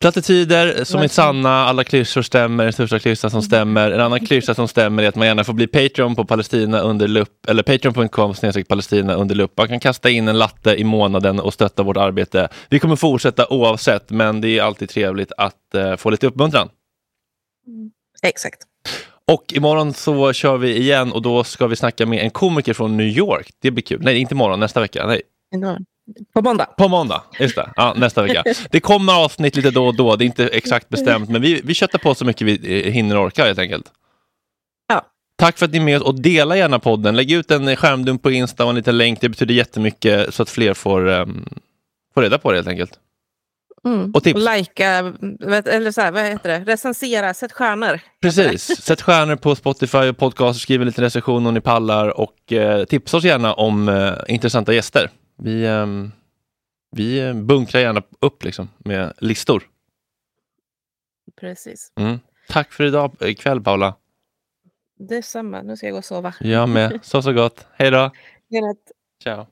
[0.00, 3.90] Plattityder som är sanna, alla klyschor stämmer, den största klyschan som stämmer.
[3.90, 7.08] En annan klyscha som stämmer är att man gärna får bli Patreon på Palestina under
[7.08, 9.52] lupp, eller patreon.com snedstreck Palestina under lupp.
[9.56, 12.48] Man kan kasta in en latte i månaden och stötta vårt arbete.
[12.68, 16.68] Vi kommer fortsätta oavsett, men det är alltid trevligt att eh, få lite uppmuntran.
[18.22, 18.62] Exakt.
[19.28, 22.96] Och imorgon så kör vi igen och då ska vi snacka med en komiker från
[22.96, 23.50] New York.
[23.60, 24.00] Det blir kul.
[24.02, 25.06] Nej, inte imorgon, nästa vecka.
[25.06, 25.22] Nej,
[25.54, 25.88] Enormt.
[26.34, 26.64] På måndag.
[26.64, 27.22] på måndag.
[27.40, 28.44] Just det, ja, nästa vecka.
[28.70, 30.16] Det kommer avsnitt lite då och då.
[30.16, 33.16] Det är inte exakt bestämt, men vi, vi köttar på så mycket vi eh, hinner
[33.16, 33.86] och orkar helt enkelt.
[34.88, 35.06] Ja.
[35.36, 37.16] Tack för att ni är med oss och dela gärna podden.
[37.16, 39.20] Lägg ut en skärmdump på Insta och en liten länk.
[39.20, 41.48] Det betyder jättemycket så att fler får, um,
[42.14, 42.92] får reda på det helt enkelt.
[43.84, 44.10] Mm.
[44.14, 44.40] Och tips.
[45.40, 46.72] Vet- eller så här, vad heter det?
[46.72, 48.00] Recensera, sätt stjärnor.
[48.22, 48.82] Precis.
[48.82, 52.84] Sätt stjärnor på Spotify och podcast, skriv en liten recension om ni pallar och eh,
[52.84, 55.10] tipsa oss gärna om eh, intressanta gäster.
[55.42, 56.12] Vi, ehm,
[56.90, 59.62] vi eh, bunkrar gärna upp liksom, med listor.
[61.40, 61.92] Precis.
[61.96, 62.18] Mm.
[62.48, 63.96] Tack för idag ikväll Paula.
[64.98, 65.62] Det är samma.
[65.62, 66.34] Nu ska jag gå och sova.
[66.40, 66.98] Jag med.
[67.02, 67.66] Sov så gott.
[67.72, 68.10] Hej då.
[69.22, 69.46] Ciao.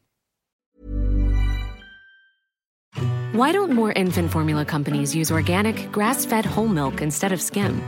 [3.33, 7.81] Why don't more infant formula companies use organic, grass fed whole milk instead of skim?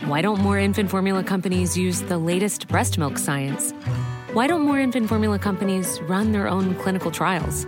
[0.00, 3.74] Why don't more infant formula companies use the latest breast milk science?
[4.34, 7.66] Why don't more infant formula companies run their own clinical trials?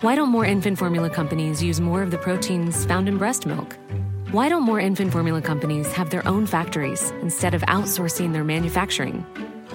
[0.00, 3.76] Why don't more infant formula companies use more of the proteins found in breast milk?
[4.32, 9.24] Why don't more infant formula companies have their own factories instead of outsourcing their manufacturing?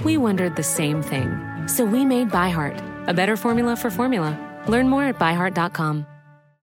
[0.04, 1.30] We wondered the same thing.
[1.68, 4.38] So we made ByHeart, a better formula for formula.
[4.68, 6.06] Learn more at byheart.com.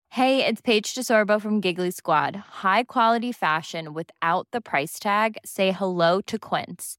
[0.08, 2.34] Hey, it's Paige DeSorbo from Giggly Squad.
[2.64, 5.38] High quality fashion without the price tag.
[5.44, 6.98] Say hello to Quince.